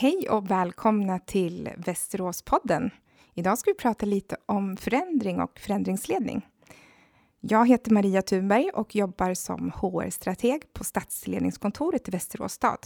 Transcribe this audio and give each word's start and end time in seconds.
Hej 0.00 0.28
och 0.30 0.50
välkomna 0.50 1.18
till 1.18 1.70
Västeråspodden. 1.76 2.90
Idag 3.34 3.58
ska 3.58 3.70
vi 3.70 3.74
prata 3.74 4.06
lite 4.06 4.36
om 4.46 4.76
förändring 4.76 5.40
och 5.40 5.58
förändringsledning. 5.58 6.46
Jag 7.40 7.68
heter 7.68 7.90
Maria 7.90 8.22
Thunberg 8.22 8.70
och 8.70 8.96
jobbar 8.96 9.34
som 9.34 9.70
HR-strateg 9.70 10.72
på 10.72 10.84
stadsledningskontoret 10.84 12.08
i 12.08 12.10
Västerås 12.10 12.52
stad. 12.52 12.78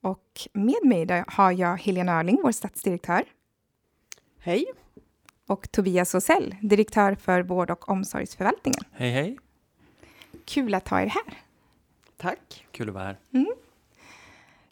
Och 0.00 0.48
med 0.52 0.84
mig 0.84 1.24
har 1.28 1.52
jag 1.52 1.76
Helena 1.76 2.18
Örling, 2.18 2.40
vår 2.42 2.52
stadsdirektör. 2.52 3.22
Hej. 4.38 4.66
Och 5.46 5.72
Tobias 5.72 6.14
Åsell, 6.14 6.56
direktör 6.62 7.14
för 7.14 7.42
vård 7.42 7.70
och 7.70 7.88
omsorgsförvaltningen. 7.88 8.84
Hej, 8.92 9.10
hej. 9.10 9.38
Kul 10.44 10.74
att 10.74 10.88
ha 10.88 11.00
er 11.00 11.06
här. 11.06 11.38
Tack. 12.16 12.66
Kul 12.70 12.88
att 12.88 12.94
vara 12.94 13.04
här. 13.04 13.18
Mm. 13.32 13.54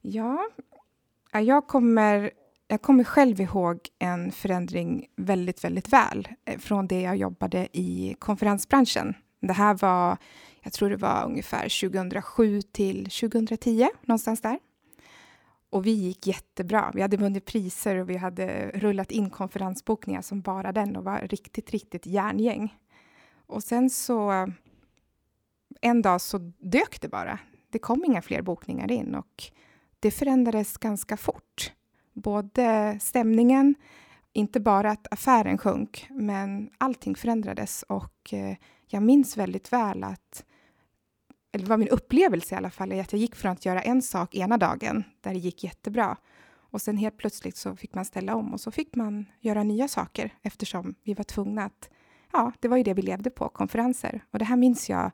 Ja, 0.02 0.48
jag 1.40 1.66
kommer, 1.66 2.30
jag 2.68 2.82
kommer 2.82 3.04
själv 3.04 3.40
ihåg 3.40 3.78
en 3.98 4.32
förändring 4.32 5.06
väldigt, 5.16 5.64
väldigt 5.64 5.88
väl 5.88 6.28
eh, 6.44 6.58
från 6.58 6.86
det 6.86 7.00
jag 7.00 7.16
jobbade 7.16 7.68
i 7.72 8.16
konferensbranschen. 8.18 9.14
Det 9.40 9.52
här 9.52 9.74
var, 9.74 10.16
jag 10.62 10.72
tror 10.72 10.90
det 10.90 10.96
var 10.96 11.24
ungefär 11.24 11.88
2007 11.88 12.62
till 12.62 13.04
2010, 13.04 13.88
någonstans 14.02 14.40
där. 14.40 14.58
Och 15.70 15.86
vi 15.86 15.90
gick 15.90 16.26
jättebra. 16.26 16.90
Vi 16.94 17.02
hade 17.02 17.16
vunnit 17.16 17.44
priser 17.44 17.96
och 17.96 18.10
vi 18.10 18.16
hade 18.16 18.70
rullat 18.74 19.10
in 19.10 19.30
konferensbokningar 19.30 20.22
som 20.22 20.40
bara 20.40 20.72
den 20.72 20.96
och 20.96 21.04
var 21.04 21.20
riktigt, 21.20 21.70
riktigt 21.70 22.06
järngäng. 22.06 22.74
Och 23.46 23.62
sen 23.62 23.90
så 23.90 24.48
en 25.80 26.02
dag 26.02 26.20
så 26.20 26.38
dök 26.58 27.00
det 27.00 27.08
bara. 27.08 27.38
Det 27.70 27.78
kom 27.78 28.04
inga 28.04 28.22
fler 28.22 28.42
bokningar 28.42 28.92
in 28.92 29.14
och 29.14 29.44
det 30.04 30.10
förändrades 30.10 30.76
ganska 30.76 31.16
fort. 31.16 31.72
Både 32.12 32.98
stämningen, 33.00 33.74
inte 34.32 34.60
bara 34.60 34.90
att 34.90 35.12
affären 35.12 35.58
sjönk, 35.58 36.06
men 36.10 36.70
allting 36.78 37.14
förändrades 37.14 37.82
och 37.88 38.32
eh, 38.32 38.56
jag 38.86 39.02
minns 39.02 39.36
väldigt 39.36 39.72
väl 39.72 40.04
att 40.04 40.44
eller 41.52 41.64
det 41.64 41.70
var 41.70 41.76
min 41.76 41.88
upplevelse 41.88 42.54
i 42.54 42.58
alla 42.58 42.70
fall, 42.70 43.00
att 43.00 43.12
jag 43.12 43.20
gick 43.20 43.34
från 43.34 43.52
att 43.52 43.64
göra 43.64 43.82
en 43.82 44.02
sak 44.02 44.34
ena 44.34 44.56
dagen, 44.58 45.04
där 45.20 45.32
det 45.32 45.38
gick 45.38 45.64
jättebra, 45.64 46.16
och 46.56 46.82
sen 46.82 46.96
helt 46.96 47.16
plötsligt 47.16 47.56
så 47.56 47.76
fick 47.76 47.94
man 47.94 48.04
ställa 48.04 48.34
om 48.34 48.52
och 48.52 48.60
så 48.60 48.70
fick 48.70 48.96
man 48.96 49.26
göra 49.40 49.62
nya 49.62 49.88
saker 49.88 50.34
eftersom 50.42 50.94
vi 51.02 51.14
var 51.14 51.24
tvungna 51.24 51.64
att, 51.64 51.90
ja, 52.32 52.52
det 52.60 52.68
var 52.68 52.76
ju 52.76 52.82
det 52.82 52.94
vi 52.94 53.02
levde 53.02 53.30
på, 53.30 53.48
konferenser. 53.48 54.24
Och 54.30 54.38
det 54.38 54.44
här 54.44 54.56
minns 54.56 54.90
jag, 54.90 55.10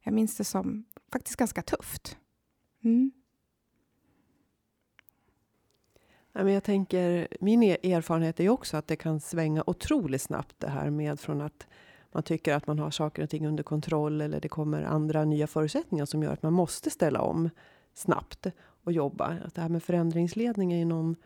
jag 0.00 0.14
minns 0.14 0.36
det 0.36 0.44
som 0.44 0.84
faktiskt 1.12 1.36
ganska 1.36 1.62
tufft. 1.62 2.18
Mm. 2.84 3.12
Jag 6.32 6.64
tänker, 6.64 7.28
min 7.40 7.62
e- 7.62 7.92
erfarenhet 7.92 8.40
är 8.40 8.48
också 8.48 8.76
att 8.76 8.86
det 8.86 8.96
kan 8.96 9.20
svänga 9.20 9.64
otroligt 9.66 10.22
snabbt 10.22 10.54
det 10.58 10.68
här 10.68 10.90
med 10.90 11.20
från 11.20 11.40
att 11.40 11.66
man 12.12 12.22
tycker 12.22 12.54
att 12.54 12.66
man 12.66 12.78
har 12.78 12.90
saker 12.90 13.22
och 13.22 13.30
ting 13.30 13.46
under 13.46 13.62
kontroll 13.62 14.20
eller 14.20 14.40
det 14.40 14.48
kommer 14.48 14.82
andra 14.82 15.24
nya 15.24 15.46
förutsättningar 15.46 16.04
som 16.04 16.22
gör 16.22 16.32
att 16.32 16.42
man 16.42 16.52
måste 16.52 16.90
ställa 16.90 17.20
om 17.20 17.50
snabbt 17.94 18.46
och 18.84 18.92
jobba. 18.92 19.36
Att 19.44 19.54
det 19.54 19.60
här 19.60 19.68
med 19.68 19.82
förändringsledning 19.82 20.72
är 20.72 20.78
ju 20.78 20.84
någon 20.84 21.16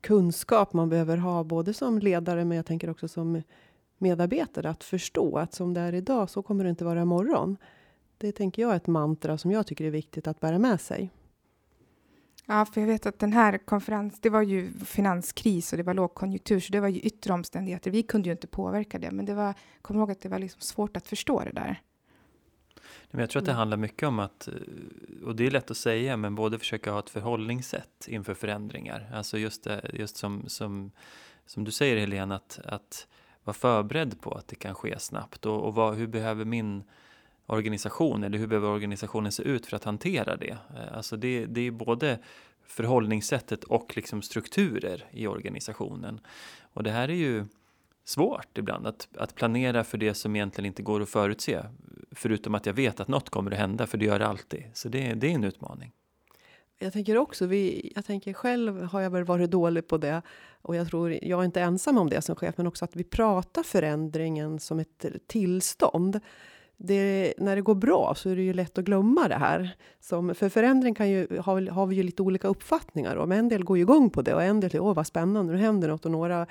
kunskap 0.00 0.72
man 0.72 0.88
behöver 0.88 1.16
ha 1.16 1.44
både 1.44 1.74
som 1.74 1.98
ledare 1.98 2.44
men 2.44 2.56
jag 2.56 2.66
tänker 2.66 2.90
också 2.90 3.08
som 3.08 3.42
medarbetare 3.98 4.70
att 4.70 4.84
förstå 4.84 5.38
att 5.38 5.54
som 5.54 5.74
det 5.74 5.80
är 5.80 5.94
idag 5.94 6.30
så 6.30 6.42
kommer 6.42 6.64
det 6.64 6.70
inte 6.70 6.84
vara 6.84 7.02
imorgon. 7.02 7.56
Det 8.18 8.32
tänker 8.32 8.62
jag 8.62 8.72
är 8.72 8.76
ett 8.76 8.86
mantra 8.86 9.38
som 9.38 9.50
jag 9.50 9.66
tycker 9.66 9.84
är 9.84 9.90
viktigt 9.90 10.26
att 10.26 10.40
bära 10.40 10.58
med 10.58 10.80
sig. 10.80 11.10
Ja, 12.50 12.64
för 12.64 12.80
jag 12.80 12.88
vet 12.88 13.06
att 13.06 13.18
den 13.18 13.32
här 13.32 13.58
konferensen, 13.58 14.18
det 14.22 14.30
var 14.30 14.42
ju 14.42 14.72
finanskris 14.84 15.72
och 15.72 15.76
det 15.76 15.82
var 15.82 15.94
lågkonjunktur, 15.94 16.60
så 16.60 16.72
det 16.72 16.80
var 16.80 16.88
ju 16.88 17.00
yttre 17.00 17.32
omständigheter. 17.32 17.90
Vi 17.90 18.02
kunde 18.02 18.28
ju 18.28 18.32
inte 18.32 18.46
påverka 18.46 18.98
det, 18.98 19.10
men 19.10 19.24
det 19.26 19.34
var, 19.34 19.54
kom 19.82 19.96
ihåg 19.96 20.10
att 20.10 20.20
det 20.20 20.28
var 20.28 20.38
liksom 20.38 20.60
svårt 20.60 20.96
att 20.96 21.08
förstå 21.08 21.44
det 21.44 21.52
där. 21.52 21.82
Men 23.10 23.20
jag 23.20 23.30
tror 23.30 23.40
att 23.40 23.46
det 23.46 23.52
handlar 23.52 23.76
mycket 23.76 24.08
om 24.08 24.18
att, 24.18 24.48
och 25.24 25.36
det 25.36 25.46
är 25.46 25.50
lätt 25.50 25.70
att 25.70 25.76
säga, 25.76 26.16
men 26.16 26.34
både 26.34 26.58
försöka 26.58 26.92
ha 26.92 26.98
ett 26.98 27.10
förhållningssätt 27.10 28.08
inför 28.08 28.34
förändringar. 28.34 29.10
Alltså 29.14 29.38
just, 29.38 29.64
det, 29.64 29.90
just 29.92 30.16
som, 30.16 30.44
som, 30.46 30.90
som 31.46 31.64
du 31.64 31.70
säger 31.70 31.96
Helena, 31.96 32.34
att, 32.34 32.60
att 32.64 33.06
vara 33.44 33.54
förberedd 33.54 34.20
på 34.20 34.32
att 34.32 34.48
det 34.48 34.56
kan 34.56 34.74
ske 34.74 34.98
snabbt. 34.98 35.46
Och, 35.46 35.62
och 35.62 35.74
vad, 35.74 35.94
hur 35.94 36.06
behöver 36.06 36.44
min 36.44 36.84
organisation 37.50 38.24
eller 38.24 38.38
hur 38.38 38.46
behöver 38.46 38.68
organisationen 38.68 39.32
se 39.32 39.42
ut 39.42 39.66
för 39.66 39.76
att 39.76 39.84
hantera 39.84 40.36
det? 40.36 40.50
Eh, 40.50 40.96
alltså 40.96 41.16
det, 41.16 41.46
det 41.46 41.60
är 41.60 41.70
både 41.70 42.18
förhållningssättet 42.66 43.64
och 43.64 43.96
liksom 43.96 44.22
strukturer 44.22 45.04
i 45.10 45.26
organisationen. 45.26 46.20
Och 46.72 46.82
det 46.82 46.90
här 46.90 47.08
är 47.08 47.14
ju 47.14 47.44
svårt 48.04 48.58
ibland 48.58 48.86
att, 48.86 49.08
att 49.16 49.34
planera 49.34 49.84
för 49.84 49.98
det 49.98 50.14
som 50.14 50.36
egentligen 50.36 50.66
inte 50.66 50.82
går 50.82 51.00
att 51.00 51.08
förutse. 51.08 51.62
Förutom 52.12 52.54
att 52.54 52.66
jag 52.66 52.74
vet 52.74 53.00
att 53.00 53.08
något 53.08 53.30
kommer 53.30 53.50
att 53.50 53.58
hända, 53.58 53.86
för 53.86 53.98
det 53.98 54.04
gör 54.04 54.18
det 54.18 54.26
alltid. 54.26 54.64
Så 54.74 54.88
det, 54.88 55.14
det 55.14 55.26
är 55.26 55.34
en 55.34 55.44
utmaning. 55.44 55.92
Jag 56.78 56.92
tänker 56.92 57.16
också, 57.16 57.46
vi, 57.46 57.92
jag 57.94 58.04
tänker 58.04 58.32
själv 58.32 58.82
har 58.82 59.00
jag 59.00 59.10
väl 59.10 59.24
varit 59.24 59.50
dålig 59.50 59.88
på 59.88 59.98
det. 59.98 60.22
Och 60.62 60.76
jag 60.76 60.88
tror, 60.88 61.18
jag 61.22 61.40
är 61.40 61.44
inte 61.44 61.60
ensam 61.60 61.98
om 61.98 62.10
det 62.10 62.22
som 62.22 62.36
chef, 62.36 62.54
men 62.56 62.66
också 62.66 62.84
att 62.84 62.96
vi 62.96 63.04
pratar 63.04 63.62
förändringen 63.62 64.60
som 64.60 64.78
ett 64.78 65.06
tillstånd 65.26 66.20
det, 66.82 67.34
när 67.38 67.56
det 67.56 67.62
går 67.62 67.74
bra 67.74 68.14
så 68.16 68.30
är 68.30 68.36
det 68.36 68.42
ju 68.42 68.52
lätt 68.52 68.78
att 68.78 68.84
glömma 68.84 69.28
det 69.28 69.34
här. 69.34 69.76
Som, 70.00 70.34
för 70.34 70.48
förändring 70.48 70.94
kan 70.94 71.10
ju, 71.10 71.38
har, 71.38 71.70
har 71.70 71.86
vi 71.86 71.96
ju 71.96 72.02
lite 72.02 72.22
olika 72.22 72.48
uppfattningar 72.48 73.16
om. 73.16 73.32
En 73.32 73.48
del 73.48 73.64
går 73.64 73.76
ju 73.76 73.82
igång 73.82 74.10
på 74.10 74.22
det 74.22 74.34
och 74.34 74.42
en 74.42 74.60
del 74.60 74.70
tycker 74.70 74.84
åh 74.84 74.94
vad 74.94 75.06
spännande, 75.06 75.52
nu 75.52 75.58
händer 75.58 75.88
något. 75.88 76.04
Och 76.04 76.10
några 76.10 76.46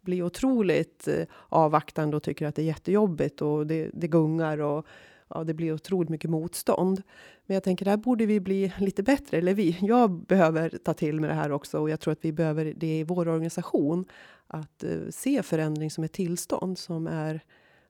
blir 0.00 0.22
otroligt 0.22 1.08
eh, 1.08 1.26
avvaktande 1.48 2.16
och 2.16 2.22
tycker 2.22 2.46
att 2.46 2.54
det 2.54 2.62
är 2.62 2.66
jättejobbigt 2.66 3.42
och 3.42 3.66
det, 3.66 3.90
det 3.92 4.08
gungar 4.08 4.60
och 4.60 4.86
ja, 5.28 5.44
det 5.44 5.54
blir 5.54 5.72
otroligt 5.72 6.10
mycket 6.10 6.30
motstånd. 6.30 7.02
Men 7.46 7.54
jag 7.54 7.62
tänker, 7.62 7.84
där 7.84 7.96
borde 7.96 8.26
vi 8.26 8.40
bli 8.40 8.72
lite 8.78 9.02
bättre. 9.02 9.38
Eller 9.38 9.54
vi, 9.54 9.78
jag 9.80 10.10
behöver 10.10 10.70
ta 10.84 10.94
till 10.94 11.20
mig 11.20 11.28
det 11.28 11.34
här 11.34 11.52
också 11.52 11.78
och 11.78 11.90
jag 11.90 12.00
tror 12.00 12.12
att 12.12 12.24
vi 12.24 12.32
behöver 12.32 12.74
det 12.76 12.98
i 12.98 13.04
vår 13.04 13.28
organisation. 13.28 14.04
Att 14.46 14.84
uh, 14.84 15.10
se 15.10 15.42
förändring 15.42 15.90
som 15.90 16.04
ett 16.04 16.12
tillstånd 16.12 16.78
som 16.78 17.06
är, 17.06 17.40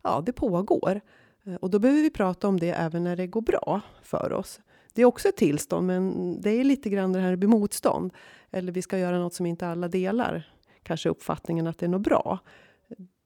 ja, 0.02 0.22
det 0.26 0.32
pågår. 0.32 1.00
Eh, 1.44 1.54
och 1.54 1.70
då 1.70 1.78
behöver 1.78 2.02
vi 2.02 2.10
prata 2.10 2.48
om 2.48 2.60
det 2.60 2.70
även 2.70 3.04
när 3.04 3.16
det 3.16 3.26
går 3.26 3.40
bra 3.40 3.80
för 4.02 4.32
oss. 4.32 4.60
Det 4.92 5.02
är 5.02 5.06
också 5.06 5.28
ett 5.28 5.36
tillstånd, 5.36 5.86
men 5.86 6.36
det 6.40 6.50
är 6.50 6.64
lite 6.64 6.90
grann 6.90 7.12
det 7.12 7.20
här 7.20 7.36
med 7.36 7.48
motstånd. 7.48 8.12
Eller 8.50 8.72
vi 8.72 8.82
ska 8.82 8.98
göra 8.98 9.18
något 9.18 9.34
som 9.34 9.46
inte 9.46 9.68
alla 9.68 9.88
delar. 9.88 10.52
Kanske 10.82 11.08
uppfattningen 11.08 11.66
att 11.66 11.78
det 11.78 11.86
är 11.86 11.90
något 11.90 12.02
bra. 12.02 12.38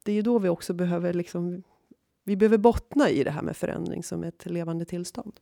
Det 0.04 0.12
är 0.12 0.16
ju 0.16 0.22
då 0.22 0.38
vi 0.38 0.48
också 0.48 0.72
behöver 0.72 1.12
liksom, 1.12 1.62
vi 2.24 2.36
behöver 2.36 2.58
bottna 2.58 3.10
i 3.10 3.24
det 3.24 3.30
här 3.30 3.42
med 3.42 3.56
förändring 3.56 4.02
som 4.02 4.24
ett 4.24 4.46
levande 4.46 4.84
tillstånd. 4.84 5.40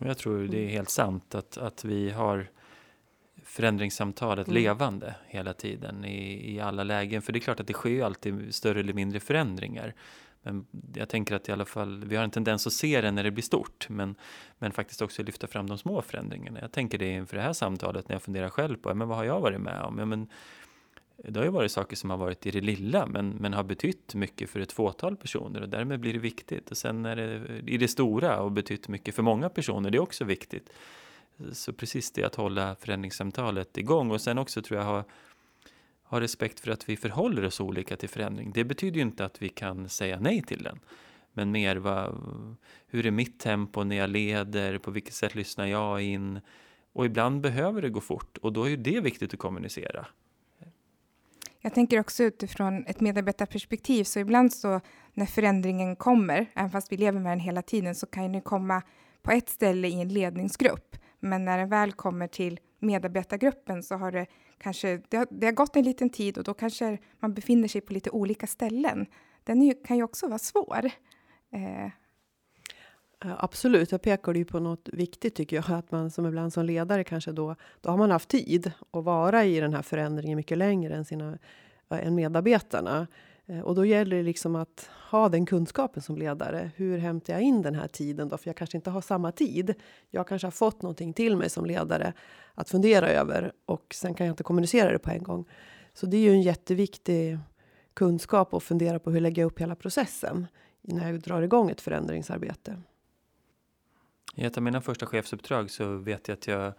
Jag 0.00 0.18
tror 0.18 0.46
det 0.46 0.64
är 0.64 0.68
helt 0.68 0.90
sant 0.90 1.34
att, 1.34 1.58
att 1.58 1.84
vi 1.84 2.10
har 2.10 2.50
förändringssamtalet 3.44 4.48
mm. 4.48 4.62
levande 4.62 5.14
hela 5.26 5.52
tiden 5.52 6.04
i, 6.04 6.54
i 6.54 6.60
alla 6.60 6.84
lägen. 6.84 7.22
För 7.22 7.32
det 7.32 7.38
är 7.38 7.40
klart 7.40 7.60
att 7.60 7.66
det 7.66 7.72
sker 7.72 8.04
alltid 8.04 8.54
större 8.54 8.80
eller 8.80 8.92
mindre 8.92 9.20
förändringar. 9.20 9.94
Men 10.44 10.66
jag 10.94 11.08
tänker 11.08 11.34
att 11.34 11.48
i 11.48 11.52
alla 11.52 11.64
fall, 11.64 12.04
vi 12.04 12.16
har 12.16 12.24
en 12.24 12.30
tendens 12.30 12.66
att 12.66 12.72
se 12.72 13.00
det 13.00 13.10
när 13.10 13.24
det 13.24 13.30
blir 13.30 13.42
stort, 13.42 13.88
men, 13.88 14.14
men 14.58 14.72
faktiskt 14.72 15.02
också 15.02 15.22
lyfta 15.22 15.46
fram 15.46 15.66
de 15.66 15.78
små 15.78 16.02
förändringarna. 16.02 16.60
Jag 16.60 16.72
tänker 16.72 16.98
det 16.98 17.08
inför 17.08 17.36
det 17.36 17.42
här 17.42 17.52
samtalet 17.52 18.08
när 18.08 18.14
jag 18.14 18.22
funderar 18.22 18.48
själv 18.48 18.76
på, 18.76 18.94
men 18.94 19.08
vad 19.08 19.16
har 19.16 19.24
jag 19.24 19.40
varit 19.40 19.60
med 19.60 19.80
om? 19.82 19.98
Ja, 19.98 20.04
men, 20.04 20.28
det 21.16 21.40
har 21.40 21.44
ju 21.44 21.50
varit 21.50 21.72
saker 21.72 21.96
som 21.96 22.10
har 22.10 22.16
varit 22.16 22.46
i 22.46 22.50
det 22.50 22.60
lilla, 22.60 23.06
men, 23.06 23.30
men 23.30 23.52
har 23.52 23.64
betytt 23.64 24.14
mycket 24.14 24.50
för 24.50 24.60
ett 24.60 24.72
fåtal 24.72 25.16
personer 25.16 25.60
och 25.60 25.68
därmed 25.68 26.00
blir 26.00 26.12
det 26.12 26.18
viktigt. 26.18 26.70
Och 26.70 26.76
sen 26.76 27.06
är 27.06 27.16
det 27.16 27.58
i 27.66 27.76
det 27.76 27.88
stora 27.88 28.40
och 28.40 28.52
betytt 28.52 28.88
mycket 28.88 29.14
för 29.14 29.22
många 29.22 29.48
personer, 29.48 29.90
det 29.90 29.98
är 29.98 30.02
också 30.02 30.24
viktigt. 30.24 30.70
Så 31.52 31.72
precis 31.72 32.12
det 32.12 32.24
att 32.24 32.34
hålla 32.34 32.74
förändringssamtalet 32.74 33.78
igång 33.78 34.10
och 34.10 34.20
sen 34.20 34.38
också 34.38 34.62
tror 34.62 34.80
jag 34.80 34.86
ha 34.86 35.04
ha 36.14 36.20
respekt 36.20 36.60
för 36.60 36.70
att 36.70 36.88
vi 36.88 36.96
förhåller 36.96 37.44
oss 37.44 37.60
olika 37.60 37.96
till 37.96 38.08
förändring. 38.08 38.52
Det 38.54 38.64
betyder 38.64 38.96
ju 38.96 39.02
inte 39.02 39.24
att 39.24 39.42
vi 39.42 39.48
kan 39.48 39.88
säga 39.88 40.20
nej 40.20 40.42
till 40.42 40.62
den. 40.62 40.80
Men 41.32 41.50
mer 41.50 41.76
vad, 41.76 42.14
hur 42.86 43.06
är 43.06 43.10
mitt 43.10 43.40
tempo 43.40 43.84
när 43.84 43.96
jag 43.96 44.10
leder? 44.10 44.78
På 44.78 44.90
vilket 44.90 45.14
sätt 45.14 45.34
lyssnar 45.34 45.66
jag 45.66 46.02
in? 46.02 46.40
Och 46.92 47.06
ibland 47.06 47.40
behöver 47.40 47.82
det 47.82 47.88
gå 47.88 48.00
fort 48.00 48.36
och 48.36 48.52
då 48.52 48.68
är 48.68 48.76
det 48.76 49.00
viktigt 49.00 49.34
att 49.34 49.40
kommunicera. 49.40 50.06
Jag 51.60 51.74
tänker 51.74 52.00
också 52.00 52.22
utifrån 52.22 52.86
ett 52.86 53.00
medarbetarperspektiv, 53.00 54.04
så 54.04 54.18
ibland 54.18 54.52
så 54.52 54.80
när 55.12 55.26
förändringen 55.26 55.96
kommer, 55.96 56.46
även 56.54 56.70
fast 56.70 56.92
vi 56.92 56.96
lever 56.96 57.20
med 57.20 57.32
den 57.32 57.40
hela 57.40 57.62
tiden, 57.62 57.94
så 57.94 58.06
kan 58.06 58.32
den 58.32 58.42
komma 58.42 58.82
på 59.22 59.30
ett 59.30 59.48
ställe 59.48 59.88
i 59.88 60.00
en 60.00 60.08
ledningsgrupp. 60.08 60.96
Men 61.20 61.44
när 61.44 61.58
den 61.58 61.68
väl 61.68 61.92
kommer 61.92 62.28
till 62.28 62.60
medarbetargruppen 62.78 63.82
så 63.82 63.94
har 63.94 64.12
det 64.12 64.26
kanske, 64.58 65.00
det 65.08 65.16
har, 65.16 65.26
det 65.30 65.46
har 65.46 65.52
gått 65.52 65.76
en 65.76 65.84
liten 65.84 66.10
tid 66.10 66.38
och 66.38 66.44
då 66.44 66.54
kanske 66.54 66.98
man 67.20 67.34
befinner 67.34 67.68
sig 67.68 67.80
på 67.80 67.92
lite 67.92 68.10
olika 68.10 68.46
ställen. 68.46 69.06
Den 69.44 69.62
ju, 69.62 69.74
kan 69.74 69.96
ju 69.96 70.02
också 70.02 70.28
vara 70.28 70.38
svår. 70.38 70.90
Eh. 71.50 71.90
Absolut, 73.18 73.92
jag 73.92 74.02
pekar 74.02 74.34
ju 74.34 74.44
på 74.44 74.60
något 74.60 74.88
viktigt 74.92 75.34
tycker 75.34 75.56
jag. 75.56 75.70
Att 75.70 75.90
man 75.90 76.10
som 76.10 76.26
ibland 76.26 76.52
som 76.52 76.64
ledare 76.64 77.04
kanske 77.04 77.32
då, 77.32 77.56
då 77.80 77.90
har 77.90 77.96
man 77.96 78.10
haft 78.10 78.28
tid 78.28 78.72
att 78.90 79.04
vara 79.04 79.44
i 79.44 79.60
den 79.60 79.74
här 79.74 79.82
förändringen 79.82 80.36
mycket 80.36 80.58
längre 80.58 80.94
än, 80.94 81.04
sina, 81.04 81.38
än 81.90 82.14
medarbetarna. 82.14 83.06
Eh, 83.46 83.60
och 83.60 83.74
då 83.74 83.84
gäller 83.84 84.16
det 84.16 84.22
liksom 84.22 84.56
att 84.56 84.90
ha 85.10 85.28
den 85.28 85.46
kunskapen 85.46 86.02
som 86.02 86.16
ledare. 86.16 86.70
Hur 86.76 86.98
hämtar 86.98 87.32
jag 87.32 87.42
in 87.42 87.62
den 87.62 87.74
här 87.74 87.88
tiden 87.88 88.28
då? 88.28 88.36
För 88.36 88.48
jag 88.48 88.56
kanske 88.56 88.76
inte 88.76 88.90
har 88.90 89.00
samma 89.00 89.32
tid. 89.32 89.74
Jag 90.10 90.28
kanske 90.28 90.46
har 90.46 90.52
fått 90.52 90.82
någonting 90.82 91.12
till 91.12 91.36
mig 91.36 91.50
som 91.50 91.66
ledare 91.66 92.12
att 92.54 92.70
fundera 92.70 93.08
över 93.08 93.52
och 93.66 93.94
sen 93.94 94.14
kan 94.14 94.26
jag 94.26 94.32
inte 94.32 94.42
kommunicera 94.42 94.92
det 94.92 94.98
på 94.98 95.10
en 95.10 95.22
gång. 95.22 95.44
Så 95.94 96.06
det 96.06 96.16
är 96.16 96.20
ju 96.20 96.30
en 96.30 96.42
jätteviktig 96.42 97.38
kunskap 97.94 98.54
att 98.54 98.62
fundera 98.62 98.98
på 98.98 99.10
hur 99.10 99.20
lägger 99.20 99.42
jag 99.42 99.46
upp 99.46 99.60
hela 99.60 99.74
processen 99.74 100.46
när 100.82 101.10
jag 101.10 101.20
drar 101.20 101.42
igång 101.42 101.70
ett 101.70 101.80
förändringsarbete. 101.80 102.82
I 104.36 104.44
ett 104.44 104.56
av 104.56 104.62
mina 104.62 104.80
första 104.80 105.06
chefsuppdrag 105.06 105.70
så 105.70 105.96
vet 105.96 106.28
jag 106.28 106.36
att 106.36 106.46
jag 106.46 106.66
eh, 106.66 106.72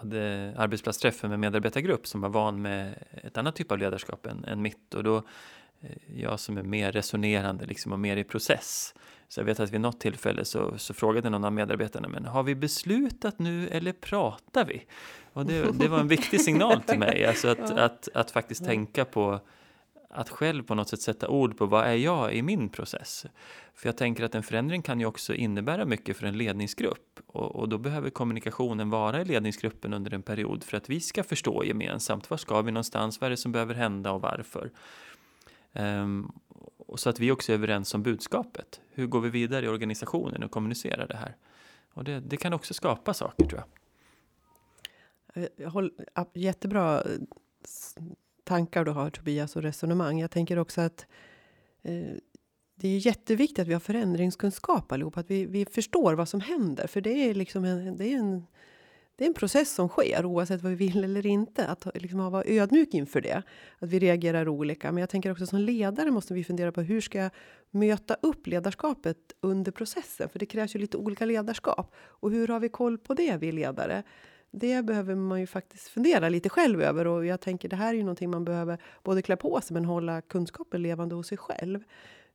hade 0.00 0.54
arbetsplatsträffar 0.56 1.28
med 1.28 1.38
medarbetargrupp 1.38 2.06
som 2.06 2.20
var 2.20 2.28
van 2.28 2.62
med 2.62 2.94
ett 3.12 3.38
annat 3.38 3.56
typ 3.56 3.72
av 3.72 3.78
ledarskap 3.78 4.26
än, 4.26 4.44
än 4.44 4.62
mitt. 4.62 4.94
Och 4.94 5.04
då, 5.04 5.16
eh, 5.80 5.90
jag 6.16 6.40
som 6.40 6.58
är 6.58 6.62
mer 6.62 6.92
resonerande 6.92 7.66
liksom, 7.66 7.92
och 7.92 8.00
mer 8.00 8.16
i 8.16 8.24
process. 8.24 8.94
Så 9.28 9.40
jag 9.40 9.44
vet 9.44 9.60
att 9.60 9.70
vid 9.70 9.80
något 9.80 10.00
tillfälle 10.00 10.44
så, 10.44 10.78
så 10.78 10.94
frågade 10.94 11.30
någon 11.30 11.44
av 11.44 11.52
medarbetarna, 11.52 12.08
men 12.08 12.24
har 12.24 12.42
vi 12.42 12.54
beslutat 12.54 13.38
nu 13.38 13.68
eller 13.68 13.92
pratar 13.92 14.64
vi? 14.64 14.86
Och 15.32 15.46
det, 15.46 15.72
det 15.72 15.88
var 15.88 15.98
en 15.98 16.08
viktig 16.08 16.40
signal 16.40 16.82
till 16.82 16.98
mig, 16.98 17.26
alltså 17.26 17.48
att, 17.48 17.58
ja. 17.76 17.80
att, 17.80 18.08
att 18.14 18.30
faktiskt 18.30 18.64
tänka 18.64 19.04
på 19.04 19.40
att 20.12 20.30
själv 20.30 20.62
på 20.62 20.74
något 20.74 20.88
sätt 20.88 21.02
sätta 21.02 21.28
ord 21.28 21.58
på 21.58 21.66
vad 21.66 21.86
är 21.86 21.94
jag 21.94 22.34
i 22.34 22.42
min 22.42 22.68
process. 22.68 23.26
För 23.74 23.88
jag 23.88 23.96
tänker 23.96 24.24
att 24.24 24.34
en 24.34 24.42
förändring 24.42 24.82
kan 24.82 25.00
ju 25.00 25.06
också 25.06 25.34
innebära 25.34 25.84
mycket 25.84 26.16
för 26.16 26.26
en 26.26 26.38
ledningsgrupp 26.38 27.20
och, 27.26 27.56
och, 27.56 27.68
då 27.68 27.78
behöver 27.78 28.10
kommunikationen 28.10 28.90
vara 28.90 29.20
i 29.20 29.24
ledningsgruppen 29.24 29.94
under 29.94 30.14
en 30.14 30.22
period 30.22 30.64
för 30.64 30.76
att 30.76 30.90
vi 30.90 31.00
ska 31.00 31.24
förstå 31.24 31.64
gemensamt 31.64 32.30
var 32.30 32.36
ska 32.36 32.62
vi 32.62 32.72
någonstans, 32.72 33.20
vad 33.20 33.26
är 33.26 33.30
det 33.30 33.36
som 33.36 33.52
behöver 33.52 33.74
hända 33.74 34.12
och 34.12 34.20
varför. 34.20 34.70
Ehm, 35.72 36.32
och 36.78 37.00
så 37.00 37.10
att 37.10 37.20
vi 37.20 37.30
också 37.30 37.52
är 37.52 37.54
överens 37.54 37.94
om 37.94 38.02
budskapet. 38.02 38.80
Hur 38.90 39.06
går 39.06 39.20
vi 39.20 39.30
vidare 39.30 39.66
i 39.66 39.68
organisationen 39.68 40.42
och 40.42 40.50
kommunicerar 40.50 41.06
det 41.06 41.16
här? 41.16 41.36
Och 41.94 42.04
det, 42.04 42.20
det 42.20 42.36
kan 42.36 42.52
också 42.52 42.74
skapa 42.74 43.14
saker 43.14 43.44
tror 43.44 43.60
jag. 43.60 45.42
Eh, 45.42 45.48
jag 45.56 45.70
håller, 45.70 45.92
jättebra 46.34 47.00
eh, 47.00 47.18
tankar 48.50 48.84
du 48.84 48.90
har 48.90 49.10
Tobias 49.10 49.56
och 49.56 49.62
resonemang. 49.62 50.20
Jag 50.20 50.30
tänker 50.30 50.58
också 50.58 50.80
att 50.80 51.06
eh, 51.82 52.16
det 52.74 52.88
är 52.88 52.98
jätteviktigt 52.98 53.58
att 53.58 53.68
vi 53.68 53.72
har 53.72 53.80
förändringskunskap 53.80 54.92
allihop, 54.92 55.16
att 55.16 55.30
vi, 55.30 55.46
vi 55.46 55.64
förstår 55.64 56.14
vad 56.14 56.28
som 56.28 56.40
händer. 56.40 56.86
För 56.86 57.00
det 57.00 57.10
är 57.10 57.34
liksom 57.34 57.64
en, 57.64 57.96
det 57.96 58.12
är 58.12 58.16
en, 58.16 58.46
det 59.16 59.24
är 59.24 59.28
en 59.28 59.34
process 59.34 59.74
som 59.74 59.88
sker 59.88 60.24
oavsett 60.24 60.62
vad 60.62 60.70
vi 60.72 60.76
vill 60.76 61.04
eller 61.04 61.26
inte. 61.26 61.66
Att 61.66 61.86
liksom 61.94 62.32
vara 62.32 62.44
ödmjuk 62.46 62.94
inför 62.94 63.20
det. 63.20 63.42
Att 63.78 63.88
vi 63.88 63.98
reagerar 63.98 64.48
olika. 64.48 64.92
Men 64.92 65.00
jag 65.00 65.10
tänker 65.10 65.32
också 65.32 65.46
som 65.46 65.58
ledare 65.58 66.10
måste 66.10 66.34
vi 66.34 66.44
fundera 66.44 66.72
på 66.72 66.80
hur 66.80 67.00
ska 67.00 67.18
jag 67.18 67.30
möta 67.70 68.16
upp 68.22 68.46
ledarskapet 68.46 69.18
under 69.40 69.72
processen? 69.72 70.28
För 70.28 70.38
det 70.38 70.46
krävs 70.46 70.74
ju 70.74 70.78
lite 70.78 70.96
olika 70.96 71.24
ledarskap. 71.24 71.94
Och 71.96 72.30
hur 72.30 72.48
har 72.48 72.60
vi 72.60 72.68
koll 72.68 72.98
på 72.98 73.14
det, 73.14 73.36
vi 73.36 73.52
ledare? 73.52 74.02
Det 74.50 74.82
behöver 74.82 75.14
man 75.14 75.40
ju 75.40 75.46
faktiskt 75.46 75.88
fundera 75.88 76.28
lite 76.28 76.48
själv 76.48 76.82
över 76.82 77.06
och 77.06 77.26
jag 77.26 77.40
tänker 77.40 77.68
det 77.68 77.76
här 77.76 77.88
är 77.88 77.96
ju 77.96 78.02
någonting 78.02 78.30
man 78.30 78.44
behöver 78.44 78.78
både 79.02 79.22
klä 79.22 79.36
på 79.36 79.60
sig 79.60 79.74
men 79.74 79.84
hålla 79.84 80.20
kunskapen 80.20 80.82
levande 80.82 81.14
hos 81.14 81.26
sig 81.26 81.38
själv. 81.38 81.78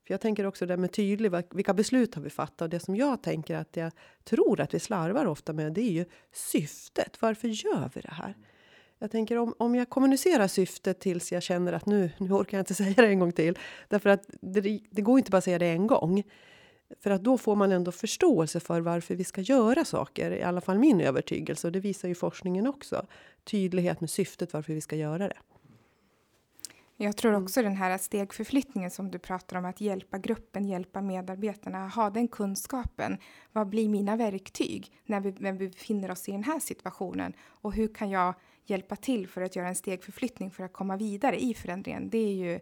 För 0.07 0.13
jag 0.13 0.21
tänker 0.21 0.45
också 0.45 0.65
det 0.65 0.77
med 0.77 0.91
tydlig, 0.91 1.31
vilka 1.51 1.73
beslut 1.73 2.15
har 2.15 2.21
vi 2.21 2.29
fattat? 2.29 2.61
Och 2.61 2.69
det 2.69 2.79
som 2.79 2.95
jag 2.95 3.23
tänker 3.23 3.55
att 3.55 3.77
jag 3.77 3.91
tror 4.23 4.61
att 4.61 4.73
vi 4.73 4.79
slarvar 4.79 5.25
ofta 5.25 5.53
med, 5.53 5.73
det 5.73 5.81
är 5.81 5.91
ju 5.91 6.05
syftet. 6.33 7.21
Varför 7.21 7.47
gör 7.47 7.91
vi 7.93 8.01
det 8.01 8.11
här? 8.11 8.35
Jag 8.99 9.11
tänker 9.11 9.37
om, 9.37 9.53
om 9.57 9.75
jag 9.75 9.89
kommunicerar 9.89 10.47
syftet 10.47 10.99
tills 10.99 11.31
jag 11.31 11.43
känner 11.43 11.73
att 11.73 11.85
nu, 11.85 12.11
nu 12.17 12.31
orkar 12.31 12.57
jag 12.57 12.61
inte 12.61 12.73
säga 12.83 12.93
det 12.95 13.07
en 13.07 13.19
gång 13.19 13.31
till. 13.31 13.57
Därför 13.87 14.09
att 14.09 14.29
det, 14.41 14.79
det 14.89 15.01
går 15.01 15.17
inte 15.17 15.31
bara 15.31 15.37
att 15.37 15.43
säga 15.43 15.59
det 15.59 15.65
en 15.67 15.87
gång. 15.87 16.23
För 16.99 17.11
att 17.11 17.23
då 17.23 17.37
får 17.37 17.55
man 17.55 17.71
ändå 17.71 17.91
förståelse 17.91 18.59
för 18.59 18.81
varför 18.81 19.15
vi 19.15 19.23
ska 19.23 19.41
göra 19.41 19.85
saker. 19.85 20.31
I 20.31 20.43
alla 20.43 20.61
fall 20.61 20.79
min 20.79 21.01
övertygelse. 21.01 21.67
Och 21.67 21.71
det 21.71 21.79
visar 21.79 22.07
ju 22.07 22.15
forskningen 22.15 22.67
också. 22.67 23.05
Tydlighet 23.43 24.01
med 24.01 24.09
syftet 24.09 24.53
varför 24.53 24.73
vi 24.73 24.81
ska 24.81 24.95
göra 24.95 25.27
det. 25.27 25.37
Jag 26.97 27.17
tror 27.17 27.33
också 27.33 27.61
den 27.61 27.75
här 27.75 27.97
stegförflyttningen 27.97 28.91
som 28.91 29.11
du 29.11 29.19
pratar 29.19 29.57
om, 29.57 29.65
att 29.65 29.81
hjälpa 29.81 30.17
gruppen, 30.17 30.65
hjälpa 30.65 31.01
medarbetarna, 31.01 31.87
ha 31.87 32.09
den 32.09 32.27
kunskapen. 32.27 33.17
Vad 33.51 33.69
blir 33.69 33.89
mina 33.89 34.15
verktyg 34.15 34.91
när 35.05 35.19
vi, 35.19 35.35
när 35.39 35.51
vi 35.51 35.69
befinner 35.69 36.11
oss 36.11 36.29
i 36.29 36.31
den 36.31 36.43
här 36.43 36.59
situationen? 36.59 37.33
Och 37.43 37.73
hur 37.73 37.93
kan 37.93 38.09
jag 38.09 38.33
hjälpa 38.65 38.95
till 38.95 39.27
för 39.27 39.41
att 39.41 39.55
göra 39.55 39.67
en 39.67 39.75
stegförflyttning 39.75 40.51
för 40.51 40.63
att 40.63 40.73
komma 40.73 40.97
vidare 40.97 41.43
i 41.43 41.53
förändringen? 41.53 42.09
Det 42.09 42.17
är 42.17 42.33
ju, 42.33 42.59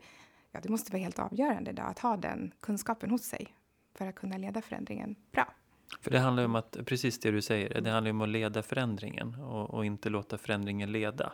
ja, 0.52 0.60
det 0.64 0.70
måste 0.70 0.92
vara 0.92 1.04
helt 1.04 1.20
avgörande 1.20 1.72
då, 1.72 1.84
att 1.84 2.00
ha 2.00 2.18
den 2.18 2.54
kunskapen 2.60 3.12
hos 3.12 3.24
sig 3.24 3.56
för 3.96 4.08
att 4.08 4.16
kunna 4.16 4.38
leda 4.38 4.62
förändringen 4.62 5.16
bra. 5.32 5.54
För 6.02 6.12
det 6.12 6.20
handlar 6.20 6.46
om 6.46 6.56
att, 6.56 6.78
precis 6.86 7.20
det 7.20 7.32
du 7.32 7.42
säger, 7.42 7.82
det 7.82 7.90
handlar 7.90 8.12
om 8.12 8.22
att 8.22 8.30
leda 8.30 8.64
förändringen 8.64 9.36
och, 9.36 9.74
och 9.74 9.86
inte 9.86 10.10
låta 10.10 10.38
förändringen 10.38 10.92
leda. 10.92 11.34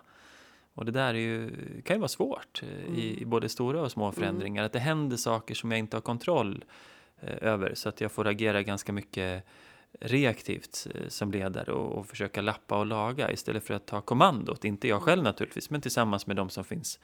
Och 0.74 0.86
det 0.86 0.92
där 0.92 1.14
är 1.14 1.20
ju, 1.20 1.52
kan 1.82 1.96
ju 1.96 2.00
vara 2.00 2.08
svårt 2.08 2.62
mm. 2.64 2.96
i, 2.96 3.22
i, 3.22 3.26
både 3.26 3.50
stora 3.50 3.82
och 3.82 3.92
små 3.92 4.06
mm. 4.06 4.14
förändringar. 4.14 4.62
Mm. 4.62 4.66
Att 4.66 4.74
det 4.74 4.80
händer 4.80 5.18
saker 5.18 5.56
som 5.56 5.72
jag 5.72 5.80
inte 5.80 5.96
har 5.96 6.02
kontroll 6.02 6.66
eh, 7.20 7.38
över 7.42 7.76
så 7.76 7.90
att 7.90 8.02
jag 8.02 8.12
får 8.12 8.28
agera 8.28 8.64
ganska 8.64 8.94
mycket 8.94 9.46
reaktivt 10.00 10.88
eh, 10.96 11.08
som 11.08 11.32
ledare 11.32 11.72
och, 11.72 11.98
och, 11.98 12.08
försöka 12.08 12.42
lappa 12.42 12.80
och 12.80 12.86
laga 12.86 13.32
istället 13.32 13.64
för 13.64 13.74
att 13.74 13.86
ta 13.86 14.02
kommandot. 14.02 14.66
Inte 14.66 14.88
jag 14.88 15.02
själv 15.02 15.24
naturligtvis, 15.24 15.70
men 15.70 15.82
tillsammans 15.82 16.28
med 16.28 16.36
de 16.36 16.50
som 16.50 16.64
finns, 16.64 17.00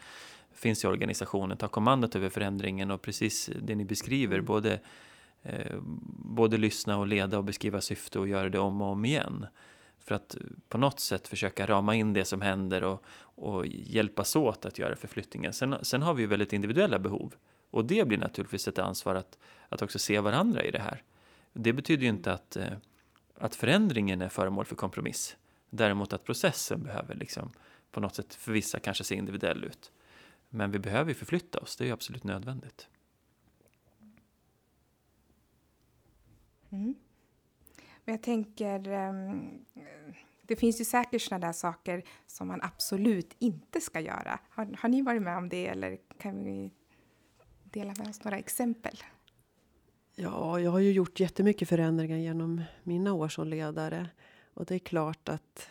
finns 0.54 0.84
i 0.84 0.88
organisationen. 0.88 1.58
Ta 1.58 1.68
kommandot 1.68 2.16
över 2.16 2.30
förändringen 2.30 2.92
och 2.92 3.02
precis 3.02 3.50
det 3.62 3.76
ni 3.76 3.86
beskriver, 3.86 4.36
mm. 4.36 4.46
både 4.46 4.72
Eh, 4.74 4.80
Eh, 5.46 5.78
både 6.18 6.58
lyssna 6.58 6.98
och 6.98 7.08
leda 7.08 7.38
och 7.38 7.44
beskriva 7.44 7.82
syfte 7.82 8.20
och 8.20 8.28
göra 8.28 8.50
det 8.50 8.60
om 8.60 8.82
och 8.82 8.88
om 8.88 9.06
igen. 9.06 9.46
För 10.00 10.16
att 10.16 10.38
på 10.70 10.78
något 10.78 11.00
sätt 11.00 11.28
försöka 11.28 11.66
rama 11.66 11.96
in 11.96 12.14
det 12.14 12.26
som 12.26 12.42
händer 12.42 12.84
och, 12.84 13.04
och 13.36 13.68
hjälpas 13.68 14.36
åt 14.36 14.66
att 14.66 14.80
göra 14.80 14.96
förflyttningen. 14.96 15.54
Sen, 15.54 15.76
sen 15.82 16.02
har 16.02 16.14
vi 16.14 16.22
ju 16.22 16.28
väldigt 16.28 16.54
individuella 16.54 17.00
behov. 17.00 17.34
Och 17.72 17.86
det 17.86 18.08
blir 18.08 18.18
naturligtvis 18.18 18.68
ett 18.68 18.80
ansvar 18.80 19.16
att, 19.16 19.38
att 19.70 19.82
också 19.82 20.00
se 20.00 20.20
varandra 20.20 20.64
i 20.64 20.72
det 20.72 20.80
här. 20.80 21.04
Det 21.54 21.74
betyder 21.74 22.04
ju 22.04 22.10
inte 22.10 22.34
att, 22.34 22.56
eh, 22.56 22.74
att 23.38 23.56
förändringen 23.56 24.22
är 24.22 24.30
föremål 24.30 24.66
för 24.66 24.76
kompromiss. 24.76 25.38
Däremot 25.70 26.14
att 26.14 26.24
processen 26.24 26.84
behöver 26.84 27.16
liksom 27.16 27.52
på 27.92 28.00
något 28.00 28.16
sätt 28.16 28.36
för 28.36 28.52
vissa 28.52 28.80
kanske 28.80 29.04
se 29.04 29.16
individuell 29.16 29.64
ut. 29.64 29.92
Men 30.50 30.72
vi 30.72 30.80
behöver 30.80 31.10
ju 31.10 31.16
förflytta 31.16 31.60
oss, 31.60 31.76
det 31.76 31.84
är 31.84 31.86
ju 31.86 31.94
absolut 31.94 32.24
nödvändigt. 32.24 32.88
Mm. 36.76 36.96
Men 38.06 38.14
jag 38.14 38.24
tänker, 38.24 38.88
um, 38.94 39.66
det 40.42 40.56
finns 40.56 40.82
ju 40.82 40.86
säkert 40.86 41.22
sådana 41.22 41.46
där 41.48 41.54
saker 41.54 42.04
som 42.28 42.48
man 42.48 42.62
absolut 42.62 43.36
inte 43.40 43.82
ska 43.82 44.00
göra. 44.00 44.40
Har, 44.50 44.78
har 44.80 44.90
ni 44.90 45.02
varit 45.02 45.22
med 45.22 45.38
om 45.38 45.50
det 45.50 45.68
eller 45.68 45.98
kan 46.20 46.44
vi 46.44 46.72
dela 47.64 47.94
med 47.98 48.10
oss 48.10 48.24
några 48.24 48.38
exempel? 48.38 48.98
Ja, 50.16 50.60
jag 50.60 50.72
har 50.72 50.80
ju 50.80 50.92
gjort 50.92 51.20
jättemycket 51.20 51.70
förändringar 51.70 52.18
genom 52.18 52.64
mina 52.84 53.14
år 53.14 53.28
som 53.28 53.48
ledare. 53.48 54.10
Och 54.54 54.66
det 54.66 54.76
är 54.76 54.80
klart 54.80 55.30
att 55.30 55.70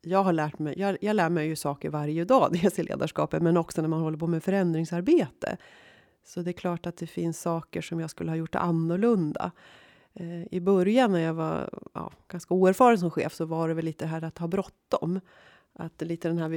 jag 0.00 0.22
har 0.22 0.32
lärt 0.32 0.58
mig, 0.58 0.78
jag, 0.78 0.98
jag 1.00 1.16
lär 1.16 1.28
mig 1.28 1.46
ju 1.46 1.56
saker 1.56 1.90
varje 1.90 2.24
dag, 2.24 2.48
dels 2.52 2.78
i 2.78 2.82
ledarskapet, 2.82 3.42
men 3.42 3.56
också 3.56 3.82
när 3.82 3.88
man 3.88 4.00
håller 4.00 4.18
på 4.18 4.26
med 4.26 4.44
förändringsarbete. 4.44 5.56
Så 6.24 6.40
det 6.40 6.50
är 6.50 6.52
klart 6.52 6.86
att 6.86 6.96
det 6.96 7.06
finns 7.06 7.40
saker 7.40 7.82
som 7.82 8.00
jag 8.00 8.10
skulle 8.10 8.30
ha 8.30 8.36
gjort 8.36 8.54
annorlunda. 8.54 9.44
Eh, 9.44 9.50
Eh, 10.14 10.42
I 10.50 10.60
början 10.60 11.12
när 11.12 11.20
jag 11.20 11.34
var 11.34 11.70
ja, 11.94 12.12
ganska 12.28 12.54
oerfaren 12.54 12.98
som 12.98 13.10
chef 13.10 13.34
så 13.34 13.44
var 13.44 13.68
det 13.68 13.74
väl 13.74 13.84
lite 13.84 14.04
det 14.04 14.08
här 14.08 14.24
att 14.24 14.38
ha 14.38 14.46
bråttom. 14.46 15.20
Att 15.76 16.02
lite 16.02 16.28
den 16.28 16.38
här, 16.38 16.48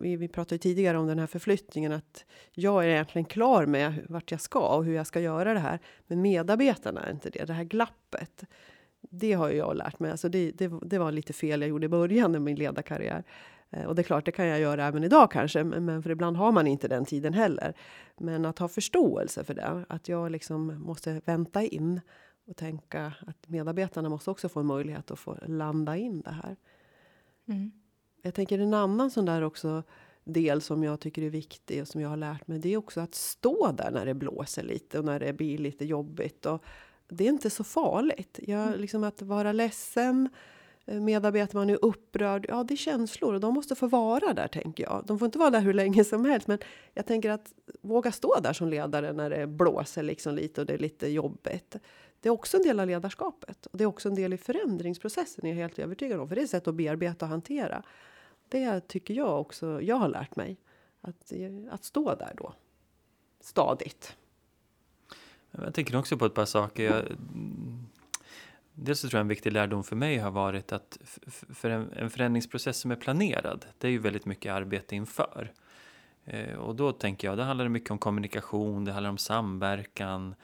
vi, 0.00 0.16
vi 0.16 0.28
pratade 0.28 0.58
tidigare 0.58 0.98
om 0.98 1.06
den 1.06 1.18
här 1.18 1.26
förflyttningen, 1.26 1.92
att 1.92 2.24
jag 2.52 2.84
är 2.84 2.88
egentligen 2.88 3.24
klar 3.24 3.66
med 3.66 4.06
vart 4.08 4.30
jag 4.30 4.40
ska 4.40 4.76
och 4.76 4.84
hur 4.84 4.94
jag 4.94 5.06
ska 5.06 5.20
göra 5.20 5.54
det 5.54 5.60
här. 5.60 5.78
Men 6.06 6.22
medarbetarna 6.22 7.00
är 7.00 7.10
inte 7.10 7.30
det, 7.30 7.44
det 7.44 7.52
här 7.52 7.64
glappet. 7.64 8.44
Det 9.00 9.32
har 9.32 9.50
jag 9.50 9.76
lärt 9.76 9.98
mig. 9.98 10.10
Alltså 10.10 10.28
det, 10.28 10.50
det, 10.50 10.72
det 10.82 10.98
var 10.98 11.12
lite 11.12 11.32
fel 11.32 11.60
jag 11.60 11.68
gjorde 11.70 11.86
i 11.86 11.88
början 11.88 12.34
av 12.34 12.40
min 12.40 12.56
ledarkarriär. 12.56 13.24
Eh, 13.70 13.84
och 13.84 13.94
det 13.94 14.02
är 14.02 14.04
klart, 14.04 14.24
det 14.24 14.32
kan 14.32 14.46
jag 14.46 14.60
göra 14.60 14.86
även 14.86 15.04
idag 15.04 15.30
kanske, 15.30 15.64
men 15.64 16.02
för 16.02 16.10
ibland 16.10 16.36
har 16.36 16.52
man 16.52 16.66
inte 16.66 16.88
den 16.88 17.04
tiden 17.04 17.34
heller. 17.34 17.74
Men 18.16 18.44
att 18.44 18.58
ha 18.58 18.68
förståelse 18.68 19.44
för 19.44 19.54
det, 19.54 19.84
att 19.88 20.08
jag 20.08 20.32
liksom 20.32 20.82
måste 20.82 21.20
vänta 21.24 21.62
in 21.62 22.00
och 22.46 22.56
tänka 22.56 23.14
att 23.26 23.48
medarbetarna 23.48 24.08
måste 24.08 24.30
också 24.30 24.48
få 24.48 24.60
en 24.60 24.66
möjlighet 24.66 25.10
att 25.10 25.18
få 25.18 25.38
landa 25.46 25.96
in 25.96 26.20
det 26.20 26.30
här. 26.30 26.56
Mm. 27.48 27.72
Jag 28.22 28.34
tänker 28.34 28.58
en 28.58 28.74
annan 28.74 29.10
sån 29.10 29.24
där 29.24 29.42
också 29.42 29.82
del 30.24 30.60
som 30.60 30.84
jag 30.84 31.00
tycker 31.00 31.22
är 31.22 31.30
viktig 31.30 31.82
och 31.82 31.88
som 31.88 32.00
jag 32.00 32.08
har 32.08 32.16
lärt 32.16 32.48
mig. 32.48 32.58
Det 32.58 32.68
är 32.68 32.76
också 32.76 33.00
att 33.00 33.14
stå 33.14 33.72
där 33.72 33.90
när 33.90 34.06
det 34.06 34.14
blåser 34.14 34.62
lite 34.62 34.98
och 34.98 35.04
när 35.04 35.20
det 35.20 35.32
blir 35.32 35.58
lite 35.58 35.84
jobbigt 35.84 36.46
och 36.46 36.64
det 37.08 37.24
är 37.24 37.28
inte 37.28 37.50
så 37.50 37.64
farligt. 37.64 38.40
Jag, 38.42 38.66
mm. 38.66 38.80
liksom 38.80 39.04
att 39.04 39.22
vara 39.22 39.52
ledsen, 39.52 40.28
Eh, 40.86 41.00
medarbetare, 41.00 41.58
man 41.58 41.70
är 41.70 41.84
upprörd. 41.84 42.46
Ja, 42.48 42.64
det 42.64 42.74
är 42.74 42.76
känslor 42.76 43.34
och 43.34 43.40
de 43.40 43.54
måste 43.54 43.74
få 43.74 43.86
vara 43.86 44.32
där, 44.32 44.48
tänker 44.48 44.84
jag. 44.84 45.04
De 45.06 45.18
får 45.18 45.26
inte 45.26 45.38
vara 45.38 45.50
där 45.50 45.60
hur 45.60 45.74
länge 45.74 46.04
som 46.04 46.24
helst, 46.24 46.46
men 46.46 46.58
jag 46.94 47.06
tänker 47.06 47.30
att 47.30 47.54
våga 47.80 48.12
stå 48.12 48.40
där 48.40 48.52
som 48.52 48.68
ledare 48.68 49.12
när 49.12 49.30
det 49.30 49.46
blåser 49.46 50.02
liksom 50.02 50.34
lite 50.34 50.60
och 50.60 50.66
det 50.66 50.74
är 50.74 50.78
lite 50.78 51.08
jobbigt. 51.08 51.76
Det 52.20 52.28
är 52.28 52.32
också 52.32 52.56
en 52.56 52.62
del 52.62 52.80
av 52.80 52.86
ledarskapet 52.86 53.66
och 53.66 53.78
det 53.78 53.84
är 53.84 53.88
också 53.88 54.08
en 54.08 54.14
del 54.14 54.32
i 54.32 54.36
förändringsprocessen, 54.36 55.46
är 55.46 55.50
jag 55.50 55.56
helt 55.56 55.78
övertygad 55.78 56.20
om. 56.20 56.28
För 56.28 56.34
det 56.34 56.40
är 56.40 56.44
ett 56.44 56.50
sätt 56.50 56.68
att 56.68 56.74
bearbeta 56.74 57.24
och 57.24 57.30
hantera. 57.30 57.82
Det 58.48 58.80
tycker 58.80 59.14
jag 59.14 59.40
också, 59.40 59.82
jag 59.82 59.96
har 59.96 60.08
lärt 60.08 60.36
mig. 60.36 60.56
Att, 61.00 61.32
eh, 61.32 61.74
att 61.74 61.84
stå 61.84 62.14
där 62.14 62.32
då, 62.36 62.54
stadigt. 63.40 64.16
Jag 65.50 65.74
tänker 65.74 65.96
också 65.96 66.16
på 66.16 66.26
ett 66.26 66.34
par 66.34 66.44
saker. 66.44 66.84
Jag, 66.84 67.04
dels 68.76 69.00
så 69.00 69.08
tror 69.08 69.18
jag 69.18 69.24
en 69.24 69.28
viktig 69.28 69.52
lärdom 69.52 69.84
för 69.84 69.96
mig 69.96 70.18
har 70.18 70.30
varit 70.30 70.72
att 70.72 70.98
för 71.54 71.70
en, 71.70 71.92
en 71.92 72.10
förändringsprocess 72.10 72.76
som 72.76 72.90
är 72.90 72.96
planerad, 72.96 73.66
det 73.78 73.86
är 73.86 73.90
ju 73.90 73.98
väldigt 73.98 74.26
mycket 74.26 74.52
arbete 74.52 74.96
inför. 74.96 75.52
Eh, 76.24 76.54
och 76.54 76.74
då 76.74 76.92
tänker 76.92 77.28
jag, 77.28 77.36
det 77.36 77.44
handlar 77.44 77.68
mycket 77.68 77.90
om 77.90 77.98
kommunikation, 77.98 78.84
det 78.84 78.92
handlar 78.92 79.10
om 79.10 79.18
samverkan, 79.18 80.34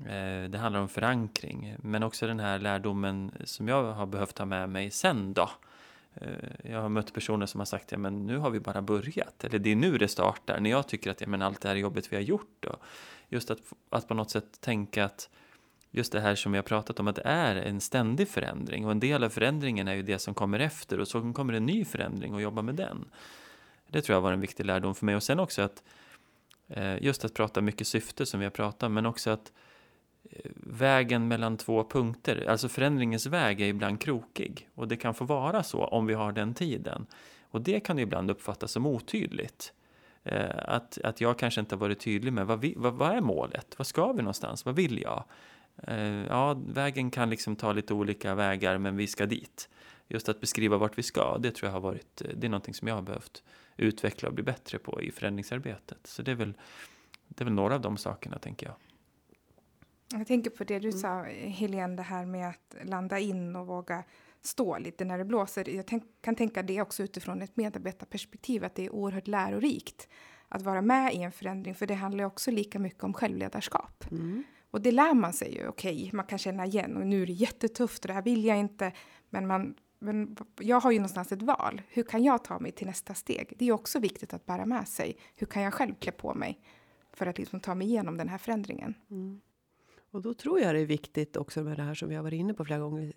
eh, 0.00 0.50
det 0.50 0.58
handlar 0.58 0.80
om 0.80 0.88
förankring. 0.88 1.76
Men 1.78 2.02
också 2.02 2.26
den 2.26 2.40
här 2.40 2.58
lärdomen 2.58 3.32
som 3.44 3.68
jag 3.68 3.92
har 3.92 4.06
behövt 4.06 4.38
ha 4.38 4.46
med 4.46 4.68
mig 4.68 4.90
sen 4.90 5.32
då. 5.32 5.50
Eh, 6.14 6.70
jag 6.70 6.82
har 6.82 6.88
mött 6.88 7.12
personer 7.12 7.46
som 7.46 7.60
har 7.60 7.64
sagt, 7.64 7.92
ja 7.92 7.98
men 7.98 8.26
nu 8.26 8.38
har 8.38 8.50
vi 8.50 8.60
bara 8.60 8.82
börjat. 8.82 9.44
Eller 9.44 9.58
det 9.58 9.72
är 9.72 9.76
nu 9.76 9.98
det 9.98 10.08
startar, 10.08 10.60
när 10.60 10.70
jag 10.70 10.88
tycker 10.88 11.10
att 11.10 11.20
ja, 11.20 11.26
men 11.26 11.42
allt 11.42 11.60
det 11.60 11.68
här 11.68 11.76
jobbet 11.76 12.12
vi 12.12 12.16
har 12.16 12.22
gjort. 12.22 12.56
Då 12.60 12.76
just 13.28 13.50
att, 13.50 13.58
att 13.90 14.08
på 14.08 14.14
något 14.14 14.30
sätt 14.30 14.60
tänka 14.60 15.04
att 15.04 15.28
just 15.96 16.12
det 16.12 16.20
här 16.20 16.34
som 16.34 16.52
vi 16.52 16.58
har 16.58 16.62
pratat 16.62 17.00
om, 17.00 17.08
att 17.08 17.16
det 17.16 17.22
är 17.24 17.56
en 17.56 17.80
ständig 17.80 18.28
förändring 18.28 18.84
och 18.84 18.90
en 18.90 19.00
del 19.00 19.24
av 19.24 19.28
förändringen 19.28 19.88
är 19.88 19.94
ju 19.94 20.02
det 20.02 20.18
som 20.18 20.34
kommer 20.34 20.58
efter 20.58 21.00
och 21.00 21.08
så 21.08 21.32
kommer 21.32 21.52
en 21.52 21.66
ny 21.66 21.84
förändring 21.84 22.34
och 22.34 22.42
jobba 22.42 22.62
med 22.62 22.74
den. 22.74 23.04
Det 23.88 24.02
tror 24.02 24.14
jag 24.14 24.20
var 24.20 24.32
en 24.32 24.40
viktig 24.40 24.66
lärdom 24.66 24.94
för 24.94 25.06
mig 25.06 25.16
och 25.16 25.22
sen 25.22 25.40
också 25.40 25.62
att 25.62 25.82
eh, 26.68 27.02
just 27.02 27.24
att 27.24 27.34
prata 27.34 27.60
mycket 27.60 27.86
syfte 27.86 28.26
som 28.26 28.40
vi 28.40 28.46
har 28.46 28.50
pratat 28.50 28.90
men 28.90 29.06
också 29.06 29.30
att 29.30 29.52
eh, 30.30 30.50
vägen 30.54 31.28
mellan 31.28 31.56
två 31.56 31.84
punkter, 31.84 32.46
alltså 32.48 32.68
förändringens 32.68 33.26
väg 33.26 33.60
är 33.60 33.66
ibland 33.66 34.00
krokig 34.00 34.68
och 34.74 34.88
det 34.88 34.96
kan 34.96 35.14
få 35.14 35.24
vara 35.24 35.62
så 35.62 35.84
om 35.84 36.06
vi 36.06 36.14
har 36.14 36.32
den 36.32 36.54
tiden. 36.54 37.06
Och 37.50 37.60
det 37.60 37.80
kan 37.80 37.96
ju 37.98 38.02
ibland 38.02 38.30
uppfattas 38.30 38.72
som 38.72 38.86
otydligt. 38.86 39.72
Eh, 40.26 40.50
att, 40.68 40.98
att 41.04 41.20
jag 41.20 41.38
kanske 41.38 41.60
inte 41.60 41.74
har 41.74 41.80
varit 41.80 42.00
tydlig 42.00 42.32
med 42.32 42.46
vad, 42.46 42.60
vi, 42.60 42.74
vad, 42.76 42.94
vad 42.94 43.16
är 43.16 43.20
målet? 43.20 43.74
Vad 43.76 43.86
ska 43.86 44.12
vi 44.12 44.18
någonstans? 44.18 44.64
Vad 44.64 44.76
vill 44.76 45.02
jag? 45.02 45.24
Eh, 45.82 46.26
ja, 46.26 46.56
vägen 46.66 47.10
kan 47.10 47.30
liksom 47.30 47.56
ta 47.56 47.72
lite 47.72 47.94
olika 47.94 48.34
vägar, 48.34 48.78
men 48.78 48.96
vi 48.96 49.06
ska 49.06 49.26
dit. 49.26 49.68
Just 50.08 50.28
att 50.28 50.40
beskriva 50.40 50.76
vart 50.76 50.98
vi 50.98 51.02
ska, 51.02 51.38
det 51.38 51.50
tror 51.50 51.68
jag 51.68 51.72
har 51.72 51.80
varit, 51.80 52.22
eh, 52.22 52.28
det 52.36 52.46
är 52.46 52.48
någonting 52.48 52.74
som 52.74 52.88
jag 52.88 52.94
har 52.94 53.02
behövt 53.02 53.42
utveckla 53.76 54.28
och 54.28 54.34
bli 54.34 54.44
bättre 54.44 54.78
på 54.78 55.02
i 55.02 55.10
förändringsarbetet. 55.10 56.06
Så 56.06 56.22
det 56.22 56.30
är 56.30 56.34
väl, 56.34 56.54
det 57.28 57.42
är 57.42 57.44
väl 57.44 57.54
några 57.54 57.74
av 57.74 57.80
de 57.80 57.96
sakerna, 57.96 58.38
tänker 58.38 58.66
jag. 58.66 58.74
Jag 60.18 60.26
tänker 60.26 60.50
på 60.50 60.64
det 60.64 60.78
du 60.78 60.88
mm. 60.88 61.00
sa, 61.00 61.22
Helene, 61.22 61.96
det 61.96 62.02
här 62.02 62.24
med 62.24 62.48
att 62.48 62.76
landa 62.82 63.18
in 63.18 63.56
och 63.56 63.66
våga 63.66 64.04
stå 64.42 64.78
lite 64.78 65.04
när 65.04 65.18
det 65.18 65.24
blåser. 65.24 65.68
Jag 65.68 65.86
tänk, 65.86 66.04
kan 66.20 66.34
tänka 66.34 66.62
det 66.62 66.80
också 66.82 67.02
utifrån 67.02 67.42
ett 67.42 67.56
medarbetarperspektiv, 67.56 68.64
att 68.64 68.74
det 68.74 68.84
är 68.84 68.90
oerhört 68.90 69.26
lärorikt 69.26 70.08
att 70.48 70.62
vara 70.62 70.82
med 70.82 71.14
i 71.14 71.22
en 71.22 71.32
förändring, 71.32 71.74
för 71.74 71.86
det 71.86 71.94
handlar 71.94 72.24
också 72.24 72.50
lika 72.50 72.78
mycket 72.78 73.04
om 73.04 73.12
självledarskap. 73.12 74.04
Mm. 74.10 74.44
Och 74.70 74.80
det 74.80 74.92
lär 74.92 75.14
man 75.14 75.32
sig 75.32 75.54
ju, 75.54 75.68
okej, 75.68 75.96
okay, 75.96 76.10
man 76.12 76.26
kan 76.26 76.38
känna 76.38 76.66
igen 76.66 76.96
och 76.96 77.06
nu 77.06 77.22
är 77.22 77.26
det 77.26 77.32
jättetufft 77.32 78.04
och 78.04 78.08
det 78.08 78.14
här 78.14 78.22
vill 78.22 78.44
jag 78.44 78.58
inte, 78.58 78.92
men 79.30 79.46
man 79.46 79.74
men 79.98 80.36
jag 80.60 80.80
har 80.80 80.92
ju 80.92 80.98
någonstans 80.98 81.32
ett 81.32 81.42
val. 81.42 81.82
Hur 81.88 82.02
kan 82.02 82.24
jag 82.24 82.44
ta 82.44 82.58
mig 82.58 82.72
till 82.72 82.86
nästa 82.86 83.14
steg? 83.14 83.54
Det 83.58 83.68
är 83.68 83.72
också 83.72 83.98
viktigt 83.98 84.34
att 84.34 84.46
bära 84.46 84.66
med 84.66 84.88
sig. 84.88 85.16
Hur 85.36 85.46
kan 85.46 85.62
jag 85.62 85.74
själv 85.74 85.94
klä 85.94 86.12
på 86.12 86.34
mig 86.34 86.60
för 87.12 87.26
att 87.26 87.38
liksom 87.38 87.60
ta 87.60 87.74
mig 87.74 87.86
igenom 87.86 88.16
den 88.16 88.28
här 88.28 88.38
förändringen? 88.38 88.94
Mm. 89.10 89.40
Och 90.10 90.22
då 90.22 90.34
tror 90.34 90.60
jag 90.60 90.74
det 90.74 90.80
är 90.80 90.86
viktigt 90.86 91.36
också 91.36 91.62
med 91.62 91.76
det 91.76 91.82
här 91.82 91.94
som 91.94 92.08
vi 92.08 92.14
har 92.14 92.22
varit 92.22 92.40
inne 92.40 92.54
på 92.54 92.64
flera 92.64 92.80
gånger 92.80 93.12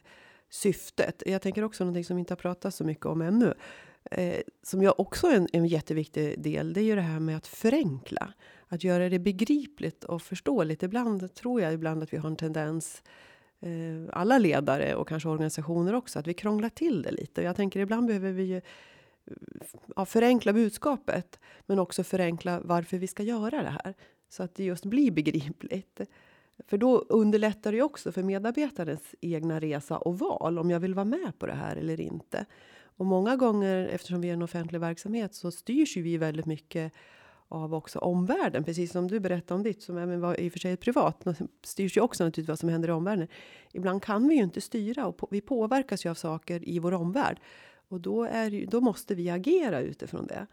syftet. 0.49 1.23
Jag 1.25 1.41
tänker 1.41 1.63
också 1.63 1.83
någonting 1.83 2.05
som 2.05 2.15
vi 2.15 2.19
inte 2.19 2.33
har 2.33 2.37
pratat 2.37 2.73
så 2.73 2.83
mycket 2.83 3.05
om 3.05 3.21
ännu. 3.21 3.53
Eh, 4.11 4.41
som 4.63 4.81
jag 4.81 4.99
också 4.99 5.27
är 5.27 5.35
en, 5.35 5.47
en 5.53 5.65
jätteviktig 5.65 6.41
del. 6.41 6.73
Det 6.73 6.81
är 6.81 6.83
ju 6.83 6.95
det 6.95 7.01
här 7.01 7.19
med 7.19 7.37
att 7.37 7.47
förenkla. 7.47 8.33
Att 8.71 8.83
göra 8.83 9.09
det 9.09 9.19
begripligt 9.19 10.03
och 10.03 10.21
förståeligt. 10.21 10.83
Ibland 10.83 11.33
tror 11.33 11.61
jag 11.61 11.73
ibland 11.73 12.03
att 12.03 12.13
vi 12.13 12.17
har 12.17 12.29
en 12.29 12.35
tendens 12.35 13.03
eh, 13.59 13.69
alla 14.13 14.37
ledare 14.37 14.95
och 14.95 15.07
kanske 15.07 15.29
organisationer 15.29 15.93
också, 15.93 16.19
att 16.19 16.27
vi 16.27 16.33
krånglar 16.33 16.69
till 16.69 17.01
det 17.01 17.11
lite. 17.11 17.41
Jag 17.41 17.55
tänker 17.55 17.79
ibland 17.79 18.07
behöver 18.07 18.31
vi 18.31 18.43
ju 18.43 18.57
eh, 18.57 18.63
ja, 19.95 20.05
förenkla 20.05 20.53
budskapet, 20.53 21.39
men 21.65 21.79
också 21.79 22.03
förenkla 22.03 22.61
varför 22.63 22.97
vi 22.97 23.07
ska 23.07 23.23
göra 23.23 23.63
det 23.63 23.77
här 23.83 23.93
så 24.29 24.43
att 24.43 24.55
det 24.55 24.63
just 24.63 24.85
blir 24.85 25.11
begripligt. 25.11 26.01
För 26.67 26.77
då 26.77 26.97
underlättar 26.97 27.71
det 27.71 27.81
också 27.81 28.11
för 28.11 28.23
medarbetarens 28.23 29.15
egna 29.21 29.59
resa 29.59 29.97
och 29.97 30.19
val 30.19 30.59
om 30.59 30.69
jag 30.69 30.79
vill 30.79 30.93
vara 30.93 31.05
med 31.05 31.39
på 31.39 31.47
det 31.47 31.53
här 31.53 31.75
eller 31.75 32.01
inte. 32.01 32.45
Och 32.81 33.05
många 33.05 33.35
gånger, 33.35 33.87
eftersom 33.87 34.21
vi 34.21 34.29
är 34.29 34.33
en 34.33 34.41
offentlig 34.41 34.79
verksamhet, 34.79 35.35
så 35.35 35.51
styrs 35.51 35.97
ju 35.97 36.01
vi 36.01 36.17
väldigt 36.17 36.45
mycket 36.45 36.93
av 37.49 37.73
också 37.73 37.99
omvärlden, 37.99 38.63
precis 38.63 38.91
som 38.91 39.07
du 39.07 39.19
berättade 39.19 39.53
om 39.53 39.63
ditt, 39.63 39.81
som 39.81 39.97
även 39.97 40.21
var 40.21 40.39
i 40.39 40.47
och 40.47 40.51
för 40.51 40.59
sig 40.59 40.77
privat, 40.77 41.25
styrs 41.63 41.97
ju 41.97 42.01
också 42.01 42.23
naturligtvis 42.23 42.49
vad 42.49 42.59
som 42.59 42.69
händer 42.69 42.89
i 42.89 42.91
omvärlden. 42.91 43.27
Ibland 43.73 44.03
kan 44.03 44.27
vi 44.27 44.35
ju 44.35 44.43
inte 44.43 44.61
styra 44.61 45.07
och 45.07 45.27
vi 45.31 45.41
påverkas 45.41 46.05
ju 46.05 46.09
av 46.09 46.15
saker 46.15 46.69
i 46.69 46.79
vår 46.79 46.91
omvärld. 46.91 47.39
Och 47.87 48.01
då, 48.01 48.23
är, 48.23 48.65
då 48.65 48.81
måste 48.81 49.15
vi 49.15 49.29
agera 49.29 49.81
utifrån 49.81 50.27
det. 50.27 50.47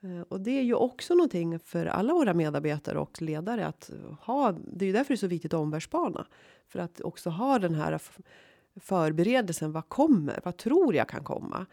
Eh, 0.00 0.20
och 0.28 0.40
det 0.40 0.50
är 0.50 0.62
ju 0.62 0.74
också 0.74 1.14
någonting 1.14 1.58
för 1.58 1.86
alla 1.86 2.12
våra 2.12 2.34
medarbetare 2.34 2.98
och 2.98 3.22
ledare 3.22 3.66
att 3.66 3.90
ha. 4.20 4.52
Det 4.52 4.84
är 4.84 4.86
ju 4.86 4.92
därför 4.92 5.08
det 5.08 5.14
är 5.14 5.16
så 5.16 5.26
viktigt 5.26 5.54
att 5.54 5.60
omvärldsspana. 5.60 6.26
För 6.68 6.78
att 6.78 7.00
också 7.00 7.30
ha 7.30 7.58
den 7.58 7.74
här 7.74 8.00
förberedelsen. 8.80 9.72
Vad 9.72 9.88
kommer? 9.88 10.40
Vad 10.44 10.56
tror 10.56 10.94
jag 10.94 11.08
kan 11.08 11.24
komma? 11.24 11.66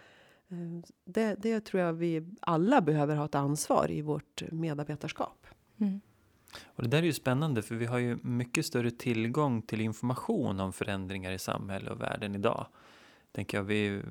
Eh, 0.51 0.89
det, 1.05 1.35
det 1.35 1.65
tror 1.65 1.83
jag 1.83 1.93
vi 1.93 2.25
alla 2.41 2.81
behöver 2.81 3.15
ha 3.15 3.25
ett 3.25 3.35
ansvar 3.35 3.91
i 3.91 4.01
vårt 4.01 4.43
medarbetarskap. 4.51 5.47
Mm. 5.79 6.01
Och 6.65 6.83
det 6.83 6.89
där 6.89 6.97
är 6.97 7.03
ju 7.03 7.13
spännande 7.13 7.61
för 7.61 7.75
vi 7.75 7.85
har 7.85 7.97
ju 7.97 8.17
mycket 8.21 8.65
större 8.65 8.91
tillgång 8.91 9.61
till 9.61 9.81
information 9.81 10.59
om 10.59 10.73
förändringar 10.73 11.31
i 11.31 11.39
samhället 11.39 11.91
och 11.91 12.01
världen 12.01 12.35
idag 12.35 12.67
tänker 13.37 13.57
jag, 13.57 13.63
vi 13.63 14.01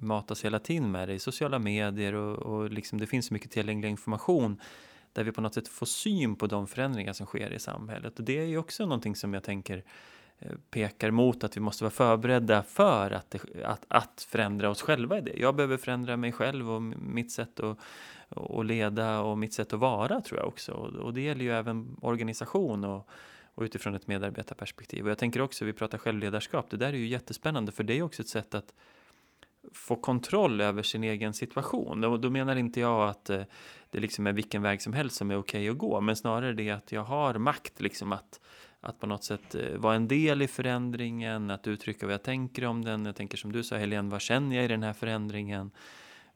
matas 0.00 0.44
hela 0.44 0.58
tiden 0.58 0.90
med 0.90 1.08
det 1.08 1.14
i 1.14 1.18
sociala 1.18 1.58
medier 1.58 2.14
och, 2.14 2.38
och 2.38 2.70
liksom 2.70 2.98
det 2.98 3.06
finns 3.06 3.26
så 3.26 3.34
mycket 3.34 3.50
tillgänglig 3.50 3.88
information 3.88 4.60
där 5.12 5.24
vi 5.24 5.32
på 5.32 5.40
något 5.40 5.54
sätt 5.54 5.68
får 5.68 5.86
syn 5.86 6.36
på 6.36 6.46
de 6.46 6.66
förändringar 6.66 7.12
som 7.12 7.26
sker 7.26 7.52
i 7.52 7.58
samhället. 7.58 8.18
Och 8.18 8.24
det 8.24 8.38
är 8.38 8.44
ju 8.44 8.58
också 8.58 8.82
någonting 8.82 9.16
som 9.16 9.34
jag 9.34 9.42
tänker 9.42 9.84
Eh, 10.38 10.52
pekar 10.70 11.10
mot 11.10 11.44
att 11.44 11.56
vi 11.56 11.60
måste 11.60 11.84
vara 11.84 11.90
förberedda 11.90 12.62
för 12.62 13.10
att, 13.10 13.30
det, 13.30 13.64
att, 13.64 13.84
att 13.88 14.26
förändra 14.30 14.70
oss 14.70 14.82
själva 14.82 15.18
i 15.18 15.20
det. 15.20 15.36
Jag 15.36 15.56
behöver 15.56 15.76
förändra 15.76 16.16
mig 16.16 16.32
själv 16.32 16.70
och 16.70 16.82
mitt 16.82 17.32
sätt 17.32 17.60
att, 17.60 17.78
och 18.28 18.64
leda 18.64 19.20
och 19.20 19.38
mitt 19.38 19.54
sätt 19.54 19.72
att 19.72 19.80
vara 19.80 20.20
tror 20.20 20.40
jag 20.40 20.48
också. 20.48 20.72
Och 20.72 21.14
det 21.14 21.20
gäller 21.20 21.44
ju 21.44 21.52
även 21.52 21.96
organisation 22.00 22.84
och 22.84 23.08
och 23.54 23.62
utifrån 23.62 23.94
ett 23.94 24.06
medarbetarperspektiv. 24.06 25.04
Och 25.04 25.10
jag 25.10 25.18
tänker 25.18 25.40
också, 25.40 25.64
vi 25.64 25.72
pratar 25.72 25.98
självledarskap, 25.98 26.70
det 26.70 26.76
där 26.76 26.88
är 26.88 26.96
ju 26.96 27.06
jättespännande 27.06 27.72
för 27.72 27.84
det 27.84 27.98
är 27.98 28.02
också 28.02 28.22
ett 28.22 28.28
sätt 28.28 28.54
att 28.54 28.74
få 29.72 29.96
kontroll 29.96 30.60
över 30.60 30.82
sin 30.82 31.04
egen 31.04 31.34
situation. 31.34 32.04
Och 32.04 32.20
då 32.20 32.30
menar 32.30 32.56
inte 32.56 32.80
jag 32.80 33.08
att 33.08 33.30
eh, 33.30 33.42
det 33.90 34.00
liksom 34.00 34.26
är 34.26 34.32
vilken 34.32 34.62
väg 34.62 34.82
som 34.82 34.92
helst 34.92 35.16
som 35.16 35.30
är 35.30 35.36
okej 35.36 35.60
okay 35.60 35.68
att 35.68 35.78
gå, 35.78 36.00
men 36.00 36.16
snarare 36.16 36.52
det 36.52 36.70
att 36.70 36.92
jag 36.92 37.04
har 37.04 37.34
makt 37.34 37.80
liksom 37.80 38.12
att, 38.12 38.40
att 38.84 39.00
på 39.00 39.06
något 39.06 39.24
sätt 39.24 39.54
eh, 39.54 39.76
vara 39.76 39.94
en 39.94 40.08
del 40.08 40.42
i 40.42 40.48
förändringen, 40.48 41.50
att 41.50 41.66
uttrycka 41.66 42.06
vad 42.06 42.12
jag 42.12 42.22
tänker 42.22 42.64
om 42.64 42.84
den. 42.84 43.06
Jag 43.06 43.16
tänker 43.16 43.36
som 43.36 43.52
du 43.52 43.64
sa 43.64 43.76
Helene, 43.76 44.10
vad 44.10 44.20
känner 44.20 44.56
jag 44.56 44.64
i 44.64 44.68
den 44.68 44.82
här 44.82 44.92
förändringen? 44.92 45.70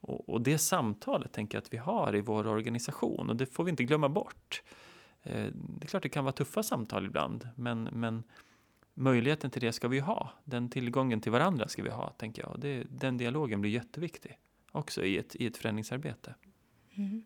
Och, 0.00 0.28
och 0.28 0.40
det 0.40 0.58
samtalet 0.58 1.32
tänker 1.32 1.56
jag 1.56 1.62
att 1.62 1.72
vi 1.72 1.76
har 1.76 2.16
i 2.16 2.20
vår 2.20 2.46
organisation 2.46 3.30
och 3.30 3.36
det 3.36 3.46
får 3.46 3.64
vi 3.64 3.70
inte 3.70 3.84
glömma 3.84 4.08
bort. 4.08 4.62
Eh, 5.22 5.46
det 5.52 5.84
är 5.84 5.86
klart 5.86 6.02
det 6.02 6.08
kan 6.08 6.24
vara 6.24 6.32
tuffa 6.32 6.62
samtal 6.62 7.06
ibland, 7.06 7.48
men, 7.54 7.82
men 7.82 8.22
möjligheten 8.94 9.50
till 9.50 9.62
det 9.62 9.72
ska 9.72 9.88
vi 9.88 9.98
ha. 9.98 10.32
Den 10.44 10.70
tillgången 10.70 11.20
till 11.20 11.32
varandra 11.32 11.68
ska 11.68 11.82
vi 11.82 11.90
ha, 11.90 12.10
tänker 12.10 12.42
jag. 12.42 12.60
Det, 12.60 12.84
den 12.90 13.16
dialogen 13.16 13.60
blir 13.60 13.70
jätteviktig 13.70 14.38
också 14.72 15.04
i 15.04 15.18
ett, 15.18 15.36
i 15.36 15.46
ett 15.46 15.56
förändringsarbete. 15.56 16.34
Mm. 16.94 17.24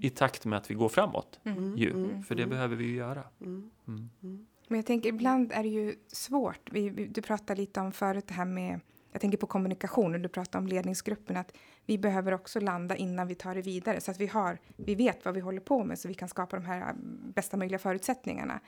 I 0.00 0.10
takt 0.10 0.44
med 0.44 0.56
att 0.56 0.70
vi 0.70 0.74
går 0.74 0.88
framåt, 0.88 1.40
mm. 1.44 1.76
ju, 1.76 1.90
mm. 1.90 2.22
för 2.22 2.34
det 2.34 2.42
mm. 2.42 2.50
behöver 2.50 2.76
vi 2.76 2.84
ju 2.84 2.94
göra. 2.94 3.24
Mm. 3.40 3.70
Mm. 3.88 4.46
Men 4.68 4.78
jag 4.78 4.86
tänker, 4.86 5.08
ibland 5.08 5.52
är 5.52 5.62
det 5.62 5.68
ju 5.68 5.94
svårt. 6.06 6.72
Vi, 6.72 6.88
vi, 6.88 7.06
du 7.06 7.22
pratade 7.22 7.60
lite 7.60 7.80
om 7.80 7.92
förut 7.92 8.24
det 8.26 8.34
här 8.34 8.44
med 8.44 8.80
jag 9.12 9.20
tänker 9.20 9.38
på 9.38 9.46
kommunikation 9.46 10.14
och 10.14 10.20
du 10.20 10.28
pratar 10.28 10.58
om 10.58 10.66
ledningsgruppen, 10.66 11.36
att 11.36 11.52
vi 11.86 11.98
behöver 11.98 12.34
också 12.34 12.60
landa 12.60 12.96
innan 12.96 13.26
vi 13.26 13.34
tar 13.34 13.54
det 13.54 13.62
vidare 13.62 14.00
så 14.00 14.10
att 14.10 14.20
vi, 14.20 14.26
har, 14.26 14.58
vi 14.76 14.94
vet 14.94 15.24
vad 15.24 15.34
vi 15.34 15.40
håller 15.40 15.60
på 15.60 15.84
med 15.84 15.98
så 15.98 16.08
vi 16.08 16.14
kan 16.14 16.28
skapa 16.28 16.56
de 16.56 16.64
här 16.64 16.80
äh, 16.80 16.94
bästa 17.34 17.56
möjliga 17.56 17.78
förutsättningarna. 17.78 18.60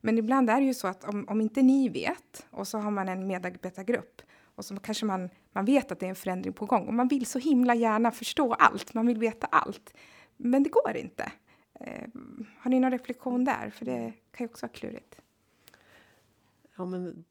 Men 0.00 0.18
ibland 0.18 0.50
är 0.50 0.60
det 0.60 0.66
ju 0.66 0.74
så 0.74 0.88
att 0.88 1.04
om, 1.04 1.24
om 1.28 1.40
inte 1.40 1.62
ni 1.62 1.88
vet 1.88 2.46
och 2.50 2.68
så 2.68 2.78
har 2.78 2.90
man 2.90 3.08
en 3.08 3.26
medarbetargrupp 3.26 4.22
och 4.54 4.64
så 4.64 4.76
kanske 4.76 5.06
man, 5.06 5.30
man 5.52 5.64
vet 5.64 5.92
att 5.92 6.00
det 6.00 6.06
är 6.06 6.10
en 6.10 6.16
förändring 6.16 6.52
på 6.52 6.66
gång 6.66 6.86
och 6.86 6.94
man 6.94 7.08
vill 7.08 7.26
så 7.26 7.38
himla 7.38 7.74
gärna 7.74 8.10
förstå 8.10 8.54
allt, 8.54 8.94
man 8.94 9.06
vill 9.06 9.18
veta 9.18 9.46
allt. 9.46 9.94
Men 10.36 10.62
det 10.62 10.70
går 10.70 10.96
inte. 10.96 11.32
Eh, 11.80 12.08
har 12.58 12.70
ni 12.70 12.80
någon 12.80 12.90
reflektion 12.90 13.44
där? 13.44 13.70
För 13.70 13.84
det 13.84 14.12
kan 14.30 14.44
ju 14.44 14.50
också 14.50 14.66
vara 14.66 14.72
klurigt. 14.72 15.20
Ja, 16.76 16.84
men 16.84 17.24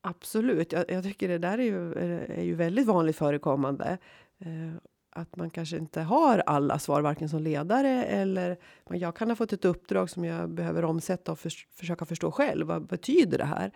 absolut. 0.00 0.72
Jag, 0.72 0.90
jag 0.90 1.04
tycker 1.04 1.28
det 1.28 1.38
där 1.38 1.58
är 1.58 1.62
ju, 1.62 1.92
är 2.24 2.42
ju 2.42 2.54
väldigt 2.54 2.86
vanligt 2.86 3.16
förekommande. 3.16 3.98
Eh, 4.38 4.74
att 5.10 5.36
man 5.36 5.50
kanske 5.50 5.76
inte 5.76 6.00
har 6.00 6.38
alla 6.38 6.78
svar, 6.78 7.00
varken 7.00 7.28
som 7.28 7.42
ledare 7.42 8.04
eller 8.04 8.56
jag 8.88 9.16
kan 9.16 9.28
ha 9.28 9.36
fått 9.36 9.52
ett 9.52 9.64
uppdrag 9.64 10.10
som 10.10 10.24
jag 10.24 10.50
behöver 10.50 10.84
omsätta 10.84 11.32
och 11.32 11.38
för, 11.38 11.52
försöka 11.74 12.04
förstå 12.04 12.32
själv. 12.32 12.66
Vad 12.66 12.86
betyder 12.86 13.38
det 13.38 13.44
här? 13.44 13.72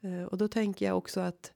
Eh, 0.00 0.24
och 0.24 0.38
då 0.38 0.48
tänker 0.48 0.86
jag 0.86 0.96
också 0.96 1.20
att 1.20 1.52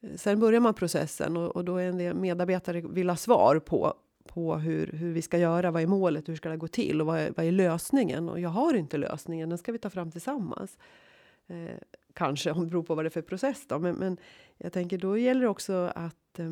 eh, 0.00 0.16
sen 0.16 0.40
börjar 0.40 0.60
man 0.60 0.74
processen 0.74 1.36
och, 1.36 1.56
och 1.56 1.64
då 1.64 1.76
är 1.76 1.88
en 1.88 1.98
del 1.98 2.14
medarbetare 2.14 2.80
vill 2.80 3.08
ha 3.08 3.16
svar 3.16 3.58
på 3.58 3.94
på 4.26 4.56
hur, 4.56 4.86
hur 4.86 5.12
vi 5.12 5.22
ska 5.22 5.38
göra, 5.38 5.70
vad 5.70 5.82
är 5.82 5.86
målet, 5.86 6.28
hur 6.28 6.36
ska 6.36 6.48
det 6.48 6.56
gå 6.56 6.68
till 6.68 7.00
och 7.00 7.06
vad 7.06 7.18
är, 7.18 7.32
vad 7.36 7.46
är 7.46 7.52
lösningen? 7.52 8.28
Och 8.28 8.40
jag 8.40 8.50
har 8.50 8.74
inte 8.74 8.96
lösningen, 8.96 9.48
den 9.48 9.58
ska 9.58 9.72
vi 9.72 9.78
ta 9.78 9.90
fram 9.90 10.10
tillsammans. 10.10 10.78
Eh, 11.46 11.76
kanske, 12.12 12.50
om 12.50 12.64
det 12.64 12.70
beror 12.70 12.82
på 12.82 12.94
vad 12.94 13.04
det 13.04 13.08
är 13.08 13.10
för 13.10 13.22
process 13.22 13.64
då. 13.66 13.78
Men, 13.78 13.94
men 13.94 14.16
jag 14.58 14.72
tänker 14.72 14.98
då 14.98 15.18
gäller 15.18 15.40
det 15.40 15.48
också 15.48 15.92
att 15.94 16.38
eh, 16.38 16.50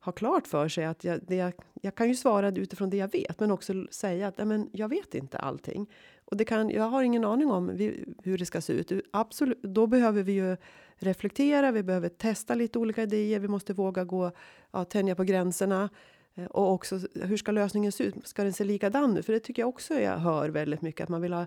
ha 0.00 0.12
klart 0.12 0.46
för 0.46 0.68
sig 0.68 0.84
att 0.84 1.04
jag, 1.04 1.20
det, 1.26 1.52
jag 1.82 1.94
kan 1.94 2.08
ju 2.08 2.14
svara 2.14 2.48
utifrån 2.48 2.90
det 2.90 2.96
jag 2.96 3.12
vet, 3.12 3.40
men 3.40 3.50
också 3.50 3.86
säga 3.90 4.28
att 4.28 4.46
men, 4.46 4.70
jag 4.72 4.88
vet 4.88 5.14
inte 5.14 5.38
allting. 5.38 5.90
Och 6.24 6.36
det 6.36 6.44
kan, 6.44 6.70
jag 6.70 6.82
har 6.82 7.02
ingen 7.02 7.24
aning 7.24 7.50
om 7.50 7.76
vi, 7.76 8.04
hur 8.22 8.38
det 8.38 8.46
ska 8.46 8.60
se 8.60 8.72
ut. 8.72 8.92
Absolut, 9.12 9.62
då 9.62 9.86
behöver 9.86 10.22
vi 10.22 10.32
ju 10.32 10.56
reflektera, 10.96 11.72
vi 11.72 11.82
behöver 11.82 12.08
testa 12.08 12.54
lite 12.54 12.78
olika 12.78 13.02
idéer, 13.02 13.38
vi 13.38 13.48
måste 13.48 13.72
våga 13.72 14.04
gå, 14.04 14.30
ja, 14.70 14.84
tänja 14.84 15.14
på 15.14 15.24
gränserna. 15.24 15.90
Eh, 16.36 16.46
och 16.46 16.72
också 16.72 17.00
hur 17.14 17.36
ska 17.36 17.52
lösningen 17.52 17.92
se 17.92 18.04
ut? 18.04 18.26
Ska 18.26 18.44
den 18.44 18.52
se 18.52 18.64
likadan 18.64 19.16
ut? 19.16 19.26
För 19.26 19.32
det 19.32 19.40
tycker 19.40 19.62
jag 19.62 19.68
också 19.68 19.94
jag 19.94 20.18
hör 20.18 20.48
väldigt 20.48 20.82
mycket 20.82 21.04
att 21.04 21.08
man 21.08 21.22
vill 21.22 21.32
ha 21.32 21.40
eh, 21.40 21.46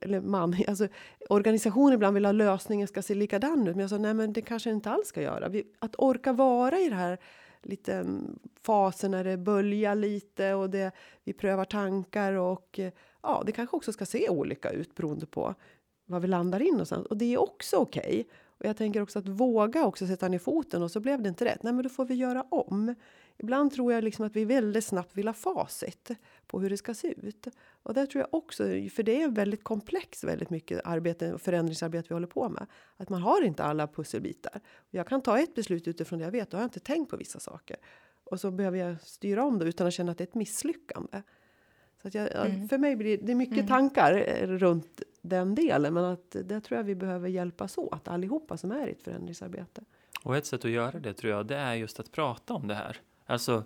eller 0.00 0.20
man, 0.20 0.56
alltså 0.68 0.88
organisationer 1.28 1.94
ibland 1.94 2.14
vill 2.14 2.24
ha 2.24 2.32
lösningen 2.32 2.88
ska 2.88 3.02
se 3.02 3.14
likadan 3.14 3.68
ut. 3.68 3.76
Men 3.76 3.78
jag 3.78 3.90
sa 3.90 3.98
nej, 3.98 4.14
men 4.14 4.32
det 4.32 4.42
kanske 4.42 4.70
inte 4.70 4.90
alls 4.90 5.08
ska 5.08 5.22
göra. 5.22 5.48
Vi, 5.48 5.64
att 5.78 5.94
orka 5.98 6.32
vara 6.32 6.78
i 6.78 6.88
det 6.88 6.94
här 6.94 7.18
lite 7.62 7.94
mm, 7.94 8.38
fasen 8.62 9.10
när 9.10 9.24
det 9.24 9.36
böljar 9.36 9.94
lite 9.94 10.54
och 10.54 10.70
det, 10.70 10.92
vi 11.24 11.32
prövar 11.32 11.64
tankar 11.64 12.32
och 12.32 12.78
eh, 12.78 12.92
ja, 13.22 13.42
det 13.46 13.52
kanske 13.52 13.76
också 13.76 13.92
ska 13.92 14.06
se 14.06 14.28
olika 14.28 14.70
ut 14.70 14.94
beroende 14.94 15.26
på 15.26 15.54
vad 16.04 16.22
vi 16.22 16.28
landar 16.28 16.62
in 16.62 16.72
någonstans. 16.72 17.06
Och 17.06 17.16
det 17.16 17.34
är 17.34 17.40
också 17.40 17.76
okej. 17.76 18.02
Okay. 18.02 18.24
Och 18.58 18.66
jag 18.66 18.76
tänker 18.76 19.02
också 19.02 19.18
att 19.18 19.28
våga 19.28 19.86
också 19.86 20.06
sätta 20.06 20.28
ner 20.28 20.38
foten 20.38 20.82
och 20.82 20.90
så 20.90 21.00
blev 21.00 21.22
det 21.22 21.28
inte 21.28 21.44
rätt. 21.44 21.62
Nej, 21.62 21.72
men 21.72 21.82
då 21.82 21.88
får 21.88 22.04
vi 22.04 22.14
göra 22.14 22.42
om. 22.50 22.94
Ibland 23.38 23.72
tror 23.72 23.92
jag 23.92 24.04
liksom 24.04 24.26
att 24.26 24.36
vi 24.36 24.44
väldigt 24.44 24.84
snabbt 24.84 25.16
vill 25.16 25.28
ha 25.28 25.34
facit 25.34 26.10
på 26.46 26.60
hur 26.60 26.70
det 26.70 26.76
ska 26.76 26.94
se 26.94 27.14
ut. 27.22 27.46
Och 27.82 27.94
där 27.94 28.06
tror 28.06 28.20
jag 28.20 28.34
också, 28.34 28.62
för 28.64 29.02
det 29.02 29.22
är 29.22 29.28
väldigt 29.28 29.64
komplext 29.64 30.24
väldigt 30.24 30.50
mycket 30.50 30.80
arbete 30.84 31.32
och 31.32 31.40
förändringsarbete 31.40 32.06
vi 32.08 32.14
håller 32.14 32.26
på 32.26 32.48
med. 32.48 32.66
Att 32.96 33.08
man 33.08 33.22
har 33.22 33.42
inte 33.42 33.64
alla 33.64 33.86
pusselbitar. 33.86 34.60
Jag 34.90 35.06
kan 35.06 35.22
ta 35.22 35.38
ett 35.38 35.54
beslut 35.54 35.88
utifrån 35.88 36.18
det 36.18 36.24
jag 36.24 36.32
vet, 36.32 36.50
då 36.50 36.56
har 36.56 36.62
jag 36.62 36.66
inte 36.66 36.80
tänkt 36.80 37.10
på 37.10 37.16
vissa 37.16 37.40
saker. 37.40 37.76
Och 38.24 38.40
så 38.40 38.50
behöver 38.50 38.78
jag 38.78 39.02
styra 39.02 39.44
om 39.44 39.58
det 39.58 39.64
utan 39.64 39.86
att 39.86 39.94
känna 39.94 40.12
att 40.12 40.18
det 40.18 40.24
är 40.24 40.28
ett 40.28 40.34
misslyckande. 40.34 41.22
Så 42.02 42.08
att 42.08 42.14
jag, 42.14 42.46
mm. 42.46 42.68
För 42.68 42.78
mig 42.78 42.96
blir 42.96 43.18
det 43.22 43.34
mycket 43.34 43.56
mm. 43.56 43.66
tankar 43.66 44.24
eh, 44.26 44.48
runt 44.48 45.02
den 45.22 45.54
delen. 45.54 45.94
Men 45.94 46.04
att 46.04 46.36
det 46.44 46.60
tror 46.60 46.76
jag 46.76 46.84
vi 46.84 46.94
behöver 46.94 47.28
hjälpas 47.28 47.78
åt 47.78 48.08
allihopa 48.08 48.56
som 48.56 48.72
är 48.72 48.88
i 48.88 48.90
ett 48.90 49.02
förändringsarbete. 49.02 49.84
Och 50.22 50.36
ett 50.36 50.46
sätt 50.46 50.64
att 50.64 50.70
göra 50.70 50.98
det 50.98 51.14
tror 51.14 51.32
jag, 51.32 51.46
det 51.46 51.56
är 51.56 51.74
just 51.74 52.00
att 52.00 52.12
prata 52.12 52.54
om 52.54 52.68
det 52.68 52.74
här. 52.74 53.00
Alltså, 53.26 53.64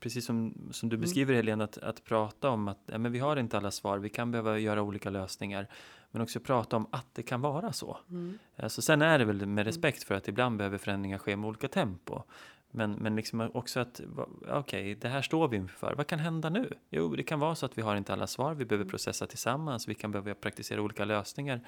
precis 0.00 0.24
som, 0.24 0.68
som 0.70 0.88
du 0.88 0.94
mm. 0.94 1.00
beskriver 1.00 1.34
Helene, 1.34 1.64
att, 1.64 1.78
att 1.78 2.04
prata 2.04 2.50
om 2.50 2.68
att 2.68 2.78
ja, 2.86 2.98
men 2.98 3.12
vi 3.12 3.18
har 3.18 3.36
inte 3.36 3.56
alla 3.56 3.70
svar, 3.70 3.98
vi 3.98 4.08
kan 4.08 4.30
behöva 4.30 4.58
göra 4.58 4.82
olika 4.82 5.10
lösningar. 5.10 5.66
Men 6.10 6.22
också 6.22 6.40
prata 6.40 6.76
om 6.76 6.86
att 6.90 7.06
det 7.12 7.22
kan 7.22 7.40
vara 7.40 7.72
så. 7.72 7.98
Mm. 8.08 8.38
Alltså, 8.56 8.82
sen 8.82 9.02
är 9.02 9.18
det 9.18 9.24
väl 9.24 9.36
med 9.36 9.44
mm. 9.44 9.64
respekt 9.64 10.02
för 10.02 10.14
att 10.14 10.28
ibland 10.28 10.56
behöver 10.56 10.78
förändringar 10.78 11.18
ske 11.18 11.36
med 11.36 11.48
olika 11.48 11.68
tempo. 11.68 12.22
Men, 12.70 12.92
men 12.92 13.16
liksom 13.16 13.50
också 13.54 13.80
att, 13.80 14.00
okej, 14.40 14.58
okay, 14.58 14.94
det 14.94 15.08
här 15.08 15.22
står 15.22 15.48
vi 15.48 15.56
inför. 15.56 15.94
Vad 15.96 16.06
kan 16.06 16.18
hända 16.18 16.50
nu? 16.50 16.72
Jo, 16.90 17.16
det 17.16 17.22
kan 17.22 17.40
vara 17.40 17.54
så 17.54 17.66
att 17.66 17.78
vi 17.78 17.82
har 17.82 17.96
inte 17.96 18.12
alla 18.12 18.26
svar, 18.26 18.54
vi 18.54 18.64
behöver 18.64 18.84
mm. 18.84 18.90
processa 18.90 19.26
tillsammans, 19.26 19.88
vi 19.88 19.94
kan 19.94 20.10
behöva 20.10 20.34
praktisera 20.34 20.82
olika 20.82 21.04
lösningar. 21.04 21.60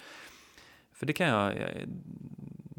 För 0.92 1.07
det 1.07 1.12
kan 1.12 1.29
jag, 1.29 1.55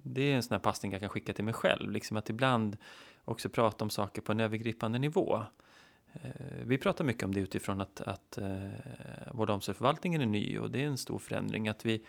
det 0.04 0.22
är 0.22 0.36
en 0.36 0.44
sån 0.44 0.56
här 0.56 0.60
passning 0.60 0.92
jag 0.92 1.02
kan 1.02 1.10
skicka 1.10 1.34
till 1.34 1.44
mig 1.44 1.54
själv, 1.54 1.92
liksom 1.92 2.18
att 2.18 2.30
ibland 2.30 2.78
också 3.26 3.50
prata 3.50 3.86
om 3.86 3.90
saker 3.90 4.22
på 4.22 4.32
en 4.32 4.40
övergripande 4.40 5.00
nivå. 5.00 5.44
Eh, 6.14 6.30
vi 6.66 6.78
pratar 6.78 7.06
mycket 7.06 7.24
om 7.24 7.34
det 7.34 7.40
utifrån 7.40 7.82
att, 7.82 8.02
att 8.02 8.38
eh, 8.38 8.70
vård 9.32 9.50
och 9.50 9.56
omsorgsförvaltningen 9.56 10.22
är 10.22 10.26
ny 10.26 10.58
och 10.58 10.72
det 10.72 10.84
är 10.84 10.88
en 10.88 10.98
stor 10.98 11.20
förändring. 11.20 11.68
Att 11.68 11.86
vi, 11.86 12.06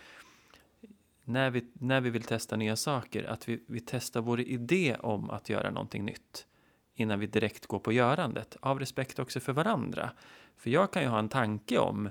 när 1.25 1.51
vi, 1.51 1.67
när 1.73 2.01
vi 2.01 2.11
vill 2.11 2.23
testa 2.23 2.57
nya 2.57 2.77
saker, 2.77 3.25
att 3.25 3.49
vi, 3.49 3.65
vi 3.67 3.81
testar 3.81 4.21
vår 4.21 4.41
idé 4.41 4.97
om 5.01 5.31
att 5.31 5.49
göra 5.49 5.71
någonting 5.71 6.05
nytt 6.05 6.47
innan 6.95 7.21
vi 7.21 7.27
direkt 7.27 7.67
går 7.67 7.79
på 7.79 7.93
görandet, 7.93 8.57
av 8.61 8.81
respekt 8.81 9.19
också 9.19 9.41
för 9.41 9.53
varandra. 9.53 10.11
För 10.57 10.71
jag 10.71 10.93
kan 10.93 11.03
ju 11.03 11.09
ha 11.09 11.19
en 11.19 11.29
tanke 11.29 11.79
om 11.79 12.11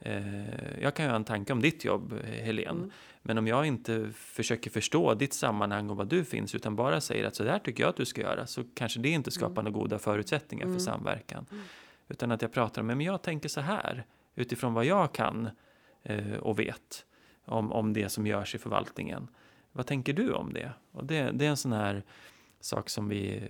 Eh, 0.00 0.82
jag 0.82 0.94
kan 0.94 1.04
ju 1.04 1.10
ha 1.10 1.16
en 1.16 1.24
tanke 1.24 1.52
om 1.52 1.62
ditt 1.62 1.84
jobb, 1.84 2.14
Helene. 2.24 2.70
Mm. 2.70 2.90
Men 3.22 3.38
om 3.38 3.46
jag 3.46 3.66
inte 3.66 4.10
försöker 4.14 4.70
förstå 4.70 5.14
ditt 5.14 5.32
sammanhang 5.32 5.90
och 5.90 5.96
vad 5.96 6.08
du 6.08 6.24
finns, 6.24 6.54
utan 6.54 6.76
bara 6.76 7.00
säger 7.00 7.24
att 7.24 7.36
så 7.36 7.44
där 7.44 7.58
tycker 7.58 7.82
jag 7.82 7.90
att 7.90 7.96
du 7.96 8.04
ska 8.04 8.20
göra, 8.20 8.46
så 8.46 8.64
kanske 8.74 9.00
det 9.00 9.08
inte 9.08 9.30
skapar 9.30 9.62
mm. 9.62 9.64
några 9.64 9.82
goda 9.82 9.98
förutsättningar 9.98 10.64
mm. 10.64 10.76
för 10.76 10.84
samverkan. 10.84 11.46
Mm. 11.50 11.64
Utan 12.08 12.32
att 12.32 12.42
jag 12.42 12.52
pratar 12.52 12.80
om, 12.80 12.86
men 12.86 13.00
jag 13.00 13.22
tänker 13.22 13.48
så 13.48 13.60
här, 13.60 14.04
utifrån 14.34 14.74
vad 14.74 14.84
jag 14.84 15.12
kan 15.12 15.50
eh, 16.02 16.34
och 16.34 16.58
vet 16.58 17.04
om, 17.44 17.72
om 17.72 17.92
det 17.92 18.08
som 18.08 18.26
görs 18.26 18.54
i 18.54 18.58
förvaltningen. 18.58 19.28
Vad 19.72 19.86
tänker 19.86 20.12
du 20.12 20.32
om 20.32 20.52
det? 20.52 20.72
Och 20.92 21.04
det, 21.04 21.30
det 21.30 21.46
är 21.46 21.50
en 21.50 21.56
sån 21.56 21.72
här 21.72 22.02
sak 22.60 22.88
som 22.88 23.08
vi 23.08 23.42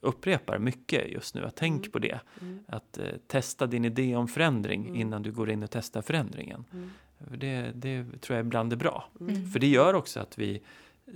upprepar 0.00 0.58
mycket 0.58 1.10
just 1.10 1.34
nu. 1.34 1.44
Att 1.44 1.56
tänk 1.56 1.80
mm. 1.80 1.90
på 1.92 1.98
det. 1.98 2.20
Mm. 2.40 2.64
Att 2.68 2.98
eh, 2.98 3.04
testa 3.26 3.66
din 3.66 3.84
idé 3.84 4.16
om 4.16 4.28
förändring 4.28 4.82
mm. 4.82 5.00
innan 5.00 5.22
du 5.22 5.32
går 5.32 5.50
in 5.50 5.62
och 5.62 5.70
testar 5.70 6.02
förändringen. 6.02 6.64
Mm. 6.72 6.90
Det, 7.18 7.70
det 7.74 8.04
tror 8.20 8.36
jag 8.36 8.46
ibland 8.46 8.72
är 8.72 8.76
bra. 8.76 9.08
Mm. 9.20 9.50
För 9.50 9.58
det 9.58 9.66
gör 9.66 9.94
också 9.94 10.20
att 10.20 10.38
vi 10.38 10.62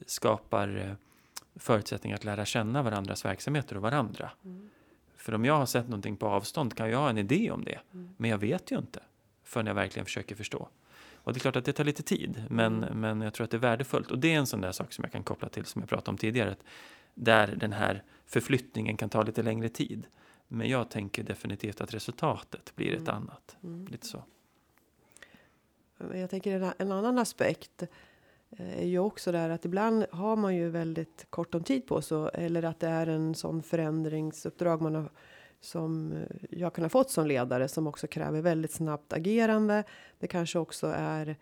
skapar 0.06 0.76
eh, 0.76 0.92
förutsättningar 1.56 2.16
att 2.16 2.24
lära 2.24 2.44
känna 2.44 2.82
varandras 2.82 3.24
verksamheter 3.24 3.76
och 3.76 3.82
varandra. 3.82 4.30
Mm. 4.44 4.70
För 5.16 5.35
om 5.35 5.44
jag 5.44 5.56
har 5.56 5.66
sett 5.66 5.88
någonting 5.88 6.16
på 6.16 6.26
avstånd 6.26 6.74
kan 6.76 6.90
jag 6.90 6.98
ha 6.98 7.11
en 7.11 7.18
idé 7.18 7.50
om 7.50 7.64
det. 7.64 7.80
Men 8.16 8.30
jag 8.30 8.38
vet 8.38 8.72
ju 8.72 8.78
inte 8.78 9.00
förrän 9.44 9.66
jag 9.66 9.74
verkligen 9.74 10.06
försöker 10.06 10.35
förstå. 10.35 10.68
Och 11.26 11.32
det 11.32 11.38
är 11.38 11.40
klart 11.40 11.56
att 11.56 11.64
det 11.64 11.72
tar 11.72 11.85
lite 11.85 12.02
tid, 12.02 12.44
men, 12.50 12.78
men 12.78 13.20
jag 13.20 13.35
tror 13.35 13.44
att 13.44 13.50
det 13.50 13.56
är 13.56 13.59
värdefullt. 13.59 14.11
Och 14.11 14.18
det 14.18 14.32
är 14.32 14.38
en 14.38 14.46
sån 14.46 14.61
där 14.61 14.72
sak 14.72 14.92
som 14.92 15.04
jag 15.04 15.12
kan 15.12 15.22
koppla 15.22 15.48
till, 15.48 15.64
som 15.64 15.82
jag 15.82 15.88
pratade 15.88 16.11
om 16.11 16.16
tidigare. 16.16 16.50
Att 16.50 16.64
där 17.16 17.57
den 17.57 17.72
här 17.72 18.02
förflyttningen 18.26 18.96
kan 18.96 19.09
ta 19.09 19.22
lite 19.22 19.42
längre 19.42 19.68
tid. 19.68 20.07
Men 20.48 20.68
jag 20.68 20.90
tänker 20.90 21.22
definitivt 21.22 21.81
att 21.81 21.94
resultatet 21.94 22.72
blir 22.76 22.92
ett 22.92 23.09
mm. 23.09 23.14
annat. 23.14 23.57
Mm. 23.62 23.87
Lite 23.87 24.07
så. 24.07 24.22
Jag 26.12 26.31
tänker 26.31 26.61
en, 26.61 26.72
en 26.79 26.92
annan 26.92 27.18
aspekt 27.18 27.83
eh, 28.50 28.79
är 28.79 28.87
ju 28.87 28.98
också 28.98 29.33
där 29.33 29.50
att 29.50 29.64
ibland 29.64 30.07
har 30.11 30.37
man 30.37 30.57
ju 30.57 30.70
väldigt 30.70 31.26
kort 31.31 31.55
om 31.55 31.62
tid 31.62 31.87
på 31.87 32.02
sig. 32.02 32.31
Eller 32.35 32.62
att 32.62 32.81
det 32.81 32.88
är 32.88 33.07
en 33.07 33.35
sån 33.35 33.62
förändringsuppdrag 33.62 34.83
man 34.83 34.94
har, 34.94 35.11
som 35.61 36.12
eh, 36.12 36.18
jag 36.50 36.74
kan 36.74 36.85
ha 36.85 36.88
fått 36.88 37.11
som 37.11 37.26
ledare 37.26 37.68
som 37.68 37.87
också 37.87 38.07
kräver 38.07 38.40
väldigt 38.40 38.72
snabbt 38.72 39.12
agerande. 39.12 39.85
Det 40.18 40.26
kanske 40.26 40.59
också 40.59 40.87
är 40.96 41.37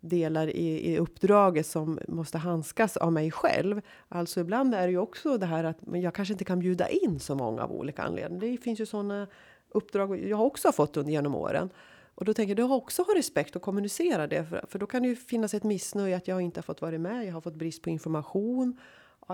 delar 0.00 0.48
i, 0.56 0.92
i 0.92 0.98
uppdraget 0.98 1.66
som 1.66 1.98
måste 2.08 2.38
handskas 2.38 2.96
av 2.96 3.12
mig 3.12 3.30
själv. 3.30 3.80
Alltså 4.08 4.40
ibland 4.40 4.74
är 4.74 4.86
det 4.86 4.90
ju 4.90 4.98
också 4.98 5.38
det 5.38 5.46
här 5.46 5.64
att 5.64 5.78
jag 5.92 6.14
kanske 6.14 6.34
inte 6.34 6.44
kan 6.44 6.58
bjuda 6.58 6.88
in 6.88 7.20
så 7.20 7.34
många 7.34 7.62
av 7.62 7.72
olika 7.72 8.02
anledningar. 8.02 8.52
Det 8.52 8.56
finns 8.56 8.80
ju 8.80 8.86
sådana 8.86 9.26
uppdrag 9.68 10.28
jag 10.28 10.40
också 10.40 10.68
har 10.68 10.72
fått 10.72 10.96
under 10.96 11.12
genom 11.12 11.34
åren. 11.34 11.70
Och 12.14 12.24
då 12.24 12.34
tänker 12.34 12.50
jag, 12.50 12.68
du 12.68 12.74
också 12.74 13.02
ha 13.02 13.14
respekt 13.14 13.56
och 13.56 13.62
kommunicera 13.62 14.26
det. 14.26 14.44
För, 14.44 14.64
för 14.68 14.78
då 14.78 14.86
kan 14.86 15.02
det 15.02 15.08
ju 15.08 15.16
finnas 15.16 15.54
ett 15.54 15.64
missnöje 15.64 16.16
att 16.16 16.28
jag 16.28 16.40
inte 16.40 16.58
har 16.58 16.62
fått 16.62 16.80
vara 16.80 16.98
med. 16.98 17.26
Jag 17.26 17.32
har 17.32 17.40
fått 17.40 17.54
brist 17.54 17.82
på 17.82 17.90
information. 17.90 18.78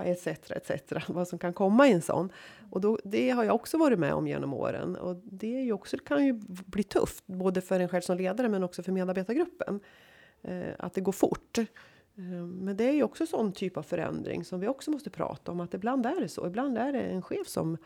Etc, 0.05 0.27
etc. 0.27 0.71
Vad 1.07 1.27
som 1.27 1.39
kan 1.39 1.53
komma 1.53 1.87
i 1.87 1.91
en 1.91 2.01
sån. 2.01 2.29
Och 2.71 2.81
då, 2.81 2.99
det 3.03 3.29
har 3.29 3.43
jag 3.43 3.55
också 3.55 3.77
varit 3.77 3.99
med 3.99 4.13
om 4.13 4.27
genom 4.27 4.53
åren. 4.53 4.95
Och 4.95 5.15
det 5.15 5.55
är 5.55 5.63
ju 5.63 5.73
också, 5.73 5.97
kan 5.97 6.25
ju 6.25 6.33
bli 6.47 6.83
tufft. 6.83 7.27
Både 7.27 7.61
för 7.61 7.79
en 7.79 7.89
själv 7.89 8.01
som 8.01 8.17
ledare 8.17 8.49
men 8.49 8.63
också 8.63 8.83
för 8.83 8.91
medarbetargruppen 8.91 9.79
att 10.79 10.93
det 10.93 11.01
går 11.01 11.11
fort. 11.11 11.57
Eh, 12.15 12.45
men 12.45 12.77
det 12.77 12.83
är 12.83 12.93
ju 12.93 13.03
också 13.03 13.25
sån 13.25 13.53
typ 13.53 13.77
av 13.77 13.83
förändring 13.83 14.45
som 14.45 14.59
vi 14.59 14.67
också 14.67 14.91
måste 14.91 15.09
prata 15.09 15.51
om. 15.51 15.59
Att 15.59 15.73
ibland 15.73 16.05
är 16.05 16.21
det 16.21 16.29
så. 16.29 16.47
Ibland 16.47 16.77
är 16.77 16.93
det 16.93 17.01
en 17.01 17.21
chef 17.21 17.47
som, 17.47 17.77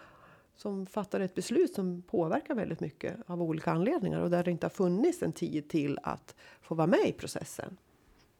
som 0.56 0.86
fattar 0.86 1.20
ett 1.20 1.36
beslut 1.36 1.74
som 1.74 2.02
påverkar 2.02 2.56
väldigt 2.56 2.80
mycket 2.80 3.18
av 3.26 3.42
olika 3.42 3.72
anledningar 3.72 4.20
och 4.20 4.30
där 4.30 4.44
det 4.44 4.52
inte 4.52 4.66
har 4.66 4.72
funnits 4.72 5.24
en 5.24 5.34
tid 5.34 5.70
till 5.70 6.00
att 6.04 6.36
få 6.62 6.76
vara 6.76 6.88
med 6.88 7.08
i 7.08 7.12
processen. 7.12 7.78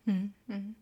Mm, 0.06 0.34
mm. 0.48 0.76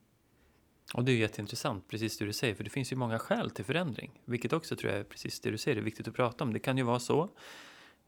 Och 0.93 1.03
det 1.03 1.11
är 1.11 1.15
jätteintressant, 1.15 1.87
precis 1.87 2.17
det 2.17 2.25
du 2.25 2.33
säger, 2.33 2.55
för 2.55 2.63
det 2.63 2.69
finns 2.69 2.91
ju 2.91 2.95
många 2.95 3.19
skäl 3.19 3.49
till 3.49 3.65
förändring, 3.65 4.21
vilket 4.25 4.53
också 4.53 4.75
tror 4.75 4.91
jag 4.91 4.99
är 4.99 5.03
precis 5.03 5.39
det 5.39 5.51
du 5.51 5.57
säger, 5.57 5.77
är 5.77 5.81
viktigt 5.81 6.07
att 6.07 6.13
prata 6.13 6.43
om. 6.43 6.53
Det 6.53 6.59
kan 6.59 6.77
ju 6.77 6.83
vara 6.83 6.99
så. 6.99 7.29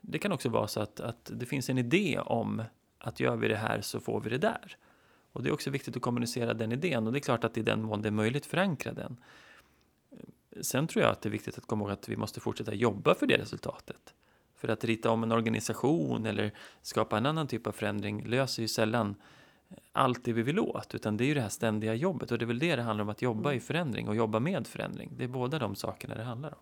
Det 0.02 0.20
kan 0.20 0.32
också 0.32 0.50
vara 0.50 0.68
så 0.68 0.80
att, 0.80 1.00
att 1.00 1.32
det 1.34 1.46
finns 1.46 1.70
en 1.70 1.78
idé 1.78 2.20
om 2.20 2.64
att 2.98 3.20
gör 3.20 3.36
vi 3.36 3.48
det 3.48 3.56
här 3.56 3.82
så 3.82 4.00
får 4.00 4.22
vi 4.22 4.30
det 4.30 4.38
där. 4.38 4.78
Och 5.38 5.44
det 5.44 5.50
är 5.50 5.54
också 5.54 5.70
viktigt 5.70 5.96
att 5.96 6.02
kommunicera 6.02 6.54
den 6.54 6.72
idén 6.72 7.08
och 7.08 7.14
det 7.14 7.20
är 7.20 7.22
klart 7.22 7.44
att 7.44 7.58
i 7.58 7.62
den 7.62 7.82
mån 7.82 8.02
det 8.02 8.10
är 8.10 8.12
möjligt 8.12 8.46
förankra 8.46 8.94
den. 8.94 9.18
Sen 10.62 10.88
tror 10.88 11.04
jag 11.04 11.12
att 11.12 11.22
det 11.22 11.30
är 11.30 11.32
viktigt 11.32 11.58
att 11.58 11.66
komma 11.66 11.84
ihåg 11.84 11.92
att 11.92 12.10
vi 12.10 12.18
måste 12.18 12.40
fortsätta 12.40 12.74
jobba 12.74 13.16
för 13.16 13.28
det 13.28 13.38
resultatet. 13.38 14.14
För 14.56 14.68
att 14.68 14.84
rita 14.84 15.10
om 15.10 15.24
en 15.24 15.32
organisation 15.32 16.26
eller 16.26 16.54
skapa 16.82 17.18
en 17.18 17.26
annan 17.26 17.48
typ 17.48 17.68
av 17.68 17.72
förändring 17.72 18.26
löser 18.26 18.62
ju 18.62 18.68
sällan 18.68 19.16
allt 19.92 20.24
det 20.24 20.34
vi 20.34 20.42
vill 20.42 20.60
åt, 20.60 20.96
utan 20.96 21.18
det 21.18 21.24
är 21.24 21.28
ju 21.28 21.34
det 21.34 21.42
här 21.42 21.50
ständiga 21.50 21.94
jobbet 21.94 22.32
och 22.32 22.38
det 22.38 22.46
är 22.46 22.48
väl 22.48 22.60
det 22.60 22.76
det 22.76 22.82
handlar 22.82 23.04
om 23.04 23.10
att 23.10 23.22
jobba 23.22 23.54
i 23.54 23.60
förändring 23.60 24.08
och 24.08 24.16
jobba 24.16 24.40
med 24.40 24.68
förändring. 24.68 25.12
Det 25.18 25.24
är 25.24 25.28
båda 25.28 25.60
de 25.60 25.76
sakerna 25.76 26.16
det 26.16 26.24
handlar 26.24 26.50
om. 26.50 26.60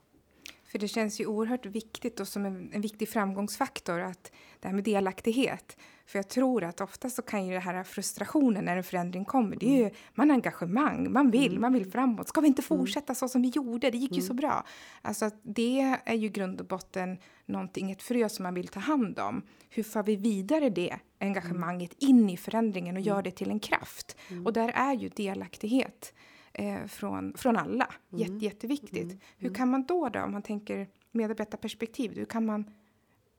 För 0.65 0.79
det 0.79 0.88
känns 0.88 1.21
ju 1.21 1.25
oerhört 1.25 1.65
viktigt 1.65 2.19
och 2.19 2.27
som 2.27 2.45
en, 2.45 2.73
en, 2.73 2.81
viktig 2.81 3.09
framgångsfaktor 3.09 3.99
att 3.99 4.31
det 4.59 4.67
här 4.67 4.75
med 4.75 4.83
delaktighet. 4.83 5.77
För 6.06 6.20
jag 6.20 6.28
tror 6.28 6.63
att 6.63 6.82
ofta 6.82 7.10
så 7.10 7.22
kan 7.22 7.46
ju 7.46 7.54
det 7.54 7.60
här 7.60 7.84
frustrationen 7.84 8.65
när 8.65 8.78
en 8.78 8.84
förändring 8.84 9.26
kommer, 9.26 9.56
det 9.56 9.65
är 9.65 9.84
ju 9.84 9.89
man 10.13 10.30
har 10.30 10.36
engagemang, 10.36 11.12
man 11.12 11.32
vill, 11.32 11.52
mm. 11.52 11.62
man 11.62 11.74
vill 11.74 11.91
framåt. 11.91 12.28
Ska 12.28 12.41
vi 12.41 12.48
inte 12.48 12.62
mm. 12.62 12.80
fortsätta 12.80 13.15
så 13.15 13.28
som 13.28 13.41
vi 13.41 13.48
gjorde? 13.48 13.89
Det 13.89 13.98
gick 13.98 14.15
ju 14.15 14.22
så 14.22 14.34
mm. 14.34 14.36
bra. 14.36 14.65
Alltså 15.02 15.30
det 15.44 15.98
är 16.06 16.15
ju 16.15 16.30
grund 16.30 16.62
och 16.62 16.68
botten 16.68 17.18
någonting, 17.46 17.91
ett 17.91 18.02
frö 18.02 18.30
som 18.30 18.44
man 18.44 18.54
vill 18.54 18.68
ta 18.68 18.80
hand 18.80 19.20
om. 19.20 19.41
Hur 19.70 19.84
för 19.84 20.04
vi 20.04 20.15
vidare 20.15 20.70
det 20.70 21.00
engagemanget 21.20 21.94
in 22.00 22.30
i 22.30 22.38
förändringen 22.38 22.96
och 22.96 23.02
gör 23.02 23.22
det 23.22 23.32
till 23.32 23.50
en 23.50 23.60
kraft? 23.60 24.18
Och 24.46 24.54
där 24.54 24.70
är 24.70 24.94
ju 24.94 25.10
delaktighet 25.10 26.13
eh, 26.54 26.86
från, 26.86 27.34
från 27.38 27.58
alla. 27.58 27.88
Mm. 28.12 28.22
Jätte, 28.22 28.46
jätteviktigt. 28.46 29.04
Mm. 29.04 29.20
Hur 29.38 29.54
kan 29.54 29.70
man 29.70 29.86
då, 29.86 30.10
då, 30.10 30.22
om 30.22 30.32
man 30.32 30.41
tänker 30.41 30.88
medarbetarperspektiv, 31.12 32.15
hur 32.15 32.26
kan 32.26 32.46
man 32.46 32.72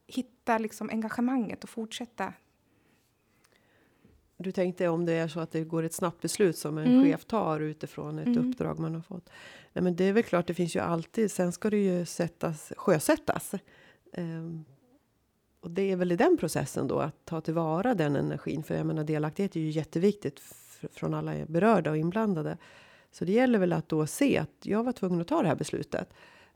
hitta 0.06 0.58
liksom 0.58 0.90
engagemanget 0.90 1.64
och 1.64 1.70
fortsätta? 1.70 2.32
Du 4.38 4.52
tänkte 4.52 4.88
om 4.88 5.06
det 5.06 5.12
är 5.12 5.28
så 5.28 5.40
att 5.40 5.50
det 5.50 5.64
går 5.64 5.82
ett 5.82 5.94
snabbt 5.94 6.22
beslut 6.22 6.58
som 6.58 6.78
en 6.78 6.86
mm. 6.86 7.04
chef 7.04 7.24
tar 7.24 7.60
utifrån 7.60 8.18
ett 8.18 8.26
mm. 8.26 8.50
uppdrag 8.50 8.78
man 8.78 8.94
har 8.94 9.02
fått. 9.02 9.30
Nej, 9.72 9.82
men 9.82 9.96
det 9.96 10.04
är 10.04 10.12
väl 10.12 10.22
klart, 10.22 10.46
det 10.46 10.54
finns 10.54 10.76
ju 10.76 10.80
alltid. 10.80 11.30
Sen 11.30 11.52
ska 11.52 11.70
det 11.70 11.84
ju 11.84 12.06
sättas, 12.06 12.72
sjösättas. 12.76 13.54
Um, 14.12 14.64
och 15.60 15.70
det 15.70 15.92
är 15.92 15.96
väl 15.96 16.12
i 16.12 16.16
den 16.16 16.36
processen 16.36 16.88
då 16.88 16.98
att 16.98 17.24
ta 17.24 17.40
tillvara 17.40 17.94
den 17.94 18.16
energin. 18.16 18.62
För 18.62 18.74
jag 18.74 18.86
menar 18.86 19.04
delaktighet 19.04 19.56
är 19.56 19.60
ju 19.60 19.70
jätteviktigt 19.70 20.40
från 20.92 21.14
alla 21.14 21.46
berörda 21.46 21.90
och 21.90 21.96
inblandade. 21.96 22.58
Så 23.10 23.24
det 23.24 23.32
gäller 23.32 23.58
väl 23.58 23.72
att 23.72 23.88
då 23.88 24.06
se 24.06 24.38
att 24.38 24.50
jag 24.62 24.84
var 24.84 24.92
tvungen 24.92 25.20
att 25.20 25.28
ta 25.28 25.42
det 25.42 25.48
här 25.48 25.56
beslutet. 25.56 26.08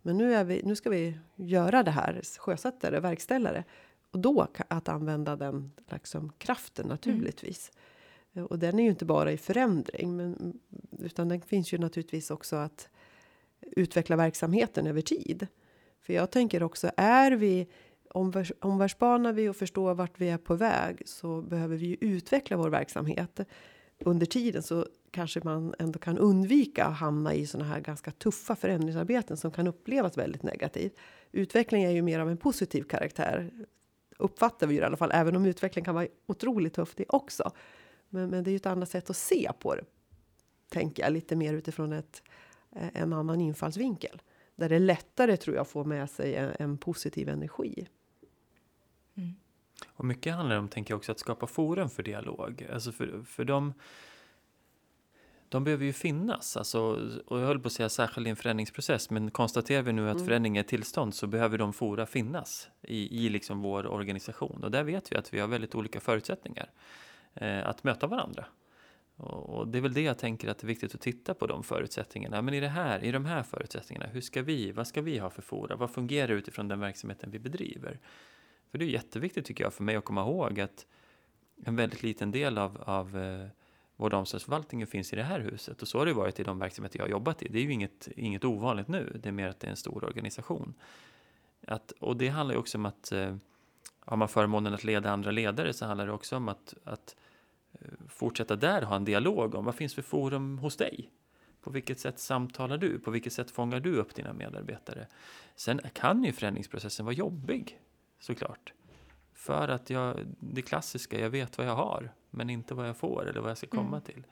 Men 0.03 0.19
nu, 0.19 0.35
är 0.35 0.45
vi, 0.45 0.63
nu 0.65 0.77
ska 0.77 0.91
vi 0.91 1.19
göra 1.37 1.83
det 1.83 1.91
här, 1.91 2.21
sjösätta 2.39 2.91
det, 2.91 3.01
verkställa 3.01 3.53
det. 3.53 3.65
Och 4.11 4.19
då 4.19 4.49
att 4.69 4.89
använda 4.89 5.37
den 5.37 5.73
liksom, 5.91 6.33
kraften 6.39 6.87
naturligtvis. 6.87 7.73
Mm. 8.33 8.47
Och 8.47 8.59
den 8.59 8.79
är 8.79 8.83
ju 8.83 8.91
inte 8.91 9.05
bara 9.05 9.33
i 9.33 9.37
förändring, 9.37 10.17
men, 10.17 10.61
utan 10.99 11.29
den 11.29 11.41
finns 11.41 11.73
ju 11.73 11.79
naturligtvis 11.79 12.31
också 12.31 12.57
att 12.57 12.89
utveckla 13.61 14.17
verksamheten 14.17 14.87
över 14.87 15.01
tid. 15.01 15.47
För 16.01 16.13
jag 16.13 16.31
tänker 16.31 16.63
också, 16.63 16.91
är 16.97 17.33
vi 17.33 17.67
omvärldsbanar 18.61 19.33
vi 19.33 19.49
och 19.49 19.57
förstår 19.57 19.95
vart 19.95 20.21
vi 20.21 20.29
är 20.29 20.39
på 20.39 20.55
väg 20.55 21.03
så 21.07 21.43
behöver 21.43 21.77
vi 21.77 21.87
ju 21.87 21.97
utveckla 22.01 22.57
vår 22.57 22.71
verksamhet. 22.71 23.41
Under 23.99 24.27
tiden 24.27 24.63
så 24.63 24.87
kanske 25.11 25.41
man 25.45 25.75
ändå 25.79 25.99
kan 25.99 26.19
undvika 26.19 26.85
att 26.85 26.97
hamna 26.97 27.35
i 27.35 27.47
såna 27.47 27.65
här 27.65 27.81
ganska 27.81 28.11
tuffa 28.11 28.57
förändringsarbeten 28.57 29.37
som 29.37 29.51
kan 29.51 29.67
upplevas 29.67 30.19
väldigt 30.19 30.43
negativt. 30.43 30.93
Utveckling 31.33 31.83
är 31.83 31.91
ju 31.91 32.03
mer 32.03 32.21
av 32.21 32.31
en 32.31 32.37
positiv 32.37 32.83
karaktär 32.83 33.51
uppfattar 34.21 34.67
vi 34.67 34.75
ju 34.75 34.81
i 34.81 34.85
alla 34.85 34.97
fall, 34.97 35.11
även 35.15 35.37
om 35.37 35.47
utveckling 35.47 35.85
kan 35.85 35.95
vara 35.95 36.07
otroligt 36.27 36.75
tufft 36.75 36.97
det 36.97 37.05
också. 37.09 37.53
Men, 38.09 38.31
men 38.31 38.45
det 38.45 38.51
är 38.51 38.53
ju 38.53 38.57
ett 38.57 38.67
annat 38.67 38.91
sätt 38.91 39.11
att 39.11 39.17
se 39.17 39.51
på 39.59 39.75
det, 39.75 39.85
tänker 40.69 41.03
jag, 41.03 41.13
lite 41.13 41.37
mer 41.37 41.55
utifrån 41.55 41.93
ett, 41.93 42.23
eh, 42.77 42.89
en 43.03 43.13
annan 43.13 43.41
infallsvinkel. 43.41 44.23
Där 44.57 44.69
det 44.69 44.77
är 44.77 44.81
lättare, 44.81 45.37
tror 45.37 45.57
jag, 45.57 45.63
att 45.63 45.69
få 45.69 45.85
med 45.85 46.11
sig 46.11 46.35
en, 46.35 46.53
en 46.59 46.79
positiv 46.79 47.29
energi. 47.29 47.87
Mm. 49.15 49.35
Och 49.87 50.05
mycket 50.05 50.35
handlar 50.35 50.59
om, 50.59 50.69
tänker 50.69 50.93
jag 50.93 50.99
också, 50.99 51.13
att 51.13 51.19
skapa 51.19 51.47
forum 51.47 51.91
för 51.91 52.03
dialog. 52.03 52.67
Alltså 52.73 52.93
för, 52.93 53.23
för 53.23 53.45
de 53.45 53.75
de 55.51 55.65
behöver 55.65 55.85
ju 55.85 55.93
finnas. 55.93 56.57
Alltså, 56.57 56.81
och 57.27 57.41
jag 57.41 57.47
höll 57.47 57.61
på 57.61 57.67
att 57.67 57.73
säga 57.73 57.89
särskilt 57.89 58.27
i 58.27 58.31
en 58.31 58.37
förändringsprocess, 58.37 59.11
men 59.11 59.31
konstaterar 59.31 59.83
vi 59.83 59.93
nu 59.93 60.09
att 60.09 60.15
mm. 60.17 60.27
förändring 60.27 60.57
är 60.57 60.63
tillstånd 60.63 61.15
så 61.15 61.27
behöver 61.27 61.59
de 61.59 61.73
fora 61.73 62.07
finnas 62.07 62.69
i, 62.83 63.27
i 63.27 63.29
liksom 63.29 63.63
vår 63.63 63.87
organisation. 63.87 64.65
Och 64.65 64.71
där 64.71 64.83
vet 64.83 65.13
vi 65.13 65.17
att 65.17 65.35
vi 65.35 65.41
har 65.41 65.49
väldigt 65.49 65.75
olika 65.75 66.01
förutsättningar 66.01 66.71
eh, 67.35 67.69
att 67.69 67.85
möta 67.85 68.07
varandra. 68.07 68.45
Och, 69.17 69.59
och, 69.59 69.69
det 69.69 69.79
är 69.79 69.83
väl 69.83 69.93
det 69.93 70.03
jag 70.03 70.19
tänker 70.19 70.49
att 70.49 70.59
det 70.59 70.65
är 70.65 70.69
viktigt 70.69 70.95
att 70.95 71.01
titta 71.01 71.35
på 71.35 71.47
de 71.47 71.63
förutsättningarna. 71.63 72.43
Men 72.43 72.55
i, 72.55 72.61
det 72.61 72.69
här, 72.69 73.05
i 73.05 73.13
de 73.13 73.25
här 73.25 73.43
förutsättningarna, 73.43 74.07
hur 74.07 74.21
ska 74.21 74.43
vi, 74.43 74.73
vad 74.73 74.87
ska 74.87 75.03
vi 75.03 75.19
ha 75.19 75.31
för 75.31 75.43
fora? 75.43 75.77
Vad 75.77 75.91
fungerar 75.91 76.33
utifrån 76.33 76.69
den 76.69 76.81
verksamheten 76.81 77.31
vi 77.31 77.39
bedriver? 77.39 77.99
För 78.71 78.79
det 78.79 78.85
är 78.85 78.89
jätteviktigt 78.89 79.47
tycker 79.47 79.65
jag 79.65 79.75
för 79.75 79.83
mig 79.83 79.97
att 79.97 80.05
komma 80.05 80.21
ihåg 80.21 80.61
att 80.61 80.87
en 81.65 81.77
väldigt 81.77 82.03
liten 82.03 82.31
del 82.31 82.59
av, 82.59 82.83
av 82.87 83.19
eh, 83.19 83.47
vård 84.01 84.13
och 84.13 84.19
omsorgsförvaltningen 84.19 84.87
finns 84.87 85.13
i 85.13 85.17
det 85.17 85.23
här 85.23 85.41
huset. 85.41 85.83
Och 85.83 85.89
så 85.89 85.99
har 85.99 86.07
det 86.07 86.13
varit 86.13 86.41
i 86.41 86.43
de 86.43 86.59
verksamheter 86.59 86.99
jag 86.99 87.05
har 87.05 87.11
jobbat 87.11 87.43
i. 87.43 87.49
Det 87.49 87.59
är 87.59 87.63
ju 87.63 87.73
inget, 87.73 88.09
inget 88.17 88.45
ovanligt 88.45 88.89
nu, 88.89 89.21
det 89.23 89.29
är 89.29 89.33
mer 89.33 89.49
att 89.49 89.61
det 89.61 89.67
är 89.67 89.71
en 89.71 89.77
stor 89.77 90.05
organisation. 90.05 90.75
Att, 91.67 91.91
och 91.91 92.17
det 92.17 92.29
handlar 92.29 92.55
ju 92.55 92.59
också 92.59 92.79
om 92.79 92.87
att 92.87 93.13
eh, 93.13 93.37
har 94.01 94.17
man 94.17 94.29
förmånen 94.29 94.75
att 94.75 94.85
leda 94.85 95.11
andra 95.11 95.31
ledare 95.31 95.73
så 95.73 95.87
handlar 95.87 96.07
det 96.07 96.13
också 96.13 96.37
om 96.37 96.49
att, 96.49 96.75
att 96.85 97.17
eh, 97.73 97.89
fortsätta 98.09 98.57
där 98.57 98.83
ha 98.83 98.97
en 98.97 99.05
dialog 99.05 99.55
om 99.55 99.65
vad 99.65 99.75
finns 99.75 99.95
för 99.95 100.03
forum 100.03 100.59
hos 100.59 100.77
dig? 100.77 101.11
På 101.61 101.71
vilket 101.71 102.01
sätt 102.01 102.19
samtalar 102.19 102.79
du? 102.79 102.99
På 102.99 103.11
vilket 103.11 103.33
sätt 103.33 103.51
fångar 103.51 103.81
du 103.81 103.97
upp 103.97 104.15
dina 104.15 104.33
medarbetare? 104.33 105.07
Sen 105.57 105.81
kan 105.93 106.25
ju 106.25 106.33
förändringsprocessen 106.33 107.07
vara 107.07 107.15
jobbig, 107.15 107.81
såklart. 108.21 108.73
För 109.35 109.69
att 109.69 109.91
jag, 109.91 110.17
det 110.41 110.63
klassiska, 110.63 111.21
jag 111.21 111.31
vet 111.31 111.59
vad 111.59 111.67
jag 111.67 111.77
har, 111.77 112.11
men 112.31 112.51
inte 112.51 112.75
vad 112.75 112.89
jag 112.89 112.97
får 112.97 113.29
eller 113.29 113.41
vad 113.41 113.51
jag 113.51 113.59
ska 113.59 113.67
komma 113.67 113.97
mm. 113.97 114.01
till. 114.01 114.25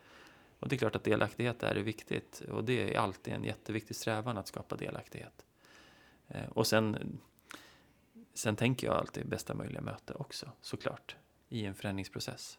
Och 0.58 0.68
det 0.68 0.76
är 0.76 0.78
klart 0.78 0.96
att 0.96 1.04
delaktighet 1.04 1.62
är 1.62 1.74
viktigt 1.74 2.42
och 2.50 2.64
det 2.64 2.94
är 2.94 2.98
alltid 2.98 3.34
en 3.34 3.44
jätteviktig 3.44 3.96
strävan 3.96 4.38
att 4.38 4.48
skapa 4.48 4.76
delaktighet. 4.76 5.44
Eh, 6.28 6.48
och 6.48 6.66
sen, 6.66 7.18
sen 8.34 8.56
tänker 8.56 8.86
jag 8.86 8.96
alltid 8.96 9.28
bästa 9.28 9.54
möjliga 9.54 9.80
möte 9.80 10.14
också, 10.14 10.52
såklart, 10.60 11.16
i 11.48 11.64
en 11.64 11.74
förändringsprocess. 11.74 12.58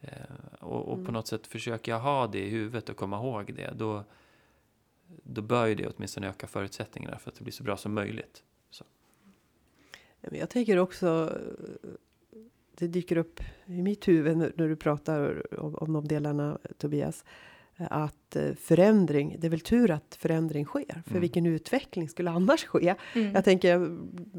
Eh, 0.00 0.10
och, 0.60 0.88
och 0.88 0.94
mm. 0.94 1.06
på 1.06 1.12
något 1.12 1.26
sätt 1.26 1.46
försöker 1.46 1.92
jag 1.92 2.00
ha 2.00 2.26
det 2.26 2.46
i 2.46 2.48
huvudet 2.48 2.88
och 2.88 2.96
komma 2.96 3.16
ihåg 3.16 3.54
det, 3.54 3.72
då, 3.76 4.04
då 5.06 5.42
bör 5.42 5.66
ju 5.66 5.74
det 5.74 5.88
åtminstone 5.88 6.28
öka 6.28 6.46
förutsättningarna 6.46 7.18
för 7.18 7.30
att 7.30 7.36
det 7.36 7.44
blir 7.44 7.52
så 7.52 7.62
bra 7.62 7.76
som 7.76 7.94
möjligt. 7.94 8.42
Jag 10.30 10.50
tänker 10.50 10.76
också, 10.76 11.38
det 12.82 12.88
dyker 12.88 13.16
upp 13.16 13.40
i 13.66 13.82
mitt 13.82 14.08
huvud 14.08 14.36
när 14.36 14.68
du 14.68 14.76
pratar 14.76 15.46
om, 15.60 15.92
de 15.92 16.08
delarna 16.08 16.58
Tobias. 16.78 17.24
Att 17.76 18.36
eh, 18.36 18.54
förändring, 18.54 19.36
det 19.38 19.46
är 19.46 19.50
väl 19.50 19.60
tur 19.60 19.90
att 19.90 20.16
förändring 20.20 20.64
sker. 20.64 21.02
För 21.04 21.10
mm. 21.10 21.20
vilken 21.20 21.46
utveckling 21.46 22.08
skulle 22.08 22.30
annars 22.30 22.64
ske? 22.64 22.94
Mm. 23.14 23.34
Jag 23.34 23.44
tänker, 23.44 23.68
jag 23.68 23.90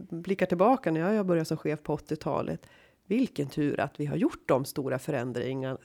blickar 0.10 0.46
tillbaka 0.46 0.92
när 0.92 1.14
jag 1.14 1.26
började 1.26 1.46
som 1.46 1.58
chef 1.58 1.84
på 1.84 1.98
80-talet. 1.98 2.66
Vilken 3.06 3.48
tur 3.48 3.80
att 3.80 4.00
vi 4.00 4.06
har 4.06 4.16
gjort 4.16 4.44
de 4.46 4.66
stora 4.66 5.00
förändringarna, 5.00 5.78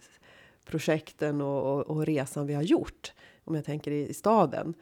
projekten 0.65 1.41
och, 1.41 1.75
och, 1.75 1.87
och 1.87 2.07
resan 2.07 2.47
vi 2.47 2.55
har 2.55 2.63
gjort. 2.63 3.13
Om 3.45 3.55
jag 3.55 3.65
tänker 3.65 3.91
i, 3.91 4.09
i 4.09 4.15
staden. 4.15 4.75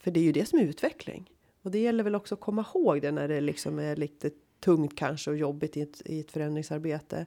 För 0.00 0.10
det 0.10 0.20
är 0.20 0.24
ju 0.24 0.32
det 0.32 0.48
som 0.48 0.58
är 0.58 0.62
utveckling. 0.62 1.30
Och 1.62 1.70
det 1.70 1.78
gäller 1.78 2.04
väl 2.04 2.14
också 2.14 2.34
att 2.34 2.40
komma 2.40 2.64
ihåg 2.74 3.02
det 3.02 3.12
när 3.12 3.28
det 3.28 3.40
liksom 3.40 3.78
är 3.78 3.96
lite 3.96 4.30
tungt 4.60 4.96
kanske 4.96 5.30
och 5.30 5.36
jobbigt 5.36 5.76
i 5.76 5.80
ett, 5.80 6.02
i 6.04 6.20
ett 6.20 6.30
förändringsarbete. 6.30 7.26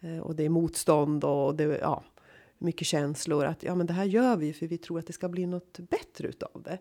Eh, 0.00 0.18
och 0.18 0.36
det 0.36 0.44
är 0.44 0.48
motstånd 0.48 1.24
och 1.24 1.54
det 1.54 1.64
ja, 1.64 2.04
mycket 2.58 2.86
känslor. 2.86 3.44
Att 3.44 3.62
ja, 3.62 3.74
men 3.74 3.86
det 3.86 3.92
här 3.92 4.04
gör 4.04 4.36
vi 4.36 4.52
för 4.52 4.66
vi 4.66 4.78
tror 4.78 4.98
att 4.98 5.06
det 5.06 5.12
ska 5.12 5.28
bli 5.28 5.46
något 5.46 5.78
bättre 5.78 6.28
utav 6.28 6.62
det. 6.64 6.78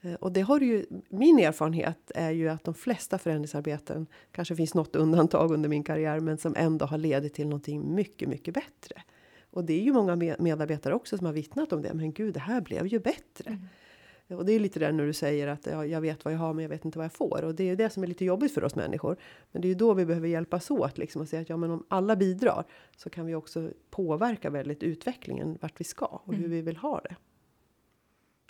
Eh, 0.00 0.14
och 0.14 0.32
det 0.32 0.40
har 0.40 0.60
ju, 0.60 0.86
min 1.08 1.38
erfarenhet 1.38 2.10
är 2.14 2.30
ju 2.30 2.48
att 2.48 2.64
de 2.64 2.74
flesta 2.74 3.18
förändringsarbeten, 3.18 4.06
kanske 4.32 4.56
finns 4.56 4.74
något 4.74 4.96
undantag 4.96 5.50
under 5.50 5.68
min 5.68 5.84
karriär, 5.84 6.20
men 6.20 6.38
som 6.38 6.54
ändå 6.56 6.86
har 6.86 6.98
ledit 6.98 7.34
till 7.34 7.46
någonting 7.46 7.94
mycket, 7.94 8.28
mycket 8.28 8.54
bättre. 8.54 9.02
Och 9.50 9.64
det 9.64 9.72
är 9.72 9.82
ju 9.82 9.92
många 9.92 10.16
medarbetare 10.38 10.94
också 10.94 11.16
som 11.16 11.26
har 11.26 11.32
vittnat 11.32 11.72
om 11.72 11.82
det. 11.82 11.94
Men 11.94 12.12
gud, 12.12 12.34
det 12.34 12.40
här 12.40 12.60
blev 12.60 12.86
ju 12.86 12.98
bättre. 12.98 13.50
Mm. 13.50 13.66
Och 14.28 14.44
det 14.44 14.52
är 14.52 14.60
lite 14.60 14.78
där 14.78 14.92
när 14.92 15.06
du 15.06 15.12
säger 15.12 15.46
att 15.48 15.66
ja, 15.66 15.86
jag 15.86 16.00
vet 16.00 16.24
vad 16.24 16.34
jag 16.34 16.38
har 16.38 16.52
men 16.54 16.62
jag 16.62 16.68
vet 16.68 16.84
inte 16.84 16.98
vad 16.98 17.04
jag 17.04 17.12
får. 17.12 17.44
Och 17.44 17.54
det 17.54 17.70
är 17.70 17.76
det 17.76 17.90
som 17.90 18.02
är 18.02 18.06
lite 18.06 18.24
jobbigt 18.24 18.54
för 18.54 18.64
oss 18.64 18.74
människor. 18.74 19.16
Men 19.52 19.62
det 19.62 19.66
är 19.66 19.68
ju 19.68 19.74
då 19.74 19.94
vi 19.94 20.06
behöver 20.06 20.28
hjälpas 20.28 20.70
åt 20.70 20.98
liksom 20.98 21.22
och 21.22 21.28
säga 21.28 21.42
att 21.42 21.48
ja 21.48 21.56
men 21.56 21.70
om 21.70 21.84
alla 21.88 22.16
bidrar 22.16 22.64
så 22.96 23.10
kan 23.10 23.26
vi 23.26 23.34
också 23.34 23.70
påverka 23.90 24.50
väldigt 24.50 24.82
utvecklingen 24.82 25.58
vart 25.60 25.80
vi 25.80 25.84
ska 25.84 26.06
och 26.06 26.34
hur 26.34 26.38
Mm. 26.44 26.50
vi 26.50 26.62
vill 26.62 26.76
ha 26.76 27.00
det. 27.00 27.16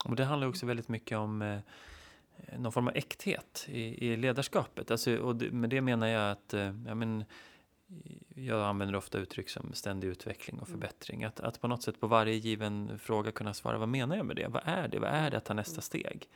Och 0.05 0.17
det 0.17 0.25
handlar 0.25 0.49
också 0.49 0.67
väldigt 0.67 0.89
mycket 0.89 1.19
om 1.19 1.43
eh, 1.43 1.59
någon 2.59 2.73
form 2.73 2.89
av 2.89 2.97
äkthet 2.97 3.67
i, 3.69 4.07
i 4.09 4.17
ledarskapet. 4.17 4.91
Alltså, 4.91 5.17
och 5.17 5.37
det, 5.37 5.51
med 5.51 5.71
det 5.71 5.81
menar 5.81 6.07
jag 6.07 6.31
att 6.31 6.55
eh, 6.55 6.75
ja, 6.87 6.95
men, 6.95 7.25
jag 8.35 8.63
använder 8.63 8.97
ofta 8.97 9.19
uttryck 9.19 9.49
som 9.51 9.73
ständig 9.73 10.09
utveckling 10.09 10.61
och 10.61 10.69
Mm. 10.69 10.81
förbättring. 10.81 11.25
Att, 11.25 11.41
att 11.41 11.61
på 11.61 11.69
något 11.69 11.83
sätt 11.83 12.01
på 12.01 12.07
varje 12.07 12.35
given 12.35 12.99
fråga 12.99 13.33
kunna 13.33 13.55
svara 13.55 13.79
vad 13.79 13.89
menar 13.89 14.17
jag 14.17 14.27
med 14.27 14.37
det? 14.37 14.49
Vad 14.49 14.63
är 14.65 14.89
det? 14.89 14.99
Vad 14.99 15.11
är 15.11 15.31
det 15.31 15.37
att 15.37 15.45
ta 15.45 15.55
nästa 15.55 15.81
steg? 15.81 16.29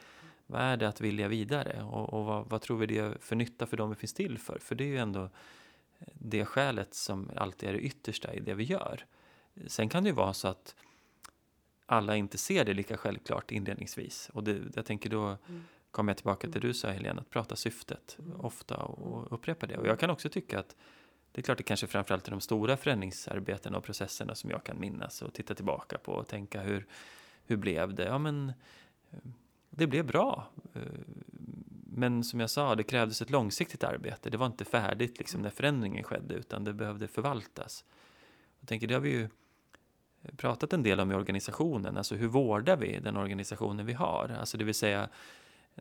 Vad 0.46 0.60
är 0.60 0.76
det 0.76 0.88
att 0.88 1.00
vilja 1.00 1.28
vidare? 1.28 1.82
Och, 1.82 2.14
och 2.14 2.24
vad, 2.24 2.48
vad 2.48 2.60
tror 2.62 2.78
vi 2.78 2.86
det 2.86 2.94
gör 2.94 3.18
för 3.20 3.36
nytta 3.36 3.66
för 3.66 3.76
dem 3.76 3.90
vi 3.90 3.96
finns 3.96 4.14
till 4.14 4.38
för? 4.38 4.58
För 4.58 4.74
det 4.74 4.84
är 4.84 4.88
ju 4.88 4.98
ändå 4.98 5.30
det 6.14 6.44
skälet 6.44 6.94
som 6.94 7.30
alltid 7.36 7.68
är 7.68 7.72
det 7.72 7.78
yttersta 7.80 8.34
i 8.34 8.40
det 8.40 8.54
vi 8.54 8.64
gör. 8.64 9.04
Sen 9.66 9.88
kan 9.88 10.02
det 10.02 10.08
ju 10.08 10.14
vara 10.14 10.32
så 10.34 10.48
att 10.48 10.74
alla 11.86 12.16
inte 12.16 12.38
ser 12.38 12.64
det 12.64 12.74
lika 12.74 12.96
självklart 12.96 13.50
inledningsvis. 13.52 14.30
Och 14.32 14.44
det, 14.44 14.60
jag 14.74 14.86
tänker 14.86 15.10
då 15.10 15.22
Mm. 15.48 15.64
kommer 15.90 16.10
jag 16.12 16.16
tillbaka 16.16 16.40
till 16.50 16.60
det 16.60 16.68
du 16.68 16.74
sa 16.74 16.88
Helena, 16.90 17.20
att 17.20 17.30
prata 17.30 17.56
syftet 17.56 18.16
Mm. 18.18 18.40
ofta 18.40 18.76
och 18.76 19.32
upprepa 19.32 19.66
det. 19.66 19.76
Och 19.78 19.86
jag 19.86 19.98
kan 20.00 20.10
också 20.10 20.28
tycka 20.28 20.58
att 20.58 20.76
det 21.32 21.40
är 21.40 21.42
klart 21.42 21.58
det 21.58 21.64
kanske 21.64 21.86
framförallt 21.86 22.26
är 22.26 22.30
de 22.30 22.40
stora 22.40 22.76
förändringsarbetena 22.76 23.78
och 23.78 23.84
processerna 23.84 24.34
som 24.34 24.50
jag 24.50 24.64
kan 24.64 24.80
minnas 24.80 25.22
och 25.22 25.34
titta 25.34 25.54
tillbaka 25.54 25.98
på 25.98 26.12
och 26.12 26.28
tänka 26.28 26.60
hur, 26.60 26.86
hur 27.46 27.56
blev 27.56 27.94
det? 27.94 28.04
Ja 28.04 28.18
men 28.18 28.52
eh, 29.10 29.18
det 29.70 29.86
blev 29.86 30.06
bra. 30.06 30.48
Eh, 30.74 30.82
men 31.84 32.24
som 32.24 32.40
jag 32.40 32.50
sa, 32.50 32.74
det 32.74 32.82
krävdes 32.82 33.22
ett 33.22 33.30
långsiktigt 33.30 33.84
arbete. 33.84 34.30
Det 34.30 34.36
var 34.36 34.46
inte 34.46 34.64
färdigt 34.64 35.18
liksom 35.18 35.42
när 35.42 35.50
förändringen 35.50 36.04
skedde 36.04 36.34
utan 36.34 36.64
det 36.64 36.72
behövde 36.72 37.08
förvaltas. 37.08 37.84
Jag 38.60 38.68
tänker, 38.68 38.86
det 38.86 38.94
har 38.94 39.00
vi 39.00 39.10
ju 39.10 39.28
pratat 40.36 40.72
en 40.72 40.82
del 40.82 41.00
om 41.00 41.12
i 41.12 41.14
organisationen. 41.14 41.96
Alltså 41.96 42.14
hur 42.14 42.28
vårdar 42.28 42.76
vi 42.76 42.98
den 42.98 43.16
organisationen 43.16 43.86
vi 43.86 43.92
har? 43.92 44.36
Alltså 44.40 44.58
det 44.58 44.64
vill 44.64 44.74
säga 44.74 45.08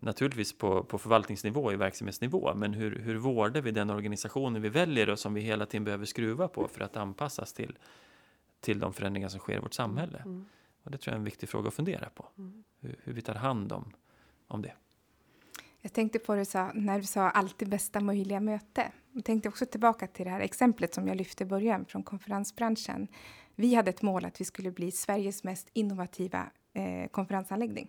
naturligtvis 0.01 0.57
på, 0.57 0.83
på 0.83 0.97
förvaltningsnivå, 0.97 1.73
i 1.73 1.75
verksamhetsnivå, 1.75 2.53
men 2.55 2.73
hur, 2.73 2.99
hur 2.99 3.15
vårdar 3.15 3.61
vi 3.61 3.71
den 3.71 3.89
organisationen 3.89 4.61
vi 4.61 4.69
väljer 4.69 5.09
och 5.09 5.19
som 5.19 5.33
vi 5.33 5.41
hela 5.41 5.65
tiden 5.65 5.83
behöver 5.83 6.05
skruva 6.05 6.47
på 6.47 6.67
för 6.67 6.81
att 6.81 6.97
anpassas 6.97 7.53
till, 7.53 7.77
till 8.59 8.79
de 8.79 8.93
förändringar 8.93 9.29
som 9.29 9.39
sker 9.39 9.55
i 9.55 9.59
vårt 9.59 9.73
samhälle? 9.73 10.17
Mm. 10.17 10.45
Och 10.83 10.91
det 10.91 10.97
tror 10.97 11.11
jag 11.11 11.15
är 11.15 11.19
en 11.19 11.25
viktig 11.25 11.49
fråga 11.49 11.67
att 11.67 11.73
fundera 11.73 12.09
på, 12.09 12.25
Mm. 12.37 12.63
hur, 12.79 12.95
hur 13.03 13.13
vi 13.13 13.21
tar 13.21 13.35
hand 13.35 13.71
om, 13.71 13.93
om 14.47 14.61
det. 14.61 14.73
Jag 15.81 15.93
tänkte 15.93 16.19
på 16.19 16.33
det 16.33 16.41
du 16.41 16.45
sa, 16.45 16.71
när 16.73 16.99
du 16.99 17.05
sa 17.05 17.29
alltid 17.29 17.69
bästa 17.69 18.01
möjliga 18.01 18.39
möte. 18.39 18.91
Jag 19.11 19.25
tänkte 19.25 19.49
också 19.49 19.65
tillbaka 19.65 20.07
till 20.07 20.25
det 20.25 20.31
här 20.31 20.39
exemplet 20.39 20.93
som 20.93 21.07
jag 21.07 21.17
lyfte 21.17 21.43
i 21.43 21.47
början 21.47 21.85
från 21.85 22.03
konferensbranschen. 22.03 23.07
Vi 23.55 23.75
hade 23.75 23.89
ett 23.89 24.01
mål 24.01 24.25
att 24.25 24.41
vi 24.41 24.45
skulle 24.45 24.71
bli 24.71 24.91
Sveriges 24.91 25.43
mest 25.43 25.69
innovativa 25.73 26.49
eh, 26.73 27.07
konferensanläggning. 27.07 27.87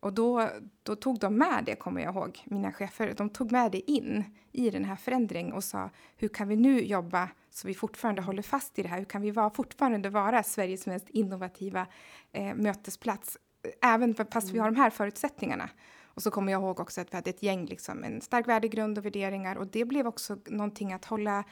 Och 0.00 0.12
då, 0.12 0.48
då 0.82 0.96
tog 0.96 1.18
de 1.18 1.38
med 1.38 1.64
det, 1.64 1.74
kommer 1.74 2.00
jag 2.00 2.14
ihåg, 2.14 2.42
mina 2.44 2.72
chefer. 2.72 3.14
De 3.16 3.30
tog 3.30 3.52
med 3.52 3.72
det 3.72 3.90
in 3.90 4.24
i 4.52 4.70
den 4.70 4.84
här 4.84 4.96
förändringen 4.96 5.52
och 5.52 5.64
sa 5.64 5.90
hur 6.16 6.28
kan 6.28 6.48
vi 6.48 6.56
nu 6.56 6.80
jobba 6.80 7.28
så 7.50 7.68
vi 7.68 7.74
fortfarande 7.74 8.22
håller 8.22 8.42
fast 8.42 8.78
i 8.78 8.82
det 8.82 8.88
här? 8.88 8.98
Hur 8.98 9.04
kan 9.04 9.22
vi 9.22 9.30
vara, 9.30 9.50
fortfarande 9.50 10.10
vara 10.10 10.42
Sveriges 10.42 10.86
mest 10.86 11.08
innovativa 11.08 11.86
eh, 12.32 12.54
mötesplats? 12.54 13.38
Även 13.82 14.14
fast 14.14 14.50
vi 14.50 14.58
har 14.58 14.70
de 14.70 14.76
här 14.76 14.90
förutsättningarna. 14.90 15.70
Och 16.04 16.22
så 16.22 16.30
kommer 16.30 16.52
jag 16.52 16.62
ihåg 16.62 16.80
också 16.80 17.00
att 17.00 17.12
vi 17.12 17.16
hade 17.16 17.30
ett 17.30 17.42
gäng, 17.42 17.66
liksom, 17.66 18.04
en 18.04 18.20
stark 18.20 18.48
värdegrund 18.48 18.98
och 18.98 19.04
värderingar. 19.04 19.56
Och 19.56 19.66
det 19.66 19.84
blev 19.84 20.06
också 20.06 20.38
någonting 20.46 20.92
att 20.92 21.04
hålla 21.04 21.44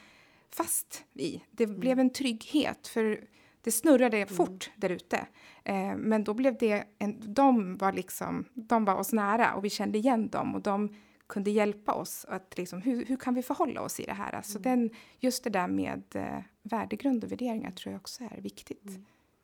fast 0.49 1.03
i. 1.13 1.43
Det 1.51 1.67
blev 1.67 1.99
en 1.99 2.09
trygghet, 2.09 2.87
för 2.87 3.27
det 3.67 3.71
snurrade 3.71 4.25
fort 4.25 4.71
där 4.75 4.89
ute. 4.89 5.27
Eh, 5.63 5.95
men 5.95 6.23
då 6.23 6.33
blev 6.33 6.57
det, 6.57 6.83
en, 6.97 7.33
de 7.33 7.77
var 7.77 7.91
liksom, 7.91 8.45
de 8.53 8.85
var 8.85 8.95
oss 8.95 9.13
nära 9.13 9.55
och 9.55 9.65
vi 9.65 9.69
kände 9.69 9.97
igen 9.97 10.29
dem 10.29 10.55
och 10.55 10.61
de 10.61 10.95
kunde 11.27 11.51
hjälpa 11.51 11.93
oss 11.93 12.25
att 12.29 12.57
liksom, 12.57 12.81
hur, 12.81 13.05
hur 13.05 13.17
kan 13.17 13.33
vi 13.33 13.43
förhålla 13.43 13.81
oss 13.81 13.99
i 13.99 14.05
det 14.05 14.13
här? 14.13 14.35
Alltså 14.35 14.59
den, 14.59 14.89
just 15.19 15.43
det 15.43 15.49
där 15.49 15.67
med 15.67 16.03
eh, 16.13 16.39
värdegrund 16.63 17.23
och 17.23 17.31
värderingar 17.31 17.71
tror 17.71 17.91
jag 17.91 17.99
också 17.99 18.23
är 18.23 18.41
viktigt. 18.41 18.99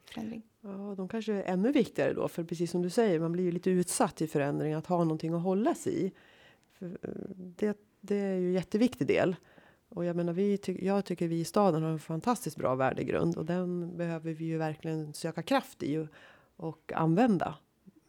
Förändring. 0.05 0.43
Ja, 0.61 0.93
de 0.97 1.07
kanske 1.07 1.33
är 1.33 1.43
ännu 1.43 1.71
viktigare 1.71 2.13
då, 2.13 2.27
för 2.27 2.43
precis 2.43 2.71
som 2.71 2.81
du 2.81 2.89
säger, 2.89 3.19
man 3.19 3.31
blir 3.31 3.43
ju 3.43 3.51
lite 3.51 3.69
utsatt 3.69 4.21
i 4.21 4.27
förändring, 4.27 4.73
att 4.73 4.87
ha 4.87 4.97
någonting 4.97 5.33
att 5.33 5.43
hålla 5.43 5.75
sig 5.75 6.05
i. 6.05 6.11
För, 6.79 6.85
eh, 6.85 7.35
det, 7.35 7.77
det 8.01 8.15
är 8.15 8.35
ju 8.35 8.47
en 8.47 8.53
jätteviktig 8.53 9.07
del. 9.07 9.35
Och 9.95 10.05
jag 10.05 10.15
menar, 10.15 10.33
vi 10.33 10.57
ty 10.57 10.77
jag 10.81 11.05
tycker 11.05 11.27
vi 11.27 11.39
i 11.39 11.45
staden 11.45 11.83
har 11.83 11.89
en 11.89 11.99
fantastiskt 11.99 12.57
bra 12.57 12.75
värdegrund 12.75 13.37
och 13.37 13.45
den 13.45 13.97
behöver 13.97 14.33
vi 14.33 14.45
ju 14.45 14.57
verkligen 14.57 15.13
söka 15.13 15.43
kraft 15.43 15.83
i 15.83 15.97
och, 15.97 16.07
och 16.55 16.91
använda 16.95 17.55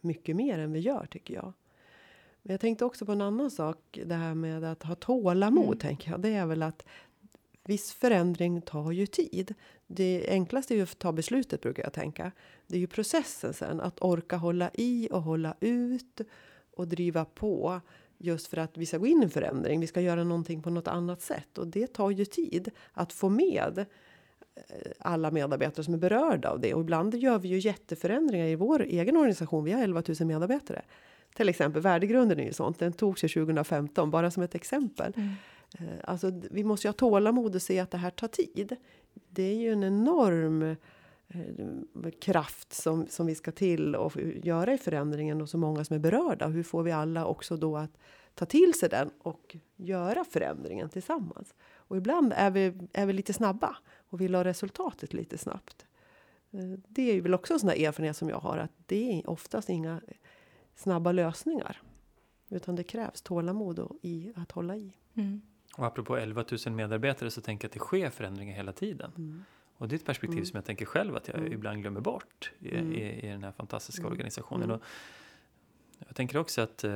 mycket 0.01 0.35
mer 0.35 0.59
än 0.59 0.73
vi 0.73 0.79
gör 0.79 1.07
tycker 1.11 1.33
jag. 1.33 1.53
Men 2.41 2.53
jag 2.53 2.61
tänkte 2.61 2.85
också 2.85 3.05
på 3.05 3.11
en 3.11 3.21
annan 3.21 3.51
sak, 3.51 3.99
det 4.05 4.15
här 4.15 4.33
med 4.33 4.63
att 4.63 4.83
ha 4.83 4.95
tålamod, 4.95 5.65
Mm. 5.65 5.77
tänker 5.77 6.11
jag. 6.11 6.21
Det 6.21 6.29
är 6.29 6.45
väl 6.45 6.63
att 6.63 6.85
viss 7.63 7.93
förändring 7.93 8.61
tar 8.61 8.91
ju 8.91 9.07
tid. 9.07 9.53
Det 9.87 10.25
enklaste 10.29 10.73
är 10.73 10.75
ju 10.75 10.83
att 10.83 10.99
ta 10.99 11.11
beslutet 11.11 11.61
brukar 11.61 11.83
jag 11.83 11.93
tänka. 11.93 12.31
Det 12.67 12.75
är 12.75 12.79
ju 12.79 12.87
processen 12.87 13.53
sen, 13.53 13.81
att 13.81 14.01
orka 14.01 14.37
hålla 14.37 14.69
i 14.73 15.09
och 15.11 15.21
hålla 15.21 15.55
ut 15.59 16.21
och 16.71 16.87
driva 16.87 17.25
på. 17.25 17.81
Just 18.17 18.47
för 18.47 18.57
att 18.57 18.77
vi 18.77 18.85
ska 18.85 18.97
gå 18.97 19.07
in 19.07 19.21
i 19.21 19.23
en 19.23 19.29
förändring, 19.29 19.79
vi 19.79 19.87
ska 19.87 20.01
göra 20.01 20.23
någonting 20.23 20.61
på 20.61 20.69
något 20.69 20.87
annat 20.87 21.21
sätt. 21.21 21.57
Och 21.57 21.67
det 21.67 21.87
tar 21.87 22.11
ju 22.11 22.25
tid 22.25 22.71
att 22.93 23.13
få 23.13 23.29
med 23.29 23.85
eh, 24.55 24.91
alla 24.99 25.31
medarbetare 25.31 25.83
som 25.83 25.93
är 25.93 25.97
berörda 25.97 26.49
av 26.49 26.59
det. 26.59 26.73
Och 26.73 26.81
ibland 26.81 27.15
gör 27.15 27.39
vi 27.39 27.47
ju 27.47 27.59
jätteförändringar 27.59 28.45
i 28.45 28.55
vår 28.55 28.83
egen 28.83 29.17
organisation. 29.17 29.63
Vi 29.63 29.71
har 29.71 29.83
11 29.83 30.03
000 30.19 30.27
medarbetare. 30.27 30.81
Till 31.35 31.49
exempel 31.49 31.81
värdegrunden 31.81 32.39
är 32.39 32.45
ju 32.45 32.53
sånt. 32.53 32.79
Den 32.79 32.93
togs 32.93 33.23
ju 33.23 33.27
2015, 33.27 34.11
bara 34.11 34.31
som 34.31 34.43
ett 34.43 34.55
exempel. 34.55 35.13
Eh, 35.17 35.85
Alltså, 36.03 36.31
vi 36.51 36.63
måste 36.63 36.87
ju 36.87 36.89
ha 36.89 36.93
tålamod 36.93 37.55
och 37.55 37.61
se 37.61 37.79
att 37.79 37.91
det 37.91 37.97
här 37.97 38.09
tar 38.09 38.27
tid. 38.27 38.75
Det 39.29 39.43
är 39.43 39.55
ju 39.55 39.71
en 39.71 39.83
enorm 39.83 40.75
kraft 42.21 42.73
som, 42.73 43.07
som 43.07 43.25
vi 43.25 43.35
ska 43.35 43.51
till 43.51 43.95
och 43.95 44.17
göra 44.43 44.73
i 44.73 44.77
förändringen 44.77 45.41
och 45.41 45.49
så 45.49 45.57
många 45.57 45.85
som 45.85 45.95
är 45.95 45.99
berörda. 45.99 46.47
Hur 46.47 46.63
får 46.63 46.83
vi 46.83 46.91
alla 46.91 47.25
också 47.25 47.57
då 47.57 47.77
att 47.77 47.97
ta 48.33 48.45
till 48.45 48.73
sig 48.73 48.89
den 48.89 49.09
och 49.19 49.55
göra 49.75 50.25
förändringen 50.25 50.89
tillsammans? 50.89 51.55
Och 51.73 51.97
ibland 51.97 52.33
är 52.35 52.51
vi, 52.51 52.73
är 52.93 53.05
vi 53.05 53.13
lite 53.13 53.33
snabba 53.33 53.77
och 54.09 54.21
vill 54.21 54.35
ha 54.35 54.43
resultatet 54.43 55.13
lite 55.13 55.37
snabbt. 55.37 55.85
Eh, 56.51 56.79
Det 56.87 57.01
är 57.11 57.21
väl 57.21 57.33
också 57.33 57.53
en 57.53 57.59
sån 57.59 57.69
här 57.69 57.87
erfarenhet 57.87 58.17
som 58.17 58.29
jag 58.29 58.39
har 58.39 58.57
att 58.57 58.71
det 58.85 59.19
är 59.19 59.29
oftast 59.29 59.69
inga 59.69 60.01
snabba 60.75 61.11
lösningar. 61.11 61.81
Utan 62.49 62.75
det 62.75 62.83
krävs 62.83 63.21
tålamod 63.21 63.79
och 63.79 63.95
i 64.01 64.33
att 64.35 64.51
hålla 64.51 64.75
i. 64.75 64.93
Mm. 65.13 65.41
Och 65.77 65.85
apropå 65.85 66.17
11 66.17 66.45
000 66.65 66.75
medarbetare 66.75 67.31
så 67.31 67.41
tänker 67.41 67.65
jag 67.65 67.69
att 67.69 67.73
det 67.73 67.79
sker 67.79 68.09
förändringar 68.09 68.55
hela 68.55 68.71
tiden. 68.71 69.11
Mm. 69.17 69.43
Och 69.77 69.87
det 69.87 69.95
är 69.95 69.97
ett 69.97 70.05
perspektiv 70.05 70.37
Mm. 70.37 70.45
som 70.45 70.57
jag 70.57 70.65
tänker 70.65 70.85
själv 70.85 71.15
att 71.15 71.27
jag 71.27 71.37
Mm. 71.37 71.53
ibland 71.53 71.81
glömmer 71.81 72.01
bort 72.01 72.51
i, 72.59 72.75
Mm. 72.75 72.93
i, 72.93 73.19
i 73.19 73.27
den 73.27 73.43
här 73.43 73.51
fantastiska 73.51 74.01
Mm. 74.01 74.11
organisationen. 74.11 74.63
Mm. 74.63 74.75
Och 74.75 74.81
jag 76.07 76.15
tänker 76.15 76.37
också 76.37 76.61
att 76.61 76.83
eh, 76.83 76.91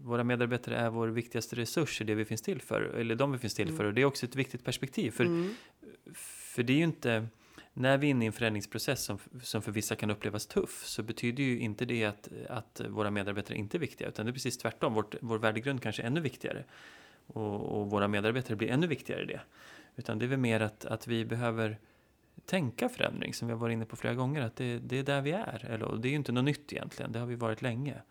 våra 0.00 0.24
medarbetare 0.24 0.76
är 0.76 0.90
vår 0.90 1.08
viktigaste 1.08 1.56
resurs 1.56 2.00
i 2.00 2.04
det 2.04 2.14
vi 2.14 2.24
finns 2.24 2.42
till 2.42 2.60
för, 2.62 2.82
eller 2.82 3.14
de 3.14 3.32
vi 3.32 3.38
finns 3.38 3.54
till 3.54 3.66
Mm. 3.68 3.76
för. 3.76 3.84
Och 3.84 3.94
det 3.94 4.00
är 4.00 4.04
också 4.04 4.26
ett 4.26 4.36
viktigt 4.36 4.64
perspektiv. 4.64 5.10
För, 5.10 5.24
Mm. 5.24 5.54
för 6.14 6.62
det 6.62 6.72
är 6.72 6.76
ju 6.76 6.84
inte, 6.84 7.26
när 7.72 7.98
vi 7.98 8.06
är 8.06 8.10
inne 8.10 8.24
i 8.24 8.26
en 8.26 8.32
förändringsprocess 8.32 9.04
som, 9.04 9.18
som 9.42 9.62
för 9.62 9.72
vissa 9.72 9.96
kan 9.96 10.10
upplevas 10.10 10.46
tuff, 10.46 10.82
så 10.86 11.02
betyder 11.02 11.42
ju 11.42 11.58
inte 11.60 11.84
det 11.84 12.04
att, 12.04 12.28
att 12.48 12.80
våra 12.88 13.10
medarbetare 13.10 13.58
inte 13.58 13.76
är 13.76 13.78
viktiga, 13.78 14.08
utan 14.08 14.26
det 14.26 14.30
är 14.30 14.32
precis 14.32 14.58
tvärtom. 14.58 14.94
Vårt, 14.94 15.14
vår 15.20 15.38
värdegrund 15.38 15.82
kanske 15.82 16.02
är 16.02 16.06
ännu 16.06 16.20
viktigare. 16.20 16.64
Och, 17.26 17.80
och 17.80 17.90
våra 17.90 18.08
medarbetare 18.08 18.56
blir 18.56 18.68
ännu 18.68 18.86
viktigare 18.86 19.22
i 19.22 19.26
det. 19.26 19.40
Utan 19.96 20.18
det 20.18 20.24
är 20.24 20.28
väl 20.28 20.38
mer 20.38 20.60
att, 20.60 20.84
att 20.84 21.06
vi 21.06 21.24
behöver 21.24 21.78
tänka 22.44 22.88
förändring, 22.88 23.34
som 23.34 23.48
vi 23.48 23.54
har 23.54 23.60
varit 23.60 23.72
inne 23.72 23.84
på 23.84 23.96
flera 23.96 24.14
gånger, 24.14 24.42
att 24.42 24.56
det, 24.56 24.78
det 24.78 24.98
är 24.98 25.02
där 25.02 25.22
vi 25.22 25.32
är. 25.32 25.64
Eller, 25.68 25.86
och 25.86 26.00
det 26.00 26.08
är 26.08 26.10
ju 26.10 26.16
inte 26.16 26.32
något 26.32 26.44
nytt 26.44 26.72
egentligen, 26.72 27.12
det 27.12 27.18
har 27.18 27.26
vi 27.26 27.34
varit 27.34 27.62
länge. 27.62 28.02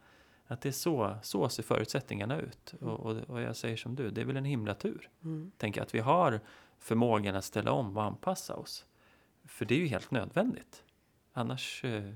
Att 0.47 0.61
det 0.61 0.69
är 0.69 0.73
så, 0.73 1.17
så 1.23 1.49
ser 1.49 1.63
förutsättningarna 1.63 2.39
ut. 2.39 2.73
Och, 2.81 2.99
och, 2.99 3.17
och 3.17 3.41
jag 3.41 3.55
säger 3.55 3.77
som 3.77 3.95
du, 3.95 4.09
det 4.09 4.21
är 4.21 4.25
väl 4.25 4.37
en 4.37 4.45
himla 4.45 4.75
tur. 4.75 5.09
Mm. 5.23 5.51
Tänker 5.57 5.81
att 5.81 5.95
vi 5.95 5.99
har 5.99 6.39
förmågan 6.79 7.35
att 7.35 7.45
ställa 7.45 7.71
om 7.71 7.97
och 7.97 8.03
anpassa 8.03 8.55
oss. 8.55 8.85
För 9.45 9.65
det 9.65 9.75
är 9.75 9.79
ju 9.79 9.87
helt 9.87 10.11
nödvändigt. 10.11 10.83
Annars 11.33 11.83
eh, 11.85 12.13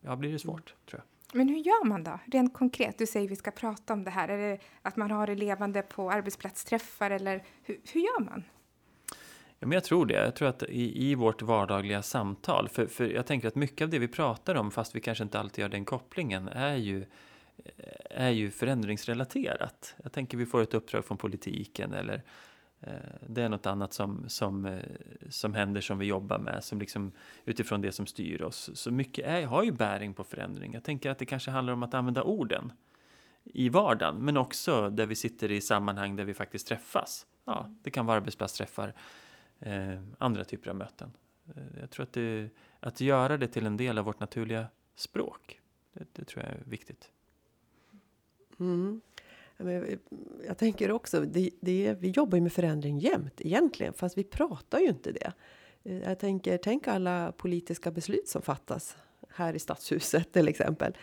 ja, 0.00 0.16
blir 0.16 0.32
det 0.32 0.38
svårt, 0.38 0.74
tror 0.86 1.02
jag. 1.04 1.36
Men 1.38 1.48
hur 1.48 1.58
gör 1.58 1.84
man 1.84 2.04
då, 2.04 2.18
rent 2.26 2.54
konkret? 2.54 2.98
Du 2.98 3.06
säger 3.06 3.28
vi 3.28 3.36
ska 3.36 3.50
prata 3.50 3.92
om 3.92 4.04
det 4.04 4.10
här. 4.10 4.28
Är 4.28 4.38
det 4.38 4.58
att 4.82 4.96
man 4.96 5.10
har 5.10 5.26
det 5.26 5.34
levande 5.34 5.82
på 5.82 6.10
arbetsplatsträffar 6.10 7.10
eller 7.10 7.44
hur, 7.62 7.80
hur 7.92 8.00
gör 8.00 8.20
man? 8.20 8.44
Ja, 9.60 9.66
men 9.66 9.72
jag 9.72 9.84
tror 9.84 10.06
det. 10.06 10.14
Jag 10.14 10.34
tror 10.34 10.48
att 10.48 10.62
i, 10.62 11.10
i 11.10 11.14
vårt 11.14 11.42
vardagliga 11.42 12.02
samtal, 12.02 12.68
för, 12.68 12.86
för 12.86 13.04
jag 13.04 13.26
tänker 13.26 13.48
att 13.48 13.54
mycket 13.54 13.84
av 13.84 13.90
det 13.90 13.98
vi 13.98 14.08
pratar 14.08 14.54
om, 14.54 14.70
fast 14.70 14.96
vi 14.96 15.00
kanske 15.00 15.24
inte 15.24 15.40
alltid 15.40 15.62
gör 15.62 15.68
den 15.68 15.84
kopplingen, 15.84 16.48
är 16.48 16.76
ju, 16.76 17.06
eh, 17.76 18.24
är 18.26 18.30
ju 18.30 18.50
förändringsrelaterat. 18.50 19.94
Jag 20.02 20.12
tänker 20.12 20.38
vi 20.38 20.46
får 20.46 20.62
ett 20.62 20.74
uppdrag 20.74 21.04
från 21.04 21.18
politiken 21.18 21.92
eller 21.92 22.22
eh, 22.80 22.92
det 23.26 23.42
är 23.42 23.48
något 23.48 23.66
annat 23.66 23.92
som, 23.92 24.24
som, 24.28 24.66
eh, 24.66 24.78
som 25.28 25.54
händer 25.54 25.80
som 25.80 25.98
vi 25.98 26.06
jobbar 26.06 26.38
med, 26.38 26.64
som 26.64 26.78
liksom 26.78 27.12
utifrån 27.44 27.80
det 27.80 27.92
som 27.92 28.06
styr 28.06 28.42
oss. 28.42 28.70
Så 28.74 28.90
mycket 28.90 29.26
är, 29.26 29.46
har 29.46 29.62
ju 29.62 29.72
bäring 29.72 30.14
på 30.14 30.24
förändring. 30.24 30.74
Jag 30.74 30.84
tänker 30.84 31.10
att 31.10 31.18
det 31.18 31.26
kanske 31.26 31.50
handlar 31.50 31.72
om 31.72 31.82
att 31.82 31.94
använda 31.94 32.22
orden 32.22 32.72
i 33.44 33.68
vardagen, 33.68 34.16
men 34.16 34.36
också 34.36 34.90
där 34.90 35.06
vi 35.06 35.14
sitter 35.14 35.50
i 35.50 35.60
sammanhang 35.60 36.16
där 36.16 36.24
vi 36.24 36.34
faktiskt 36.34 36.68
träffas. 36.68 37.26
Ja, 37.44 37.70
det 37.82 37.90
kan 37.90 38.06
vara 38.06 38.16
arbetsplatsträffar, 38.16 38.94
eh, 39.60 40.00
andra 40.18 40.44
typer 40.44 40.70
av 40.70 40.76
möten. 40.76 41.12
Eh, 41.56 41.80
jag 41.80 41.90
tror 41.90 42.02
att, 42.02 42.12
det, 42.12 42.48
att 42.80 43.00
göra 43.00 43.36
det 43.36 43.48
till 43.48 43.66
en 43.66 43.76
del 43.76 43.98
av 43.98 44.04
vårt 44.04 44.20
naturliga 44.20 44.66
språk, 44.94 45.60
det, 45.92 46.04
det 46.12 46.24
tror 46.24 46.44
jag 46.44 46.52
är 46.52 46.62
viktigt. 46.64 47.10
Mm. 48.60 49.00
Jag 50.46 50.58
tänker 50.58 50.90
också, 50.90 51.20
det, 51.20 51.50
det, 51.60 51.96
vi 52.00 52.10
jobbar 52.10 52.36
ju 52.36 52.42
med 52.42 52.52
förändring 52.52 52.98
jämt 52.98 53.40
egentligen, 53.40 53.92
fast 53.92 54.18
vi 54.18 54.24
pratar 54.24 54.78
ju 54.78 54.86
inte 54.86 55.12
det. 55.12 55.32
Eh, 55.84 55.98
jag 55.98 56.18
tänker, 56.18 56.58
tänk 56.58 56.88
alla 56.88 57.32
politiska 57.32 57.90
beslut 57.90 58.28
som 58.28 58.42
fattas 58.42 58.96
här 59.28 59.54
i 59.54 59.58
Stadshuset 59.58 60.32
till 60.32 60.48
exempel. 60.48 60.96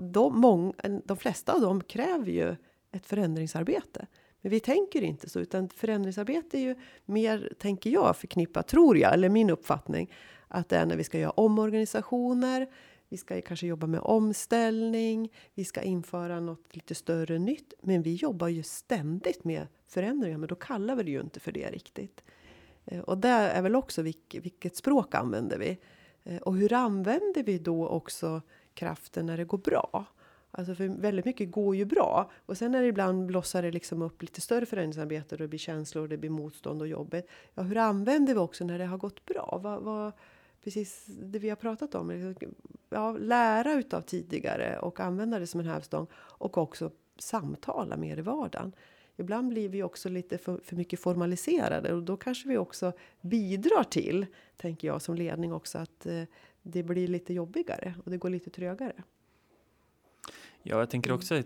De, 0.00 0.40
många, 0.40 0.72
de 1.04 1.16
flesta 1.16 1.52
av 1.52 1.60
dem 1.60 1.80
kräver 1.80 2.32
ju 2.32 2.56
ett 2.92 3.06
förändringsarbete. 3.06 4.06
Men 4.42 4.50
vi 4.50 4.60
tänker 4.60 5.02
inte 5.02 5.28
så, 5.28 5.40
utan 5.40 5.68
förändringsarbete 5.68 6.58
är 6.58 6.60
ju 6.60 6.74
mer, 7.04 7.52
tänker 7.58 7.90
jag, 7.90 8.16
förknippat, 8.16 8.68
tror 8.68 8.98
jag, 8.98 9.14
eller 9.14 9.28
min 9.28 9.50
uppfattning, 9.50 10.12
att 10.48 10.68
det 10.68 10.76
är 10.76 10.86
när 10.86 10.96
vi 10.96 11.04
ska 11.04 11.18
göra 11.18 11.30
omorganisationer, 11.30 12.68
vi 13.08 13.18
ska 13.18 13.40
kanske 13.40 13.66
jobba 13.66 13.86
med 13.86 14.00
omställning, 14.00 15.32
vi 15.54 15.64
ska 15.64 15.82
införa 15.82 16.40
något 16.40 16.76
lite 16.76 16.94
större 16.94 17.38
nytt. 17.38 17.74
Men 17.80 18.02
vi 18.02 18.14
jobbar 18.14 18.48
ju 18.48 18.62
ständigt 18.62 19.44
med 19.44 19.66
förändringar, 19.86 20.38
men 20.38 20.48
då 20.48 20.54
kallar 20.54 20.96
vi 20.96 21.02
det 21.02 21.10
ju 21.10 21.20
inte 21.20 21.40
för 21.40 21.52
det 21.52 21.70
riktigt. 21.70 22.24
Eh, 22.84 23.00
och 23.00 23.18
det 23.18 23.28
är 23.28 23.62
väl 23.62 23.76
också 23.76 24.02
vilket 24.02 24.76
språk 24.76 25.14
använder 25.14 25.58
vi? 25.58 25.78
Eh, 26.24 26.36
och 26.36 26.56
hur 26.56 26.72
använder 26.72 27.42
vi 27.42 27.58
då 27.58 27.88
också 27.88 28.42
kraften 28.74 29.26
när 29.26 29.36
det 29.36 29.44
går 29.44 29.58
bra? 29.58 30.06
Alltså 30.54 30.74
för 30.74 30.88
väldigt 30.88 31.24
mycket 31.24 31.50
går 31.50 31.76
ju 31.76 31.84
bra. 31.84 32.30
Och 32.46 32.58
sen 32.58 32.72
när 32.72 32.82
det 32.82 32.88
ibland 32.88 33.26
blossar 33.26 33.62
det 33.62 33.70
liksom 33.70 34.02
upp 34.02 34.22
lite 34.22 34.40
större 34.40 34.66
förändringsarbete 34.66 35.34
och 35.34 35.38
det 35.38 35.48
blir 35.48 35.58
känslor, 35.58 36.08
det 36.08 36.16
blir 36.16 36.30
motstånd 36.30 36.82
och 36.82 36.88
jobbet. 36.88 37.26
Ja, 37.54 37.62
hur 37.62 37.76
använder 37.76 38.34
vi 38.34 38.40
också 38.40 38.64
när 38.64 38.78
det 38.78 38.84
har 38.84 38.98
gått 38.98 39.24
bra? 39.24 39.60
Vad, 39.62 39.82
vad, 39.82 40.12
precis 40.64 41.06
det 41.06 41.38
vi 41.38 41.48
har 41.48 41.56
pratat 41.56 41.94
om. 41.94 42.10
Liksom, 42.10 42.54
ja, 42.90 43.12
lära 43.12 43.72
utav 43.72 44.00
tidigare 44.00 44.78
och 44.78 45.00
använda 45.00 45.38
det 45.38 45.46
som 45.46 45.60
en 45.60 45.66
hävstång. 45.66 46.06
Och 46.14 46.58
också 46.58 46.90
samtala 47.18 47.96
mer 47.96 48.18
i 48.18 48.22
vardagen. 48.22 48.72
Ibland 49.16 49.48
blir 49.48 49.68
vi 49.68 49.82
också 49.82 50.08
lite 50.08 50.38
för, 50.38 50.60
för 50.64 50.76
mycket 50.76 51.00
formaliserade 51.00 51.92
och 51.92 52.02
då 52.02 52.16
kanske 52.16 52.48
vi 52.48 52.58
också 52.58 52.92
bidrar 53.20 53.84
till, 53.84 54.26
tänker 54.56 54.88
jag 54.88 55.02
som 55.02 55.14
ledning 55.14 55.52
också, 55.52 55.78
att 55.78 56.06
eh, 56.06 56.22
det 56.62 56.82
blir 56.82 57.08
lite 57.08 57.34
jobbigare 57.34 57.94
och 58.04 58.10
det 58.10 58.16
går 58.16 58.30
lite 58.30 58.50
trögare. 58.50 59.02
Ja, 60.62 60.78
jag 60.78 60.90
tänker 60.90 61.10
mm. 61.10 61.18
också 61.18 61.36
i, 61.36 61.44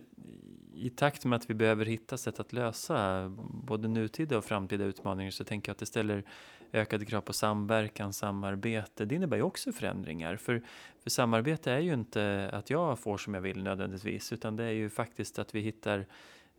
i 0.75 0.91
takt 0.91 1.25
med 1.25 1.37
att 1.37 1.51
vi 1.51 1.55
behöver 1.55 1.85
hitta 1.85 2.17
sätt 2.17 2.41
att 2.41 2.53
lösa 2.53 3.29
både 3.49 3.89
nutida 3.89 4.39
och 4.39 4.45
framtida 4.45 4.85
utmaningar 4.85 5.31
så 5.31 5.45
tänker 5.45 5.71
jag 5.71 5.75
att 5.75 5.79
det 5.79 5.87
ställer 5.87 6.25
ökade 6.73 7.05
krav 7.05 7.21
på 7.21 7.33
samverkan, 7.33 8.13
samarbete. 8.13 9.05
Det 9.05 9.15
innebär 9.15 9.37
ju 9.37 9.43
också 9.43 9.73
förändringar. 9.73 10.37
För, 10.37 10.63
för 11.03 11.11
samarbete 11.11 11.73
är 11.73 11.81
ju 11.81 11.95
inte 11.95 12.51
att 12.53 12.71
jag 12.71 12.99
får 12.99 13.19
som 13.19 13.35
jag 13.35 13.41
vill 13.41 13.63
nödvändigtvis 13.63 14.33
utan 14.33 14.57
det 14.57 14.65
är 14.65 14.71
ju 14.71 14.91
faktiskt 14.91 15.39
att 15.39 15.55
vi 15.55 15.61
hittar 15.61 16.07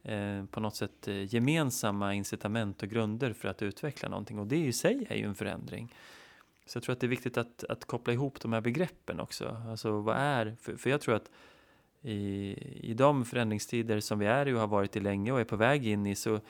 eh, 0.03 0.45
på 0.45 0.59
något 0.59 0.75
sätt 0.75 1.07
eh, 1.07 1.33
gemensamma 1.33 2.13
incitament 2.13 2.83
och 2.83 2.89
grunder 2.89 3.33
för 3.33 3.47
att 3.47 3.61
utveckla 3.61 4.09
någonting 4.09 4.39
och 4.39 4.47
det 4.47 4.65
i 4.65 4.73
sig 4.73 5.07
är 5.09 5.15
ju 5.15 5.23
en 5.23 5.35
förändring. 5.35 5.93
Så 6.65 6.77
jag 6.77 6.83
tror 6.83 6.93
att 6.93 6.99
det 6.99 7.07
är 7.07 7.09
viktigt 7.09 7.37
att, 7.37 7.63
att 7.63 7.85
koppla 7.85 8.13
ihop 8.13 8.39
de 8.41 8.53
här 8.53 8.61
begreppen 8.61 9.19
också. 9.19 9.57
Alltså 9.69 10.01
vad 10.01 10.17
är, 10.17 10.55
för, 10.61 10.75
för 10.75 10.89
jag 10.89 11.01
tror 11.01 11.15
att 11.15 11.31
i, 12.01 12.53
i 12.89 12.93
de 12.93 13.25
förändringstider 13.25 13.99
som 13.99 14.19
vi 14.19 14.25
är 14.25 14.47
i 14.47 14.53
och 14.53 14.59
har 14.59 14.67
varit 14.67 14.95
i 14.95 14.99
länge 14.99 15.31
och 15.31 15.39
är 15.39 15.43
på 15.43 15.55
väg 15.55 15.87
in 15.87 16.05
i 16.05 16.15
så, 16.15 16.35
eh, 16.35 16.41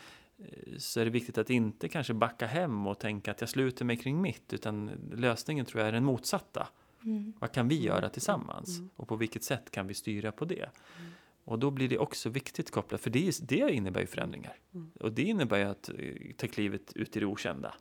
så 0.78 1.00
är 1.00 1.06
det 1.06 1.12
viktigt 1.12 1.38
att 1.38 1.50
inte 1.50 1.90
kanske 1.90 2.14
backa 2.14 2.48
hem 2.48 2.88
och 2.88 3.00
tänka 3.00 3.32
att 3.32 3.42
jag 3.42 3.50
sluter 3.50 3.86
mig 3.86 3.98
kring 3.98 4.22
mitt 4.22 4.54
utan 4.54 4.92
lösningen 5.12 5.66
tror 5.66 5.82
jag 5.82 5.88
är 5.88 5.92
den 5.92 6.04
motsatta. 6.04 6.68
Mm. 7.04 7.34
Vad 7.40 7.52
kan 7.52 7.68
vi 7.68 7.82
göra 7.82 8.10
tillsammans? 8.10 8.78
Mm. 8.78 8.90
Och 8.96 9.08
på 9.08 9.16
vilket 9.16 9.44
sätt 9.44 9.72
kan 9.72 9.88
vi 9.88 9.94
styra 9.94 10.32
på 10.32 10.46
det? 10.46 10.70
Mm. 11.00 11.12
Och 11.44 11.60
då 11.60 11.72
blir 11.72 11.90
det 11.90 11.98
också 11.98 12.30
viktigt 12.30 12.72
kopplat, 12.72 13.02
för 13.02 13.10
det, 13.10 13.40
det 13.42 13.74
innebär 13.74 14.02
ju 14.02 14.08
förändringar. 14.08 14.56
Mm. 14.74 14.92
Och 15.00 15.12
det 15.12 15.24
innebär 15.24 15.58
ju 15.58 15.64
att 15.64 15.90
eh, 15.90 15.96
ta 16.38 16.48
klivet 16.48 16.94
ut 16.94 17.18
i 17.18 17.20
det 17.20 17.26
okända. 17.26 17.74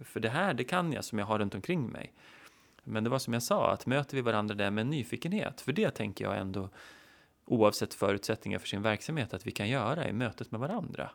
För 0.00 0.20
det 0.20 0.28
här, 0.28 0.54
det 0.54 0.64
kan 0.64 0.92
jag 0.92 1.04
som 1.04 1.18
jag 1.18 1.26
har 1.26 1.38
runt 1.38 1.54
omkring 1.54 1.88
mig. 1.88 2.12
Men 2.84 3.04
det 3.04 3.10
var 3.10 3.18
som 3.18 3.32
jag 3.32 3.42
sa, 3.42 3.72
att 3.72 3.86
möter 3.86 4.16
vi 4.16 4.20
varandra 4.20 4.54
där 4.54 4.70
med 4.70 4.86
nyfikenhet, 4.86 5.60
för 5.60 5.72
det 5.72 5.90
tänker 5.90 6.24
jag 6.24 6.38
ändå 6.38 6.68
oavsett 7.44 7.94
förutsättningar 7.94 8.58
för 8.58 8.68
sin 8.68 8.82
verksamhet 8.82 9.34
att 9.34 9.46
vi 9.46 9.50
kan 9.50 9.68
göra 9.68 10.08
i 10.08 10.12
mötet 10.12 10.50
med 10.50 10.60
varandra. 10.60 11.10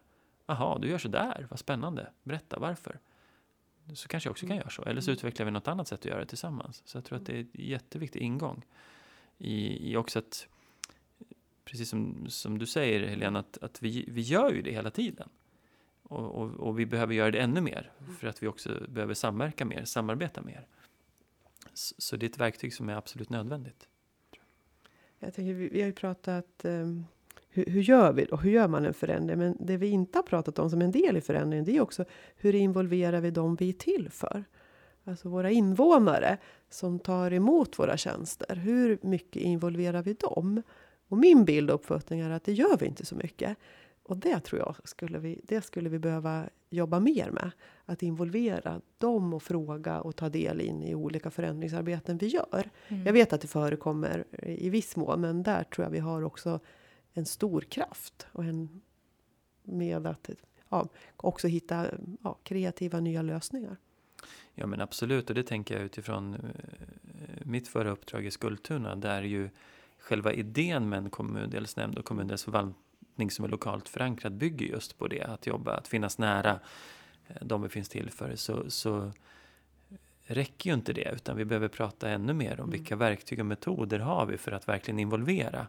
Jaha, 0.46 0.80
du 0.80 0.88
gör 0.88 0.98
så 0.98 1.08
där, 1.08 1.48
vad 1.50 1.60
spännande, 1.60 2.12
berätta 2.24 2.60
varför. 2.60 3.00
Så 3.94 4.08
kanske 4.08 4.28
jag 4.28 4.32
också 4.32 4.46
kan 4.46 4.52
mm. 4.52 4.60
göra 4.60 4.70
så, 4.70 4.84
eller 4.84 5.02
så 5.02 5.12
mm. 5.12 5.18
utvecklar 5.18 5.46
vi 5.46 5.52
något 5.52 5.68
annat 5.68 5.88
sätt 5.88 6.00
att 6.00 6.06
göra 6.06 6.20
det 6.20 6.26
tillsammans. 6.26 6.82
Så 6.86 6.98
jag 6.98 7.06
tror 7.06 7.18
att 7.18 7.26
det 7.26 7.34
är 7.34 7.40
en 7.40 7.50
jätteviktig 7.54 8.22
ingång 8.22 8.66
i, 9.38 9.92
i 9.92 9.98
också 9.98 10.20
att, 10.20 10.48
precis 11.66 11.90
som, 11.90 12.30
som 12.30 12.58
du 12.58 12.66
säger 12.66 13.08
Helena, 13.08 13.40
att, 13.40 13.58
att 13.58 13.82
vi, 13.82 14.06
vi 14.08 14.22
gör 14.22 14.52
ju 14.52 14.62
det 14.62 14.72
hela 14.72 14.92
tiden. 14.92 15.30
Och, 16.04 16.32
och, 16.36 16.52
och, 16.52 16.80
vi 16.80 16.86
behöver 16.86 17.13
göra 17.13 17.32
det 17.32 17.40
ännu 17.40 17.62
mer, 17.62 17.92
mm. 18.00 18.16
för 18.16 18.28
att 18.28 18.44
vi 18.44 18.48
också 18.48 18.86
behöver 18.88 19.13
samverka 19.13 19.66
mer, 19.66 19.86
samarbeta 19.86 20.42
mer. 20.42 20.68
Så, 21.74 21.96
så 21.98 22.18
det 22.18 22.26
är 22.26 22.30
ett 22.30 22.38
verktyg 22.38 22.74
som 22.74 22.90
är 22.90 22.96
absolut 22.96 23.30
nödvändigt. 23.30 23.88
Jag 25.19 25.34
tänker, 25.34 25.53
vi, 25.53 25.69
vi 25.69 25.82
har 25.82 25.88
ju 25.88 25.93
pratat 25.93 26.45
um, 26.63 27.06
hur, 27.49 27.65
hur, 27.65 27.82
gör 27.82 28.13
vi 28.13 28.25
och 28.32 28.41
hur 28.41 28.51
gör 28.51 28.67
man 28.67 28.86
en 28.86 28.93
förändring? 28.93 29.38
Men 29.38 29.58
det 29.60 29.77
vi 29.77 29.88
inte 29.88 30.17
har 30.17 30.23
pratat 30.23 30.60
om 30.60 30.69
som 30.69 30.82
en 30.82 30.91
del 30.91 31.17
i 31.17 31.21
förändringen, 31.21 31.65
det 31.65 31.77
är 31.77 31.82
också 31.82 32.06
hur 32.36 32.56
involverar 32.56 33.21
vi 33.21 33.32
dem 33.32 33.56
vi 33.56 33.69
är 33.69 33.73
till 33.73 34.10
för? 34.10 34.43
Alltså 35.03 35.30
våra 35.30 35.51
invånare 35.51 36.38
som 36.69 36.99
tar 36.99 37.34
emot 37.34 37.80
våra 37.80 37.97
tjänster. 37.97 38.56
Hur 38.56 38.99
mycket 39.01 39.41
involverar 39.41 40.01
vi 40.01 40.13
dem? 40.13 40.62
Och 41.08 41.17
min 41.17 41.45
bild 41.45 41.69
och 41.69 41.75
uppfattning 41.75 42.19
är 42.19 42.30
att 42.30 42.43
det 42.43 42.53
gör 42.53 42.77
vi 42.77 42.86
inte 42.86 43.06
så 43.06 43.15
mycket. 43.15 43.58
Och 44.08 44.17
det 44.17 44.39
tror 44.39 44.60
jag 44.60 44.76
skulle 44.84 45.20
vi, 45.20 45.41
det 45.43 45.62
skulle 45.62 45.89
vi 45.89 46.00
behöva 46.00 46.50
jobba 46.70 47.00
mer 47.00 47.32
med. 47.32 47.52
Att 47.86 48.04
involvera 48.04 48.82
dem 48.98 49.34
och 49.34 49.43
fråga 49.43 50.02
och 50.02 50.15
ta 50.15 50.30
del 50.30 50.62
in 50.62 50.84
i 50.84 50.96
olika 50.96 51.32
förändringsarbeten 51.32 52.17
vi 52.17 52.28
gör. 52.28 52.70
Mm. 52.88 53.06
Jag 53.06 53.13
vet 53.13 53.34
att 53.34 53.41
det 53.41 53.48
förekommer 53.48 54.26
i 54.43 54.70
viss 54.70 54.96
mån, 54.96 55.22
men 55.22 55.43
där 55.43 55.63
tror 55.63 55.86
jag 55.86 55.91
vi 55.91 56.00
har 56.00 56.24
också 56.24 56.60
en 57.13 57.26
stor 57.26 57.62
kraft. 57.62 58.28
Och 58.32 58.43
en, 58.43 58.82
med 59.63 60.08
att 60.08 60.30
ja, 60.70 60.89
också 61.17 61.48
hitta 61.48 61.86
ja, 62.24 62.38
kreativa 62.43 63.00
nya 63.00 63.22
lösningar. 63.22 63.78
Ja 64.54 64.67
men 64.67 64.82
absolut, 64.82 65.30
och 65.30 65.36
det 65.36 65.43
tänker 65.43 65.76
jag 65.76 65.84
utifrån 65.84 66.34
uh, 66.34 66.41
mitt 67.43 67.67
förra 67.67 67.91
uppdrag 67.91 68.26
i 68.26 68.32
Skultuna, 68.32 68.96
där 68.96 69.22
ju 69.22 69.50
själva 70.00 70.34
idén 70.34 70.89
med 70.89 70.98
en 70.98 71.10
kommundelsnämnd 71.10 71.98
och 71.98 72.06
kommundelsförvaltning 72.06 72.87
riktning 73.17 73.32
som 73.32 73.45
är 73.45 73.49
lokalt 73.49 73.89
förankrad 73.89 74.34
bygger 74.34 74.65
just 74.65 74.97
på 74.97 75.08
det. 75.08 75.23
Att 75.23 75.47
jobba, 75.47 75.73
att 75.73 75.88
finnas 75.88 76.17
nära 76.17 76.60
eh, 77.27 77.45
de 77.45 77.62
vi 77.62 77.69
finns 77.69 77.89
till 77.89 78.10
för. 78.10 78.36
Så, 78.36 78.69
så 78.69 79.12
räcker 80.27 80.69
ju 80.69 80.73
inte 80.73 80.93
det, 80.93 81.12
utan 81.15 81.38
vi 81.38 81.45
behöver 81.45 81.67
prata 81.69 82.10
ännu 82.10 82.34
mer 82.34 82.53
om 82.53 82.69
mm. 82.69 82.69
vilka 82.69 82.95
verktyg 82.95 83.39
och 83.39 83.45
metoder 83.45 83.99
har 83.99 84.25
vi 84.25 84.38
för 84.38 84.51
att 84.51 84.67
verkligen 84.67 84.99
involvera. 84.99 85.67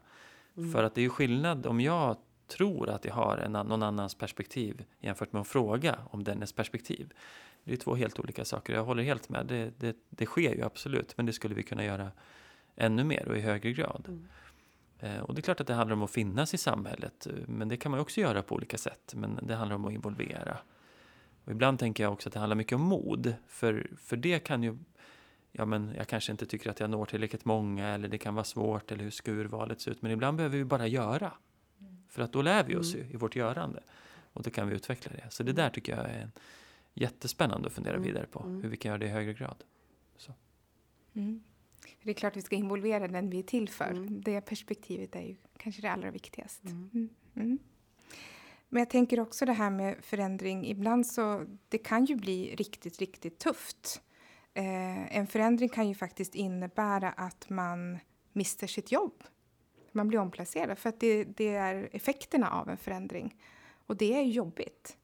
Mm. 0.56 0.72
För 0.72 0.84
att 0.84 0.94
det 0.94 1.00
är 1.00 1.02
ju 1.02 1.11
skillnad 1.11 1.66
om 1.66 1.80
jag 1.80 2.16
tror 2.48 2.90
att 2.90 3.04
jag 3.04 3.14
har 3.14 3.38
en, 3.38 3.52
någon 3.52 3.82
annans 3.82 4.14
perspektiv 4.14 4.84
jämfört 5.00 5.32
med 5.32 5.40
att 5.40 5.48
fråga 5.48 5.98
om 6.11 6.24
dennes 6.24 6.52
perspektiv. 6.52 7.12
Det 7.64 7.72
är 7.72 7.76
två 7.76 7.94
helt 7.94 8.20
olika 8.20 8.44
saker. 8.44 8.74
Jag 8.74 8.84
håller 8.84 9.02
helt 9.02 9.28
med. 9.28 9.46
Det, 9.46 9.72
det, 9.78 9.96
det 10.11 10.26
sker 10.26 10.54
ju 10.54 10.62
absolut, 10.62 11.16
men 11.16 11.26
det 11.26 11.32
skulle 11.32 11.54
vi 11.54 11.62
kunna 11.62 11.85
göra 11.85 12.10
ännu 12.77 13.04
mer 13.04 13.29
och 13.29 13.37
i 13.37 13.40
högre 13.40 13.73
grad. 13.73 14.04
Mm. 14.08 14.29
Eh, 15.01 15.21
och 15.21 15.35
det 15.35 15.40
är 15.40 15.42
klart 15.42 15.61
att 15.61 15.67
det 15.67 15.75
handlar 15.75 15.96
om 15.96 16.03
att 16.03 16.11
finnas 16.11 16.55
i 16.55 16.59
samhället, 16.59 17.27
eh, 17.27 17.33
men 17.46 17.69
det 17.69 17.77
kan 17.77 17.90
man 17.90 18.01
också 18.01 18.21
göra 18.21 18.42
på 18.42 18.55
olika 18.55 18.79
sätt. 18.79 19.15
Men 19.17 19.38
det 19.42 19.55
handlar 19.55 19.77
om 19.77 19.85
att 19.85 19.92
involvera. 19.92 20.59
Och 21.44 21.53
ibland 21.53 21.79
tänker 21.79 22.03
jag 22.03 22.13
också 22.13 22.29
att 22.29 22.33
det 22.33 22.38
handlar 22.38 22.57
mycket 22.57 22.77
om 22.77 22.83
mod, 22.83 23.35
för, 23.46 23.90
för 23.96 24.17
det 24.17 24.38
kan 24.38 24.63
ju 24.63 24.79
Ja, 25.53 25.65
men 25.65 25.94
jag 25.96 26.09
kanske 26.09 26.33
inte 26.33 26.46
tycker 26.46 26.71
att 26.71 26.81
jag 26.81 26.90
når 26.90 27.07
tillräckligt 27.07 27.44
många 27.44 27.88
eller 27.88 28.09
det 28.09 28.19
kan 28.19 28.35
vara 28.35 28.44
svårt 28.44 28.92
eller 28.92 29.05
hur 29.05 29.11
ska 29.11 29.31
urvalet 29.31 29.81
se 29.81 29.90
ut. 29.90 30.03
Men 30.03 30.13
ibland 30.13 30.37
behöver 30.37 30.59
vi 30.59 30.65
bara 30.65 30.87
göra. 30.87 31.33
För 32.09 32.23
att 32.23 32.33
då 32.33 32.42
lär 32.42 32.65
vi 32.65 32.77
oss 32.77 32.94
mm. 32.94 33.07
ju 33.07 33.13
i 33.13 33.17
vårt 33.17 33.37
görande. 33.37 33.83
Och 34.33 34.42
då 34.42 34.51
kan 34.51 34.69
vi 34.69 34.75
utveckla 34.75 35.13
det. 35.13 35.31
Så 35.31 35.42
det 35.42 35.53
där 35.53 35.71
tycker 35.71 35.96
jag 35.96 36.11
är 36.11 36.31
jättespännande 36.94 37.67
att 37.67 37.73
fundera 37.73 37.94
Mm, 37.94 38.07
vidare 38.07 38.27
på. 38.27 38.40
mm. 38.40 38.63
Hur 38.63 38.69
vi 38.69 38.77
kan 38.77 38.88
göra 38.88 38.99
det 38.99 39.07
i 39.07 39.09
högre 39.09 39.33
grad. 39.33 39.65
Mm. 41.15 41.42
Det 42.03 42.11
är 42.11 42.15
klart 42.15 42.37
vi 42.37 42.42
ska 42.42 42.57
involvera 42.57 43.09
den 43.09 43.31
vi 43.31 43.38
är 43.38 43.42
till 43.42 43.69
för. 43.69 43.90
Mm. 43.90 44.21
Det 44.21 44.40
perspektivet 44.40 45.17
är 45.17 45.23
ju 45.23 45.37
kanske 45.57 45.83
det 45.83 45.90
allra 45.90 46.11
viktigaste. 46.11 46.69
Mm. 46.69 46.90
Mm. 46.94 47.11
Mm. 47.37 47.59
Men 48.69 48.81
jag 48.81 48.90
tänker 48.90 49.21
också 49.21 49.46
det 49.46 49.53
här 49.53 49.71
med 49.71 50.05
förändring. 50.05 50.67
Ibland 50.67 51.07
så 51.07 51.44
det 51.69 51.79
kan 51.79 52.05
ju 52.05 52.17
bli 52.17 52.55
riktigt, 52.57 52.99
riktigt 52.99 53.38
tufft. 53.38 54.03
Eh, 54.55 55.17
en 55.17 55.27
förändring 55.27 55.69
kan 55.69 55.88
ju 55.88 55.94
faktiskt 55.94 56.35
innebära 56.35 57.11
att 57.11 57.51
man 57.51 57.99
mister 58.33 58.67
sitt 58.67 58.92
jobb. 58.92 59.25
Man 59.92 60.09
blir 60.09 60.19
omplacerad 60.19 60.79
för 60.79 60.88
att 60.88 61.01
det, 61.01 61.25
det 61.25 61.55
är 61.55 61.88
effekterna 61.92 62.51
av 62.51 62.69
en 62.69 62.77
förändring. 62.77 63.37
Och 63.87 63.96
det 63.96 64.15
är 64.15 64.23
jobbigt. 64.23 64.96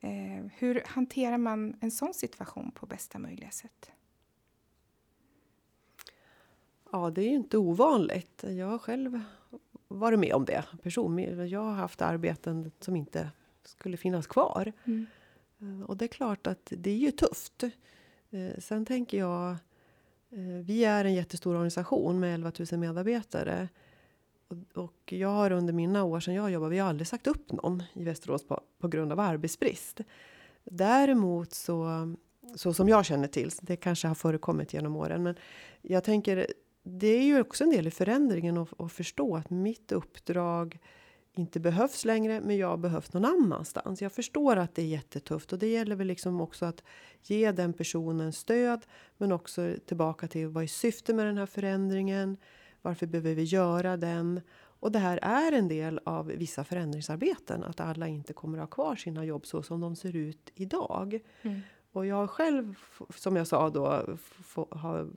Eh, 0.00 0.46
hur 0.54 0.82
hanterar 0.86 1.38
man 1.38 1.76
en 1.80 1.90
sån 1.90 2.14
situation 2.14 2.70
på 2.70 2.86
bästa 2.86 3.18
möjliga 3.18 3.50
sätt? 3.50 3.90
Ja, 6.94 7.10
det 7.10 7.20
är 7.22 7.28
ju 7.28 7.34
inte 7.34 7.58
ovanligt. 7.58 8.44
Jag 8.48 8.66
har 8.66 8.78
själv 8.78 9.20
varit 9.88 10.18
med 10.18 10.34
om 10.34 10.44
det 10.44 10.64
personligen. 10.82 11.48
Jag 11.48 11.60
har 11.60 11.72
haft 11.72 12.02
arbeten 12.02 12.70
som 12.80 12.96
inte 12.96 13.30
skulle 13.64 13.96
finnas 13.96 14.26
kvar. 14.26 14.72
Mm. 14.84 15.06
Eh, 15.60 15.82
Och 15.86 15.96
det 15.96 16.04
är 16.04 16.08
klart 16.08 16.46
att 16.46 16.72
det 16.76 16.90
är 16.90 16.96
ju 16.96 17.10
tufft. 17.10 17.62
Eh, 18.30 18.58
Sen 18.58 18.86
tänker 18.86 19.18
jag, 19.18 19.50
eh, 20.30 20.64
vi 20.64 20.84
är 20.84 21.04
en 21.04 21.14
jättestor 21.14 21.54
organisation 21.54 22.20
med 22.20 22.34
11 22.34 22.52
000 22.72 22.80
medarbetare. 22.80 23.68
Och 24.74 25.12
jag 25.12 25.28
har 25.28 25.50
under 25.50 25.72
mina 25.72 26.04
år 26.04 26.20
sedan 26.20 26.34
jag 26.34 26.50
jobbar, 26.50 26.68
vi 26.68 26.78
har 26.78 26.88
aldrig 26.88 27.06
sagt 27.06 27.26
upp 27.26 27.52
någon 27.52 27.82
i 27.92 28.04
Västerås 28.04 28.46
på, 28.46 28.60
på 28.78 28.88
grund 28.88 29.12
av 29.12 29.20
arbetsbrist. 29.20 30.00
Däremot 30.64 31.54
så, 31.54 31.88
så 32.54 32.74
som 32.74 32.88
jag 32.88 33.04
känner 33.04 33.28
till, 33.28 33.50
det 33.60 33.76
kanske 33.76 34.08
har 34.08 34.14
förekommit 34.14 34.74
genom 34.74 34.96
åren, 34.96 35.22
men 35.22 35.34
jag 35.82 36.04
tänker 36.04 36.46
det 36.86 37.06
är 37.06 37.22
ju 37.22 37.40
också 37.40 37.64
en 37.64 37.70
del 37.70 37.86
i 37.86 37.90
förändringen 37.90 38.58
att, 38.58 38.80
att 38.80 38.92
förstå 38.92 39.36
att 39.36 39.50
mitt 39.50 39.92
uppdrag 39.92 40.78
inte 41.36 41.60
behövs 41.60 42.04
längre, 42.04 42.40
men 42.40 42.56
jag 42.56 42.78
behövs 42.78 43.12
någon 43.12 43.24
annanstans. 43.24 44.02
Jag 44.02 44.12
förstår 44.12 44.56
att 44.56 44.74
det 44.74 44.82
är 44.82 44.86
jättetufft 44.86 45.52
och 45.52 45.58
det 45.58 45.66
gäller 45.66 45.96
väl 45.96 46.06
liksom 46.06 46.40
också 46.40 46.64
att 46.64 46.82
ge 47.22 47.52
den 47.52 47.72
personen 47.72 48.32
stöd, 48.32 48.86
men 49.16 49.32
också 49.32 49.74
tillbaka 49.86 50.28
till 50.28 50.48
vad 50.48 50.62
är 50.62 50.66
syftet 50.68 51.16
med 51.16 51.26
den 51.26 51.38
här 51.38 51.46
förändringen? 51.46 52.36
Varför 52.82 53.06
behöver 53.06 53.34
vi 53.34 53.42
göra 53.42 53.96
den? 53.96 54.40
Och 54.56 54.92
det 54.92 54.98
här 54.98 55.18
är 55.22 55.52
en 55.52 55.68
del 55.68 56.00
av 56.04 56.26
vissa 56.26 56.64
förändringsarbeten, 56.64 57.64
att 57.64 57.80
alla 57.80 58.08
inte 58.08 58.32
kommer 58.32 58.58
att 58.58 58.62
ha 58.62 58.66
kvar 58.84 58.96
sina 58.96 59.24
jobb 59.24 59.46
så 59.46 59.62
som 59.62 59.80
de 59.80 59.96
ser 59.96 60.16
ut 60.16 60.50
idag. 60.54 61.20
Mm. 61.42 61.60
Och 61.92 62.06
jag 62.06 62.30
själv, 62.30 62.74
som 63.14 63.36
jag 63.36 63.46
sa 63.46 63.70
då, 63.70 63.86
har 64.70 65.10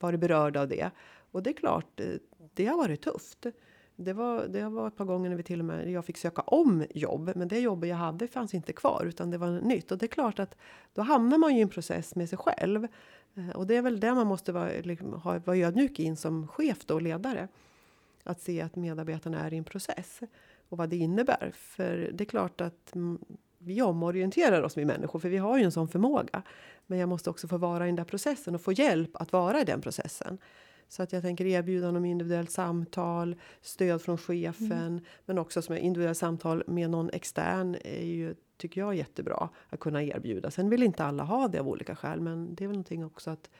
varit 0.00 0.20
berörda 0.20 0.60
av 0.60 0.68
det. 0.68 0.90
Och 1.30 1.42
det 1.42 1.50
är 1.50 1.54
klart, 1.54 2.00
eh, 2.00 2.06
det 2.54 2.66
har 2.66 2.76
varit 2.76 3.02
tufft. 3.02 3.46
Det 3.96 4.12
var, 4.12 4.46
det 4.46 4.68
var 4.68 4.88
ett 4.88 4.96
par 4.96 5.04
gånger 5.04 5.30
när 5.30 5.36
vi 5.36 5.42
till 5.42 5.60
och 5.60 5.64
med, 5.64 5.90
jag 5.90 6.04
fick 6.04 6.16
söka 6.16 6.42
om 6.42 6.84
jobb, 6.94 7.32
men 7.36 7.48
det 7.48 7.60
jobbet 7.60 7.88
jag 7.88 7.96
hade 7.96 8.28
fanns 8.28 8.54
inte 8.54 8.72
kvar 8.72 9.04
utan 9.04 9.30
det 9.30 9.38
var 9.38 9.60
nytt. 9.60 9.92
Och 9.92 9.98
det 9.98 10.06
är 10.06 10.08
klart 10.08 10.38
att 10.38 10.56
då 10.94 11.02
hamnar 11.02 11.38
man 11.38 11.52
ju 11.52 11.58
i 11.58 11.62
en 11.62 11.68
process 11.68 12.14
med 12.14 12.28
sig 12.28 12.38
själv. 12.38 12.86
Eh, 13.34 13.50
och 13.50 13.66
det 13.66 13.76
är 13.76 13.82
väl 13.82 14.00
det 14.00 14.14
man 14.14 14.26
måste 14.26 14.52
vara, 14.52 14.70
liksom, 14.82 15.12
ha, 15.12 15.38
vara 15.38 15.56
ödmjuk 15.56 15.98
in 15.98 16.16
som 16.16 16.48
chef 16.48 16.84
då, 16.86 16.94
och 16.94 17.02
ledare. 17.02 17.48
Att 18.24 18.40
se 18.40 18.60
att 18.60 18.76
medarbetarna 18.76 19.40
är 19.40 19.52
i 19.54 19.56
en 19.56 19.64
process 19.64 20.20
och 20.68 20.78
vad 20.78 20.88
det 20.88 20.96
innebär. 20.96 21.50
För 21.54 22.10
det 22.14 22.24
är 22.24 22.28
klart 22.28 22.60
att 22.60 22.94
vi 23.62 23.82
omorienterar 23.82 24.62
oss, 24.62 24.78
vi 24.78 24.84
människor, 24.84 25.18
för 25.18 25.28
vi 25.28 25.36
har 25.38 25.58
ju 25.58 25.64
en 25.64 25.72
sån 25.72 25.88
förmåga. 25.88 26.42
Men 26.86 26.98
jag 26.98 27.08
måste 27.08 27.30
också 27.30 27.48
få 27.48 27.56
vara 27.56 27.84
i 27.84 27.88
den 27.88 27.96
där 27.96 28.04
processen 28.04 28.54
och 28.54 28.60
få 28.60 28.72
hjälp 28.72 29.10
att 29.16 29.32
vara 29.32 29.60
i 29.60 29.64
den 29.64 29.80
processen. 29.80 30.38
Så 30.88 31.02
att 31.02 31.12
jag 31.12 31.22
tänker 31.22 31.46
erbjuda 31.46 31.88
om 31.88 32.04
individuellt 32.04 32.50
samtal, 32.50 33.36
stöd 33.60 34.02
från 34.02 34.18
chefen, 34.18 35.04
men 35.26 35.38
också 35.38 35.62
som 35.62 35.76
individuellt 35.76 36.18
samtal 36.18 36.62
med 36.66 36.90
någon 36.90 37.10
extern 37.10 37.76
är 37.84 38.04
ju, 38.04 38.34
tycker 38.56 38.80
jag, 38.80 38.94
jättebra 38.94 39.48
att 39.68 39.80
kunna 39.80 40.02
erbjuda. 40.02 40.50
Sen 40.50 40.70
vill 40.70 40.82
inte 40.82 41.04
alla 41.04 41.22
ha 41.22 41.48
det 41.48 41.58
av 41.58 41.68
olika 41.68 41.96
skäl, 41.96 42.20
men 42.20 42.54
det 42.54 42.64
är 42.64 42.68
väl 42.68 42.76
någonting 42.76 43.04
också 43.04 43.30
att 43.30 43.50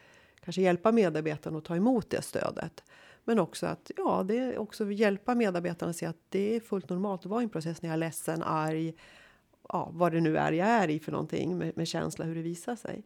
kanske 0.41 0.63
hjälpa 0.63 0.93
medarbetarna 0.93 1.59
att 1.59 1.65
ta 1.65 1.77
emot 1.77 2.11
det 2.11 2.23
stödet. 2.23 2.85
Men 3.25 3.39
också 3.39 3.67
att 3.67 3.91
ja, 3.97 4.25
det 4.29 4.39
är 4.39 4.59
också 4.59 4.91
hjälpa 4.91 5.35
medarbetarna 5.35 5.91
att 5.91 5.97
se 5.97 6.07
att 6.07 6.21
det 6.29 6.57
är 6.57 6.61
fullt 6.61 6.89
normalt 6.89 7.21
att 7.21 7.27
vara 7.27 7.41
i 7.41 7.45
en 7.45 7.51
process 7.51 7.83
när 7.83 7.89
jag 7.89 7.95
är 7.95 7.99
ledsen, 7.99 8.43
arg, 8.43 8.95
ja, 9.73 9.91
vad 9.93 10.13
det 10.13 10.21
nu 10.21 10.37
är 10.37 10.53
jag 10.53 10.69
är 10.69 10.91
i 10.91 10.99
för 10.99 11.13
någonting 11.13 11.59
med, 11.59 11.77
med 11.77 11.89
känsla, 11.89 12.25
hur 12.25 12.35
det 12.35 12.43
visar 12.43 12.77
sig. 12.77 13.03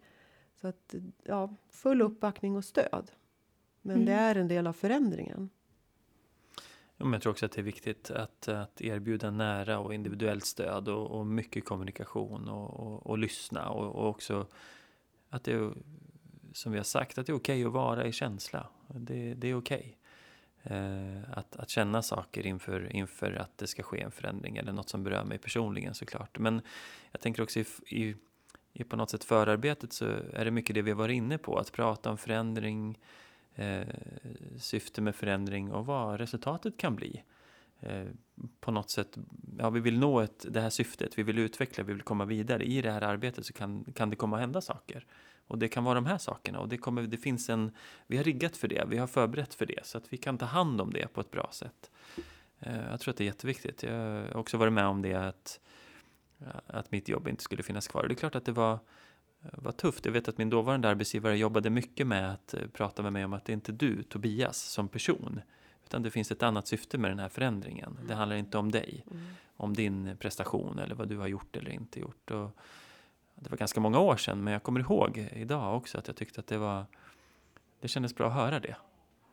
Så 0.61 0.69
att 0.69 0.95
ja, 1.23 1.55
full 1.71 2.03
uppbackning 2.03 2.57
och 2.57 2.65
stöd. 2.65 3.11
Men 3.83 4.05
det 4.05 4.13
Mm. 4.13 4.25
är 4.25 4.35
en 4.41 4.49
del 4.49 4.67
av 4.67 4.73
förändringen. 4.73 5.51
Ja, 6.97 7.05
men 7.05 7.13
jag 7.13 7.23
tror 7.23 7.31
också 7.33 7.47
att 7.47 7.53
det 7.53 7.61
är 7.61 7.63
viktigt 7.63 8.11
att, 8.11 8.49
att 8.49 8.81
erbjuda 8.81 9.31
nära 9.31 9.79
och 9.79 9.95
individuellt 9.95 10.45
stöd 10.45 10.89
och, 10.89 11.11
och 11.19 11.27
mycket 11.27 11.65
kommunikation 11.65 12.49
och, 12.49 12.81
och, 12.81 13.07
och 13.07 13.19
lyssna 13.19 13.69
och, 13.69 13.95
och 13.95 14.09
också 14.09 14.47
att 15.31 15.45
det 15.45 15.53
är, 15.53 15.73
som 16.53 16.73
vi 16.73 16.79
har 16.79 16.85
sagt, 16.85 17.19
att 17.19 17.27
det 17.27 17.33
är 17.33 17.37
okej 17.37 17.65
att 17.65 17.73
vara 17.73 18.07
i 18.07 18.13
känsla. 18.13 18.69
Det, 18.89 19.35
det 19.35 19.49
är 19.49 19.55
okej. 19.55 19.99
Eh, 20.03 20.04
Eh, 20.67 21.39
att, 21.39 21.57
att 21.57 21.71
känna 21.71 22.03
saker 22.03 22.47
inför, 22.47 22.97
inför 22.97 23.33
att 23.33 23.59
det 23.59 23.67
ska 23.67 23.83
ske 23.83 24.01
en 24.01 24.11
förändring 24.11 24.57
eller 24.57 24.73
något 24.73 24.89
som 24.89 25.05
berör 25.05 25.25
mig 25.25 25.39
personligen 25.39 25.95
såklart. 25.95 26.39
Men 26.39 26.63
jag 27.13 27.21
tänker 27.21 27.43
också 27.43 27.61
i, 27.61 27.65
i, 27.87 28.15
i 28.73 28.85
på 28.85 28.97
något 28.97 29.11
sätt 29.11 29.25
förarbetet 29.25 29.93
så 29.93 30.05
är 30.33 30.45
det 30.45 30.51
mycket 30.51 30.75
det 30.75 30.83
vi 30.83 30.91
har 30.91 30.99
varit 30.99 31.15
inne 31.15 31.39
på. 31.39 31.59
Att 31.59 31.73
prata 31.73 32.11
om 32.11 32.19
förändring, 32.19 32.99
eh, 33.55 33.87
syfte 34.59 35.01
med 35.01 35.15
förändring 35.15 35.73
och 35.73 35.87
vad 35.87 36.21
resultatet 36.21 36.77
kan 36.77 36.97
bli. 36.97 37.23
Eh, 37.81 38.07
på 38.61 38.71
något 38.71 38.91
sätt, 38.91 39.19
ja 39.59 39.71
vi 39.71 39.81
vill 39.81 39.99
nå 39.99 40.21
ett, 40.21 40.47
det 40.49 40.61
här 40.61 40.71
syftet, 40.71 41.19
vi 41.19 41.23
vill 41.23 41.39
utveckla, 41.39 41.85
vi 41.85 41.93
vill 41.93 42.03
komma 42.03 42.25
vidare. 42.25 42.65
I 42.65 42.83
det 42.83 42.91
här 42.91 43.03
arbetet 43.03 43.47
så 43.47 43.53
kan, 43.53 43.85
kan 43.95 44.11
det 44.11 44.17
komma 44.17 44.37
att 44.37 44.41
hända 44.41 44.61
saker. 44.61 45.07
Och 45.47 45.59
det 45.59 45.69
kan 45.69 45.85
vara 45.85 45.95
de 45.95 46.07
här 46.07 46.19
sakerna 46.19 46.61
och 46.61 46.69
det, 46.69 46.79
kommer, 46.79 47.03
det 47.03 47.17
finns 47.17 47.51
en, 47.51 47.73
vi 48.07 48.17
har 48.17 48.25
riggat 48.25 48.57
för 48.57 48.69
det, 48.69 48.85
vi 48.89 48.99
har 48.99 49.07
förberett 49.07 49.55
för 49.55 49.67
det 49.67 49.87
så 49.87 49.99
att 49.99 50.13
vi 50.13 50.17
kan 50.17 50.39
ta 50.39 50.47
hand 50.47 50.81
om 50.81 50.93
det 50.93 51.13
på 51.13 51.21
ett 51.21 51.31
bra 51.31 51.49
sätt. 51.53 51.91
Eh, 52.61 52.91
jag 52.91 53.01
tror 53.01 53.13
att 53.13 53.17
det 53.17 53.25
är 53.25 53.27
jätteviktigt. 53.27 53.83
Jag 53.83 53.93
har 53.93 54.37
också 54.37 54.57
varit 54.57 54.73
med 54.73 54.87
om 54.87 55.03
det 55.03 55.15
att, 55.15 55.61
att 56.67 56.93
mitt 56.93 57.09
jobb 57.09 57.29
inte 57.29 57.43
skulle 57.43 57.63
finnas 57.63 57.89
kvar. 57.89 58.07
Det 58.09 58.15
är 58.15 58.17
klart 58.17 58.35
att 58.35 58.45
det 58.45 58.53
var 58.53 58.79
var 59.53 59.73
tufft. 59.73 60.05
Jag 60.05 60.13
vet 60.13 60.29
att 60.29 60.39
min 60.39 60.51
dåvarande 60.51 60.89
arbetsgivare 60.89 61.39
jobbade 61.39 61.71
mycket 61.71 62.07
med 62.07 62.33
att 62.33 62.55
eh, 62.55 62.61
prata 62.73 63.03
med 63.03 63.13
mig 63.13 63.25
om 63.25 63.33
att 63.33 63.45
det 63.45 63.53
är 63.53 63.55
inte 63.55 63.73
du, 63.73 64.03
Tobias, 64.03 64.59
som 64.59 64.89
person. 64.89 65.41
Utan 65.85 66.03
det 66.03 66.11
finns 66.11 66.31
ett 66.31 66.43
annat 66.43 66.69
syfte 66.69 66.99
med 66.99 67.11
den 67.11 67.19
här 67.19 67.29
förändringen. 67.29 67.99
Det 68.09 68.15
handlar 68.15 68.37
inte 68.37 68.59
om 68.59 68.73
dig, 68.73 69.05
om 69.57 69.75
din 69.75 70.17
prestation 70.17 70.79
eller 70.79 70.95
vad 70.95 71.09
du 71.09 71.19
har 71.19 71.27
gjort 71.27 71.57
eller 71.57 71.71
inte 71.71 72.01
gjort. 72.01 72.31
Och 72.31 72.57
det 73.35 73.51
var 73.51 73.57
ganska 73.57 73.81
många 73.81 73.99
år 73.99 74.17
sedan, 74.17 74.45
men 74.45 74.53
jag 74.53 74.63
kommer 74.63 74.81
ihåg 74.81 75.29
idag 75.33 75.77
också 75.77 75.99
att 75.99 76.07
jag 76.07 76.17
tyckte 76.17 76.41
att 76.41 76.47
det 76.47 76.59
var... 76.59 76.87
Det 77.81 77.89
kändes 77.89 78.15
bra 78.15 78.27
att 78.27 78.35
höra 78.35 78.61
det. 78.61 78.77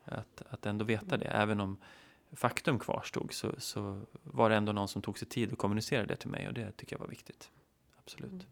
Att, 0.04 0.42
att 0.50 0.66
ändå 0.66 0.84
veta 0.84 1.16
det. 1.16 1.24
Även 1.26 1.60
om 1.60 1.76
faktum 2.32 2.78
kvarstod 2.78 3.32
så, 3.32 3.54
så 3.58 4.02
var 4.22 4.50
det 4.50 4.56
ändå 4.56 4.72
någon 4.72 4.88
som 4.88 5.02
tog 5.02 5.18
sig 5.18 5.28
tid 5.28 5.52
att 5.52 5.58
kommunicera 5.58 6.06
det 6.06 6.16
till 6.16 6.30
mig 6.30 6.48
och 6.48 6.54
det 6.54 6.72
tycker 6.76 6.96
jag 6.96 7.00
var 7.00 7.08
viktigt. 7.08 7.50
Absolut. 7.98 8.32
Mm. 8.32 8.44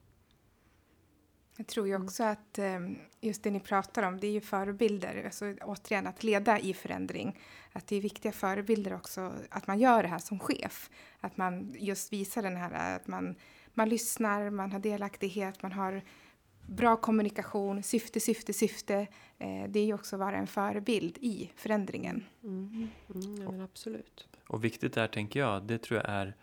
Jag 1.56 1.66
tror 1.66 1.88
ju 1.88 1.96
också 2.04 2.24
att 2.24 2.58
ehm, 2.58 2.98
just 3.20 3.42
det 3.42 3.50
ni 3.50 3.60
pratar 3.60 4.02
om, 4.02 4.20
det 4.20 4.26
är 4.26 4.30
ju 4.30 4.40
förebilder. 4.40 5.22
Alltså, 5.24 5.54
återigen, 5.62 6.06
att 6.06 6.22
leda 6.22 6.58
i 6.58 6.74
förändring. 6.74 7.38
Att 7.72 7.86
det 7.86 7.96
är 7.96 8.00
viktiga 8.00 8.32
förebilder 8.32 8.94
också, 8.94 9.32
att 9.50 9.66
man 9.66 9.78
gör 9.78 10.02
det 10.02 10.08
här 10.08 10.18
som 10.18 10.38
chef. 10.38 10.90
Att 11.20 11.36
man 11.36 11.74
just 11.78 12.12
visar 12.12 12.42
den 12.42 12.56
här, 12.56 12.96
att 12.96 13.06
man, 13.06 13.36
man 13.80 13.88
lyssnar, 13.88 14.50
man 14.50 14.72
har 14.72 14.78
delaktighet, 14.78 15.62
man 15.62 15.72
har 15.72 16.02
bra 16.66 16.96
kommunikation, 16.96 17.82
syfte, 17.82 18.20
syfte, 18.20 18.52
syfte. 18.52 19.06
Eh, 19.38 19.68
det 19.68 19.80
är 19.80 19.84
ju 19.84 19.94
också 19.94 20.16
att 20.16 20.20
vara 20.20 20.36
en 20.36 20.46
förebild 20.46 21.18
i 21.20 21.50
förändringen. 21.56 22.24
Mm. 22.42 22.88
Mm, 23.14 23.42
ja, 23.42 23.50
men 23.50 23.60
absolut. 23.60 24.28
Och 24.46 24.64
viktigt 24.64 24.92
där 24.92 25.06
tänker 25.06 25.40
jag, 25.40 25.62
det 25.62 25.78
tror 25.78 26.00
jag 26.00 26.08
är 26.08 26.36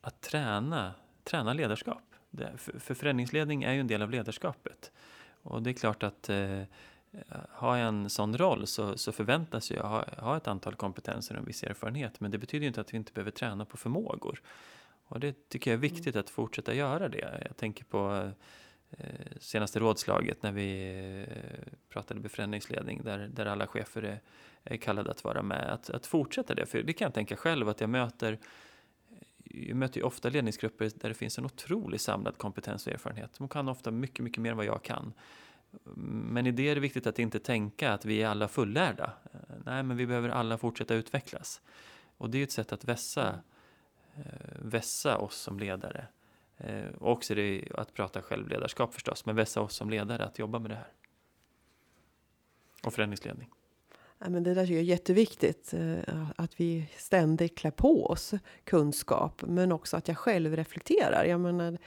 att 0.00 0.20
träna, 0.20 0.94
träna 1.24 1.52
ledarskap. 1.52 2.02
Det, 2.30 2.52
för, 2.56 2.78
för 2.78 2.94
förändringsledning 2.94 3.62
är 3.62 3.72
ju 3.72 3.80
en 3.80 3.86
del 3.86 4.02
av 4.02 4.10
ledarskapet. 4.10 4.92
Och 5.42 5.62
det 5.62 5.70
är 5.70 5.74
klart 5.74 6.02
att 6.02 6.28
eh, 6.28 6.62
har 7.48 7.76
jag 7.76 7.88
en 7.88 8.10
sån 8.10 8.38
roll 8.38 8.66
så, 8.66 8.98
så 8.98 9.12
förväntas 9.12 9.70
jag 9.70 9.82
ha, 9.82 10.04
ha 10.18 10.36
ett 10.36 10.48
antal 10.48 10.74
kompetenser 10.74 11.34
och 11.34 11.40
en 11.40 11.46
viss 11.46 11.62
erfarenhet. 11.62 12.20
Men 12.20 12.30
det 12.30 12.38
betyder 12.38 12.62
ju 12.62 12.68
inte 12.68 12.80
att 12.80 12.92
vi 12.92 12.96
inte 12.96 13.12
behöver 13.12 13.30
träna 13.30 13.64
på 13.64 13.76
förmågor. 13.76 14.42
Och 15.12 15.20
det 15.20 15.48
tycker 15.48 15.70
jag 15.70 15.76
är 15.76 15.80
viktigt 15.80 16.16
att 16.16 16.30
fortsätta 16.30 16.74
göra 16.74 17.08
det. 17.08 17.42
Jag 17.46 17.56
tänker 17.56 17.84
på 17.84 18.30
eh, 18.90 19.06
senaste 19.40 19.78
rådslaget 19.78 20.42
när 20.42 20.52
vi 20.52 20.92
eh, 21.28 21.72
pratade 21.88 22.20
befrämlingsledning 22.20 23.02
där, 23.04 23.18
där 23.18 23.46
alla 23.46 23.66
chefer 23.66 24.02
är, 24.02 24.20
är 24.64 24.76
kallade 24.76 25.10
att 25.10 25.24
vara 25.24 25.42
med. 25.42 25.72
Att, 25.72 25.90
att 25.90 26.06
fortsätta 26.06 26.54
det, 26.54 26.66
för 26.66 26.82
det 26.82 26.92
kan 26.92 27.06
jag 27.06 27.14
tänka 27.14 27.36
själv 27.36 27.68
att 27.68 27.80
jag 27.80 27.90
möter 27.90 28.38
jag 29.44 29.76
möter 29.76 30.00
ju 30.00 30.06
ofta 30.06 30.28
ledningsgrupper 30.28 30.90
där 30.94 31.08
det 31.08 31.14
finns 31.14 31.38
en 31.38 31.44
otrolig 31.44 32.00
samlad 32.00 32.38
kompetens 32.38 32.86
och 32.86 32.92
erfarenhet. 32.92 33.30
De 33.38 33.48
kan 33.48 33.68
ofta 33.68 33.90
mycket, 33.90 34.24
mycket 34.24 34.42
mer 34.42 34.50
än 34.50 34.56
vad 34.56 34.66
jag 34.66 34.82
kan. 34.82 35.12
Men 36.04 36.46
i 36.46 36.50
det 36.50 36.68
är 36.68 36.74
det 36.74 36.80
viktigt 36.80 37.06
att 37.06 37.18
inte 37.18 37.38
tänka 37.38 37.92
att 37.92 38.04
vi 38.04 38.22
är 38.22 38.28
alla 38.28 38.48
fullärda. 38.48 39.12
Nej, 39.64 39.82
men 39.82 39.96
vi 39.96 40.06
behöver 40.06 40.28
alla 40.28 40.58
fortsätta 40.58 40.94
utvecklas. 40.94 41.60
Och 42.16 42.30
det 42.30 42.38
är 42.38 42.42
ett 42.42 42.52
sätt 42.52 42.72
att 42.72 42.84
vässa, 42.84 43.38
Eh, 44.16 44.22
vässa 44.58 45.18
oss 45.18 45.36
som 45.36 45.58
ledare. 45.58 46.06
Eh, 46.56 46.88
och 46.98 47.12
också 47.12 47.34
det 47.34 47.64
att 47.74 47.94
prata 47.94 48.22
självledarskap 48.22 48.94
förstås, 48.94 49.26
men 49.26 49.36
vässa 49.36 49.60
oss 49.60 49.74
som 49.74 49.90
ledare 49.90 50.24
att 50.24 50.38
jobba 50.38 50.58
med 50.58 50.70
det 50.70 50.74
här. 50.74 50.92
Och 52.82 52.94
förändringsledning. 52.94 53.50
Ja, 54.18 54.30
men 54.30 54.42
det 54.42 54.54
där 54.54 54.70
är 54.70 54.82
jätteviktigt, 54.82 55.74
eh, 55.74 56.30
att 56.36 56.60
vi 56.60 56.88
ständigt 56.96 57.58
klär 57.58 57.70
på 57.70 58.06
oss 58.06 58.34
kunskap, 58.64 59.42
men 59.46 59.72
också 59.72 59.96
att 59.96 60.08
jag 60.08 60.18
själv 60.18 60.56
reflekterar. 60.56 61.24
Jag 61.24 61.40
menar, 61.40 61.78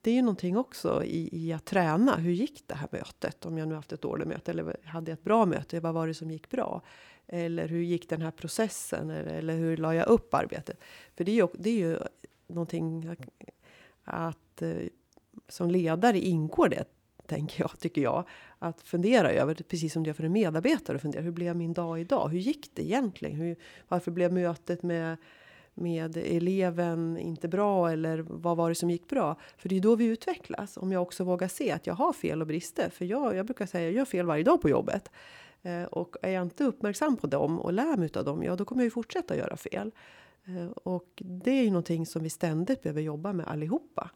det 0.00 0.10
är 0.10 0.14
ju 0.14 0.22
någonting 0.22 0.56
också 0.56 1.04
i, 1.04 1.28
i 1.32 1.52
att 1.52 1.64
träna. 1.64 2.16
Hur 2.16 2.32
gick 2.32 2.64
det 2.66 2.74
här 2.74 2.88
mötet? 2.92 3.46
Om 3.46 3.58
jag 3.58 3.68
nu 3.68 3.74
haft 3.74 3.92
ett 3.92 4.02
dåligt 4.02 4.28
möte 4.28 4.50
eller 4.50 4.76
hade 4.84 5.10
jag 5.10 5.18
ett 5.18 5.24
bra 5.24 5.46
möte, 5.46 5.80
vad 5.80 5.94
var 5.94 6.06
det 6.06 6.14
som 6.14 6.30
gick 6.30 6.50
bra? 6.50 6.82
Eller 7.28 7.68
hur 7.68 7.82
gick 7.82 8.08
den 8.08 8.22
här 8.22 8.30
processen? 8.30 9.10
Eller, 9.10 9.34
eller 9.34 9.56
hur 9.56 9.76
la 9.76 9.94
jag 9.94 10.06
upp 10.08 10.34
arbetet? 10.34 10.80
För 11.16 11.24
det 11.24 11.32
är 11.32 11.36
ju, 11.36 11.48
det 11.54 11.70
är 11.70 11.78
ju 11.78 11.98
någonting 12.46 13.16
att 14.04 14.62
eh, 14.62 14.76
som 15.48 15.70
ledare 15.70 16.18
ingår 16.18 16.68
det 16.68 16.84
tänker 17.26 17.60
jag, 17.62 17.78
tycker 17.78 18.02
jag, 18.02 18.24
att 18.58 18.82
fundera 18.82 19.30
över, 19.30 19.54
precis 19.54 19.92
som 19.92 20.02
det 20.02 20.08
gör 20.08 20.14
för 20.14 20.24
en 20.24 20.32
medarbetare, 20.32 20.96
att 20.96 21.02
fundera, 21.02 21.22
hur 21.22 21.30
blev 21.30 21.56
min 21.56 21.72
dag 21.72 22.00
idag? 22.00 22.28
Hur 22.28 22.38
gick 22.38 22.70
det 22.74 22.82
egentligen? 22.82 23.36
Hur, 23.36 23.56
varför 23.88 24.10
blev 24.10 24.32
mötet 24.32 24.82
med, 24.82 25.16
med 25.74 26.16
eleven 26.16 27.18
inte 27.18 27.48
bra? 27.48 27.92
Eller 27.92 28.18
vad 28.18 28.56
var 28.56 28.68
det 28.68 28.74
som 28.74 28.90
gick 28.90 29.08
bra? 29.08 29.36
För 29.56 29.68
det 29.68 29.76
är 29.76 29.80
då 29.80 29.96
vi 29.96 30.04
utvecklas, 30.04 30.76
om 30.76 30.92
jag 30.92 31.02
också 31.02 31.24
vågar 31.24 31.48
se 31.48 31.70
att 31.70 31.86
jag 31.86 31.94
har 31.94 32.12
fel 32.12 32.40
och 32.40 32.46
brister. 32.46 32.90
För 32.90 33.04
jag, 33.04 33.36
jag 33.36 33.46
brukar 33.46 33.66
säga, 33.66 33.84
jag 33.84 33.92
gör 33.92 34.04
fel 34.04 34.26
varje 34.26 34.44
dag 34.44 34.62
på 34.62 34.68
jobbet. 34.68 35.10
Eh, 35.62 35.84
och 35.84 36.16
är 36.22 36.30
jag 36.30 36.42
inte 36.42 36.64
uppmärksam 36.64 37.16
på 37.16 37.26
dem 37.26 37.60
och 37.60 37.72
lär 37.72 37.96
mig 37.96 38.10
av 38.14 38.24
dem, 38.24 38.42
ja 38.42 38.56
då 38.56 38.64
kommer 38.64 38.82
jag 38.82 38.86
ju 38.86 38.90
fortsätta 38.90 39.36
göra 39.36 39.56
fel. 39.56 39.92
Eh, 40.44 40.66
och 40.66 41.22
det 41.24 41.50
är 41.50 41.62
ju 41.62 41.70
någonting 41.70 42.06
som 42.06 42.22
vi 42.22 42.30
ständigt 42.30 42.82
behöver 42.82 43.00
jobba 43.00 43.32
med 43.32 43.46
allihopa. 43.46 44.10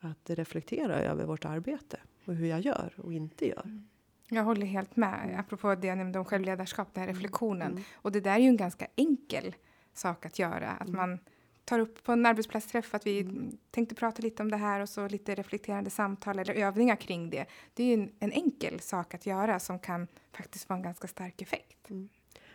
Att 0.00 0.30
reflektera 0.30 1.00
över 1.00 1.24
vårt 1.24 1.44
arbete 1.44 1.96
och 2.24 2.34
hur 2.34 2.46
jag 2.46 2.60
gör 2.60 2.94
och 2.96 3.12
inte 3.12 3.48
gör. 3.48 3.62
Mm. 3.64 3.88
Jag 4.28 4.44
håller 4.44 4.66
helt 4.66 4.96
med. 4.96 5.36
Apropå 5.38 5.74
det 5.74 5.86
jag 5.86 5.98
nämnde 5.98 6.18
om 6.18 6.24
självledarskap, 6.24 6.94
den 6.94 7.00
här 7.00 7.08
mm. 7.08 7.16
reflektionen. 7.16 7.70
Mm. 7.70 7.82
Och 7.94 8.12
det 8.12 8.20
där 8.20 8.34
är 8.34 8.38
ju 8.38 8.48
en 8.48 8.56
ganska 8.56 8.86
enkel 8.96 9.54
sak 9.94 10.26
att 10.26 10.38
göra. 10.38 10.70
Att 10.70 10.88
mm. 10.88 10.96
man 10.96 11.18
tar 11.64 11.78
upp 11.78 12.04
på 12.04 12.12
en 12.12 12.26
arbetsplatsträff 12.26 12.94
att 12.94 13.06
vi 13.06 13.20
mm. 13.20 13.58
tänkte 13.70 13.94
prata 13.94 14.22
lite 14.22 14.42
om 14.42 14.50
det 14.50 14.56
här 14.56 14.80
och 14.80 14.88
så 14.88 15.08
lite 15.08 15.34
reflekterande 15.34 15.90
samtal 15.90 16.38
eller 16.38 16.54
övningar 16.54 16.96
kring 16.96 17.30
det. 17.30 17.46
Det 17.74 17.82
är 17.82 17.86
ju 17.86 17.94
en, 17.94 18.12
en 18.18 18.32
enkel 18.32 18.80
sak 18.80 19.14
att 19.14 19.26
göra 19.26 19.60
som 19.60 19.78
kan 19.78 20.06
faktiskt 20.36 20.64
få 20.64 20.74
en 20.74 20.82
ganska 20.82 21.08
stark 21.08 21.42
effekt. 21.42 21.90
Mm. 21.90 22.08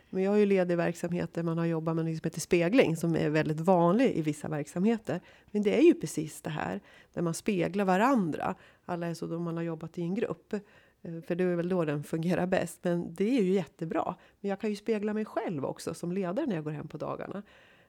Men 0.10 0.24
jag 0.24 0.32
har 0.32 0.38
ju 0.38 0.46
ledig 0.46 0.78
verksamhet 0.78 1.34
där 1.34 1.44
man 1.44 1.58
har 1.58 1.66
jobbat 1.66 1.96
med 1.96 2.06
något 2.06 2.18
som 2.18 2.24
heter 2.24 2.40
spegling 2.42 2.98
som 2.98 3.16
är 3.16 3.30
väldigt 3.30 3.60
vanlig 3.60 4.12
i 4.12 4.22
vissa 4.22 4.48
verksamheter. 4.48 5.22
Men 5.52 5.62
det 5.62 5.78
är 5.78 5.82
ju 5.82 5.94
precis 5.94 6.42
det 6.42 6.50
här 6.50 6.82
där 7.14 7.22
man 7.22 7.34
speglar 7.34 7.86
varandra. 7.86 8.56
Alla 8.86 9.08
är 9.08 9.14
så 9.14 9.28
då 9.28 9.40
man 9.40 9.58
har 9.58 9.64
jobbat 9.64 9.98
i 9.98 10.02
en 10.02 10.16
grupp. 10.16 10.54
Eh, 10.54 11.22
för 11.22 11.36
det 11.36 11.44
är 11.44 11.56
väl 11.56 11.70
då 11.70 11.86
den 11.86 12.04
fungerar 12.04 12.48
bäst. 12.48 12.80
Men 12.84 13.16
det 13.16 13.38
är 13.38 13.44
ju 13.44 13.54
jättebra. 13.54 14.16
Men 14.42 14.50
jag 14.50 14.60
kan 14.60 14.70
ju 14.70 14.76
spegla 14.76 15.14
mig 15.14 15.26
själv 15.26 15.66
också 15.66 15.94
som 15.94 16.12
ledare 16.12 16.46
när 16.46 16.56
jag 16.56 16.64
går 16.64 16.72
hem 16.72 16.88
på 16.88 16.98
dagarna. 16.98 17.44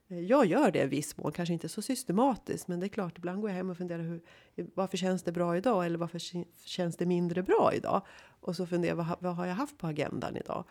Eh, 0.08 0.20
jag 0.20 0.46
gör 0.46 0.70
det 0.70 0.82
i 0.82 0.86
viss 0.86 1.16
mån, 1.16 1.32
kanske 1.32 1.52
inte 1.52 1.68
så 1.68 1.82
systematiskt, 1.82 2.68
men 2.68 2.80
det 2.80 2.86
är 2.86 2.88
klart, 2.88 3.18
ibland 3.18 3.40
går 3.40 3.50
jag 3.50 3.56
hem 3.56 3.70
och 3.70 3.76
funderar 3.76 4.02
hur, 4.02 4.20
varför 4.74 4.96
känns 4.96 5.22
det 5.22 5.32
bra 5.32 5.56
idag 5.56 5.86
eller 5.86 5.98
varför 5.98 6.20
känns 6.66 6.96
det 6.96 7.06
mindre 7.06 7.42
bra 7.42 7.72
idag? 7.74 8.02
Och 8.40 8.56
så 8.56 8.66
funderar 8.66 8.90
jag, 8.90 8.96
vad, 8.96 9.16
vad 9.20 9.36
har 9.36 9.46
jag 9.46 9.54
haft 9.54 9.78
på 9.78 9.86
agendan 9.86 10.36
idag? 10.36 10.64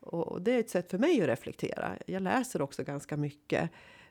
Och, 0.00 0.42
det 0.42 0.52
är 0.52 0.60
ett 0.60 0.70
sätt 0.70 0.90
för 0.90 0.98
mig 0.98 1.22
att 1.22 1.28
reflektera. 1.28 1.96
Jag 2.06 2.22
läser 2.22 2.62
också 2.62 2.84
ganska 2.84 3.16
mycket 3.16 3.70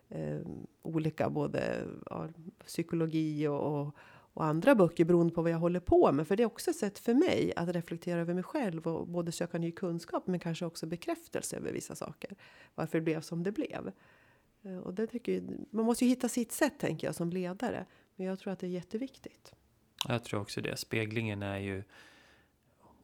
eh, 0.10 0.40
olika, 0.82 1.30
både 1.30 1.88
ja, 2.10 2.28
psykologi 2.66 3.48
och, 3.48 3.82
och, 3.82 3.96
och, 4.34 4.46
andra 4.46 4.76
böcker 4.76 5.06
beroende 5.06 5.34
på 5.34 5.42
vad 5.42 5.52
jag 5.52 5.58
håller 5.58 5.80
på 5.80 6.12
med. 6.12 6.28
För 6.28 6.36
det 6.36 6.44
är 6.44 6.48
också 6.48 6.70
ett 6.70 6.78
sätt 6.78 7.00
för 7.00 7.14
mig 7.14 7.54
att 7.56 7.70
reflektera 7.70 8.20
över 8.20 8.34
mig 8.34 8.44
själv 8.44 8.88
och 8.88 9.08
både 9.08 9.32
söka 9.32 9.58
ny 9.58 9.72
kunskap 9.72 10.28
men 10.28 10.40
kanske 10.40 10.66
också 10.66 10.86
bekräftelse 10.86 11.58
över 11.58 11.72
vissa 11.72 11.96
saker. 11.96 12.36
Varför 12.76 12.98
det 12.98 13.04
blev 13.04 13.22
som 13.22 13.44
det 13.44 13.52
blev. 13.52 13.92
Eh, 14.64 14.78
och 14.78 14.94
det 14.94 15.08
tycker 15.08 15.34
jag, 15.34 15.44
man 15.72 15.86
måste 15.86 16.06
ju 16.06 16.10
hitta 16.10 16.30
sitt 16.30 16.52
sätt 16.52 16.80
tänker 16.80 17.08
jag 17.08 17.16
som 17.16 17.30
ledare. 17.30 17.86
Men 18.16 18.28
jag 18.28 18.40
tror 18.40 18.54
att 18.54 18.60
det 18.60 18.68
är 18.68 18.72
jätteviktigt. 18.72 19.54
Jag 20.08 20.24
tror 20.24 20.42
också 20.42 20.62
det. 20.62 20.78
Speglingen 20.78 21.44
är 21.44 21.58
ju 21.58 21.84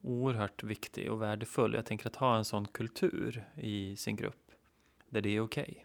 oerhört 0.02 0.64
viktig 0.64 1.12
och 1.12 1.22
värdefull. 1.22 1.74
Jag 1.74 1.86
tänker 1.86 2.08
att 2.08 2.16
ha 2.16 2.38
en 2.38 2.46
sån 2.46 2.68
kultur 2.68 3.46
i 3.56 3.96
sin 3.96 4.16
grupp 4.16 4.52
där 5.10 5.22
det 5.22 5.30
är 5.30 5.40
okej 5.40 5.64
okay. 5.64 5.84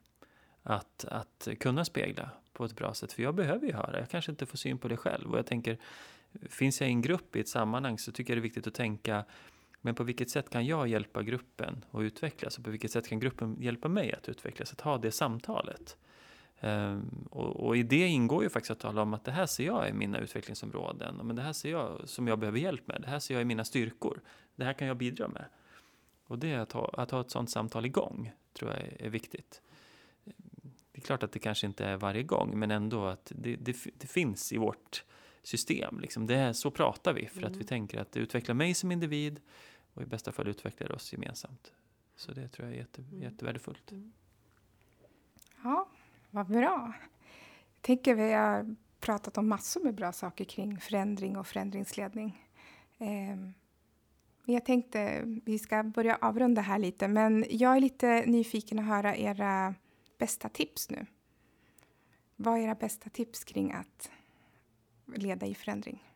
att, 0.63 1.05
att 1.05 1.49
kunna 1.61 1.85
spegla 1.85 2.31
på 2.53 2.65
ett 2.65 2.77
bra 2.77 2.95
sätt. 2.95 3.13
För 3.13 3.23
jag 3.23 3.35
behöver 3.35 3.67
ju 3.67 3.73
höra, 3.73 3.99
jag 3.99 4.11
kanske 4.11 4.31
inte 4.31 4.47
får 4.47 4.59
syn 4.59 4.79
på 4.79 4.89
det 4.89 4.97
själv. 4.97 5.33
Och 5.33 5.39
jag 5.39 5.47
tänker, 5.47 5.79
finns 6.49 6.81
jag 6.81 6.91
i 6.91 6.93
en 6.93 7.03
grupp 7.03 7.37
i 7.37 7.41
ett 7.41 7.49
sammanhang 7.49 7.99
så 7.99 8.13
tycker 8.13 8.33
jag 8.33 8.37
det 8.37 8.41
är 8.41 8.43
viktigt 8.43 8.67
att 8.67 8.75
tänka 8.75 9.25
men 9.85 9.95
på 9.95 10.05
vilket 10.05 10.31
sätt 10.31 10.51
kan 10.51 10.67
jag 10.67 10.89
hjälpa 10.89 11.23
gruppen 11.23 11.85
att 11.91 12.01
utvecklas? 12.01 12.59
Och 12.59 12.65
på 12.65 12.71
vilket 12.71 12.91
sätt 12.91 13.09
kan 13.09 13.21
gruppen 13.21 13.57
hjälpa 13.61 13.89
mig 13.89 14.13
att 14.13 14.29
utvecklas? 14.29 14.73
Att 14.73 14.81
ha 14.81 14.99
det 14.99 15.11
samtalet. 15.11 15.97
Um, 16.61 17.29
och, 17.31 17.67
och, 17.67 17.77
i 17.77 17.83
det 17.83 18.07
ingår 18.07 18.43
ju 18.43 18.49
faktiskt 18.49 18.71
att 18.71 18.81
tala 18.81 19.03
om 19.03 19.15
att 19.15 19.25
det 19.25 19.33
här 19.33 19.47
ser 19.47 19.67
jag 19.67 19.89
är 19.89 19.93
mina 19.93 20.19
utvecklingsområden. 20.19 21.17
Men 21.17 21.37
det 21.37 21.43
här 21.43 21.53
ser 21.53 21.71
jag 21.71 22.09
som 22.09 22.29
jag 22.29 22.39
behöver 22.39 22.59
hjälp 22.59 22.87
med. 22.87 23.01
Det 23.01 23.09
här 23.09 23.19
ser 23.19 23.35
jag 23.35 23.41
är 23.41 23.45
mina 23.45 23.65
styrkor. 23.65 24.21
Det 24.57 24.65
här 24.65 24.73
kan 24.73 24.89
jag 24.89 24.97
bidra 24.97 25.29
med. 25.29 25.45
Och 26.27 26.39
det 26.39 26.55
att 26.55 26.73
ha, 26.73 26.95
att 26.97 27.11
ha 27.11 27.21
ett 27.21 27.31
sådant 27.31 27.51
samtal 27.51 27.87
igång 27.87 28.33
tror 28.53 28.71
jag 28.71 28.81
är, 28.81 29.03
är 29.03 29.11
viktigt. 29.11 29.63
Det 30.93 30.99
är 30.99 31.01
klart 31.01 31.23
att 31.23 31.33
det 31.33 31.39
kanske 31.39 31.67
inte 31.67 31.85
är 31.85 31.97
varje 31.97 32.23
gång, 32.23 32.59
men 32.59 32.71
ändå 32.71 33.07
att 33.07 33.33
det, 33.35 33.57
det, 33.57 33.77
det 33.99 34.07
finns 34.07 34.53
i 34.53 34.57
vårt 34.57 35.05
system. 35.47 36.01
Liksom. 36.01 36.27
Det 36.27 36.35
är, 36.35 36.53
så 36.53 36.71
pratar 36.71 37.13
vi 37.13 37.27
för 37.27 37.39
mm. 37.39 37.53
att 37.53 37.57
vi 37.57 37.65
tänker 37.65 37.99
att 37.99 38.13
det 38.13 38.21
utvecklar 38.21 38.55
mig 38.55 38.75
som 38.75 38.93
individ 38.93 39.41
och 39.95 40.03
i 40.03 40.07
bästa 40.07 40.33
fall 40.33 40.49
utvecklar 40.49 40.93
oss 40.93 41.13
gemensamt. 41.13 41.73
Så 42.17 42.33
det 42.33 42.49
tror 42.49 42.69
jag 42.69 42.75
är 42.75 42.79
jätte, 42.79 43.03
mm. 43.03 43.23
jättevärdefullt. 43.23 43.91
Mm. 43.91 44.13
Ja, 45.63 45.89
vad 46.31 46.47
bra. 46.47 46.93
Jag 47.75 47.83
tänker 47.83 48.15
vi 48.15 48.33
har 48.33 48.77
pratat 49.01 49.39
om 49.39 49.49
massor 49.49 49.85
med 49.85 49.95
bra 49.95 50.13
saker 50.13 50.45
kring 50.45 50.81
förändring 50.81 51.37
och 51.37 51.47
förändringsledning. 51.47 52.49
Eh, 52.99 53.37
jag 54.45 54.65
tänkte 54.65 55.23
vi 55.45 55.59
ska 55.59 55.83
börja 55.83 56.17
avrunda 56.17 56.63
här 56.63 56.79
lite, 56.79 57.09
men 57.09 57.45
jag 57.51 57.77
är 57.77 57.81
lite 57.81 58.27
nyfiken 58.27 58.79
att 58.79 58.85
höra 58.85 59.17
era 59.17 59.75
bästa 60.19 60.49
tips 60.49 60.91
nu. 60.91 61.07
Vad 62.37 62.59
är 62.59 62.63
era 62.63 62.75
bästa 62.75 63.11
tips 63.11 63.45
kring 63.45 63.73
att 63.73 64.11
leda 65.07 65.47
i 65.47 65.55
förändring? 65.55 66.14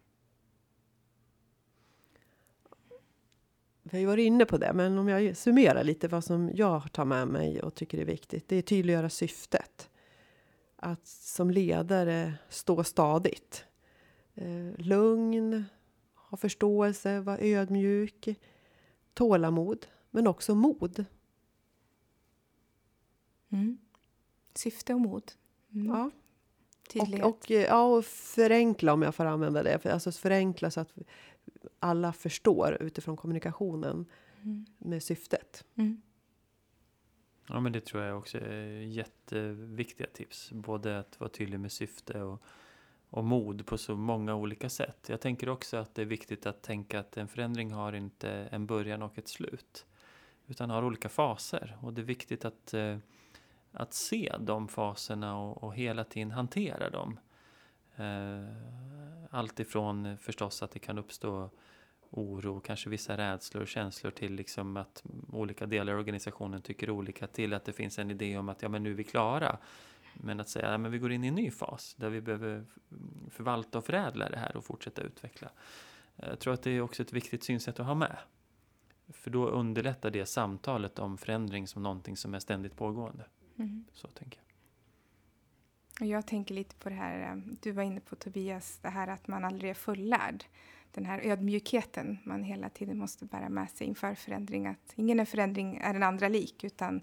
Vi 3.91 3.97
har 3.97 4.01
ju 4.01 4.07
varit 4.07 4.26
inne 4.26 4.45
på 4.45 4.59
det, 4.59 4.72
men 4.72 4.99
om 4.99 5.09
jag 5.09 5.36
summerar 5.36 5.84
lite 5.84 6.09
vad 6.09 6.24
som 6.24 6.51
jag 6.55 6.93
tar 6.93 7.05
med 7.05 7.28
mig 7.28 7.62
och 7.62 7.74
tycker 7.74 7.99
är 7.99 8.05
viktigt. 8.05 8.49
Det 8.49 8.57
är 8.57 8.62
tydliggöra 8.62 9.11
syftet 9.11 9.91
att 10.76 11.07
som 11.07 11.51
ledare 11.51 12.34
stå 12.49 12.84
stadigt. 12.84 13.64
Eh, 14.34 14.72
lugn, 14.76 15.64
ha 16.14 16.36
förståelse, 16.36 17.20
vara 17.20 17.39
ödmjuk, 17.39 18.28
tålamod, 19.14 19.86
men 20.11 20.26
också 20.26 20.55
mod. 20.55 21.05
Mm. 23.49 23.78
Syfte 24.55 24.95
och 24.95 25.01
mod. 25.01 25.32
Mm. 25.72 25.86
Ja. 25.86 26.11
Tydlighet. 26.89 27.24
Och, 27.24 27.30
och, 27.30 27.51
ja, 27.51 27.82
och 27.82 28.05
förenkla 28.05 28.93
om 28.93 29.03
jag 29.03 29.14
får 29.14 29.24
använda 29.24 29.62
det. 29.62 29.86
Alltså 29.86 30.12
förenkla 30.12 30.70
så 30.70 30.80
att 30.80 30.93
alla 31.81 32.12
förstår 32.12 32.76
utifrån 32.81 33.16
kommunikationen 33.16 34.07
mm. 34.43 34.66
med 34.79 35.03
syftet. 35.03 35.64
Mm. 35.74 36.03
Ja, 37.49 37.61
men 37.61 37.72
det 37.72 37.81
tror 37.81 38.03
jag 38.03 38.18
också 38.18 38.39
är 38.39 38.83
jätteviktiga 38.83 40.07
tips. 40.12 40.51
Både 40.53 40.99
att 40.99 41.20
vara 41.20 41.31
tydlig 41.31 41.61
med 41.61 41.72
syfte 41.72 42.22
och, 42.22 42.43
och 43.11 43.24
mod 43.24 43.66
på 43.66 43.79
så 43.79 43.97
många 43.97 44.35
olika 44.35 44.70
sätt. 44.70 45.07
Jag 45.09 45.20
tänker 45.20 45.49
också 45.49 45.76
att 45.76 45.95
det 45.95 46.03
är 46.03 46.07
viktigt 46.07 46.47
att 46.47 46.62
tänka 46.62 47.01
att 47.01 47.16
en 47.16 47.29
förändring 47.29 47.72
har 47.72 47.93
inte 47.93 48.31
en 48.31 48.66
början 48.66 49.03
och 49.03 49.18
ett 49.18 49.29
slut. 49.29 49.87
Utan 50.47 50.70
har 50.70 50.85
olika 50.85 51.09
faser. 51.09 51.79
Och 51.81 51.93
det 51.93 52.01
är 52.01 52.05
viktigt 52.05 52.45
att, 52.45 52.74
eh, 52.74 52.99
att 53.72 53.95
se 53.95 54.35
de 54.41 54.68
faserna 54.68 55.39
och, 55.39 55.64
och 55.64 55.74
hela 55.74 56.05
tiden 56.05 56.31
hantera 56.31 56.91
dem. 56.91 57.18
Eh, 57.99 58.45
allt 59.31 59.61
ifrån 59.61 60.19
förstås 60.19 60.63
att 60.63 60.71
det 60.71 60.79
kan 60.79 60.99
uppstå 60.99 61.51
oro, 62.11 62.61
kanske 62.61 62.91
vissa 62.91 63.17
rädslor 63.17 63.63
och 63.63 63.69
känslor 63.69 64.11
till 64.11 64.35
liksom 64.35 64.77
att 64.77 65.03
olika 65.33 65.67
delar 65.67 65.93
av 65.93 65.99
organisationen 65.99 66.63
tycker 66.63 66.91
olika 66.91 67.27
till 67.27 67.55
att 67.55 67.65
det 67.65 67.73
finns 67.73 67.99
en 67.99 68.11
idé 68.11 68.39
om 68.39 68.49
att 68.49 68.63
ja, 68.63 68.69
men 68.69 68.83
nu 68.83 68.91
är 68.91 68.95
vi 68.95 69.05
klara. 69.05 69.59
Men 70.15 70.41
att 70.41 70.49
säga 70.49 70.75
att 70.75 70.81
vi 70.81 70.99
går 70.99 71.13
in 71.13 71.25
i 71.25 71.29
en 71.29 71.35
ny 71.35 71.51
fas 71.51 71.95
där 71.95 72.11
vi 72.11 72.21
behöver 72.21 72.65
förvalta 73.31 73.79
och 73.79 73.85
förädla 73.85 74.29
det 74.29 74.39
här 74.39 74.57
och 74.57 74.65
fortsätta 74.65 75.03
utveckla. 75.03 75.51
Jag 76.17 76.39
tror 76.39 76.55
att 76.55 76.63
det 76.63 76.71
är 76.71 76.81
också 76.81 77.03
ett 77.03 77.13
viktigt 77.13 77.45
synsätt 77.45 77.81
att 77.81 77.87
ha 77.87 77.95
med. 77.95 78.17
För 79.09 79.31
då 79.31 79.49
underlättar 79.49 80.11
det 80.11 80.27
samtalet 80.27 80.99
om 80.99 81.19
förändring 81.19 81.67
som 81.67 81.83
någonting 81.83 82.17
som 82.17 82.35
är 82.35 82.39
ständigt 82.39 82.77
pågående. 82.77 83.25
Mm. 83.57 83.85
Så 83.93 84.09
tänker 84.09 84.39
jag. 84.39 84.48
Och 86.01 86.07
jag 86.07 86.27
tänker 86.27 86.55
lite 86.55 86.75
på 86.75 86.89
det 86.89 86.95
här, 86.95 87.31
eh, 87.31 87.37
du 87.63 87.73
var 87.73 87.83
inne 87.83 88.01
på 88.01 88.17
Tobias, 88.17 88.79
det 88.83 88.89
här 88.89 89.09
att 89.09 89.29
man 89.29 89.45
aldrig 89.45 89.71
är 89.71 89.75
fullärd. 89.75 90.45
Den 90.93 91.05
här 91.05 91.21
ödmjukheten 91.25 92.19
man 92.25 92.43
hela 92.43 92.69
tiden 92.69 92.99
måste 92.99 93.25
bära 93.25 93.49
med 93.49 93.71
sig 93.71 93.87
inför 93.87 94.15
förändring. 94.15 94.67
Att 94.67 94.93
ingen 94.95 95.27
förändring 95.27 95.77
är 95.77 95.93
den 95.93 96.03
andra 96.03 96.29
lik, 96.29 96.65
utan 96.65 97.01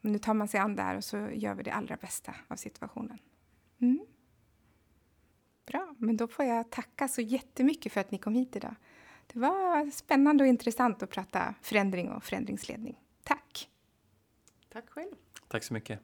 nu 0.00 0.18
tar 0.18 0.34
man 0.34 0.48
sig 0.48 0.60
an 0.60 0.76
det 0.76 0.82
här 0.82 0.96
och 0.96 1.04
så 1.04 1.16
gör 1.16 1.54
vi 1.54 1.62
det 1.62 1.72
allra 1.72 1.96
bästa 1.96 2.34
av 2.48 2.56
situationen. 2.56 3.18
Mm. 3.78 4.06
Bra, 5.66 5.94
men 5.98 6.16
då 6.16 6.28
får 6.28 6.44
jag 6.44 6.70
tacka 6.70 7.08
så 7.08 7.20
jättemycket 7.20 7.92
för 7.92 8.00
att 8.00 8.10
ni 8.10 8.18
kom 8.18 8.34
hit 8.34 8.56
idag. 8.56 8.74
Det 9.26 9.38
var 9.38 9.90
spännande 9.90 10.44
och 10.44 10.48
intressant 10.48 11.02
att 11.02 11.10
prata 11.10 11.54
förändring 11.62 12.10
och 12.10 12.24
förändringsledning. 12.24 13.00
Tack! 13.22 13.68
Tack 14.68 14.90
själv! 14.90 15.14
Tack 15.48 15.64
så 15.64 15.74
mycket. 15.74 16.00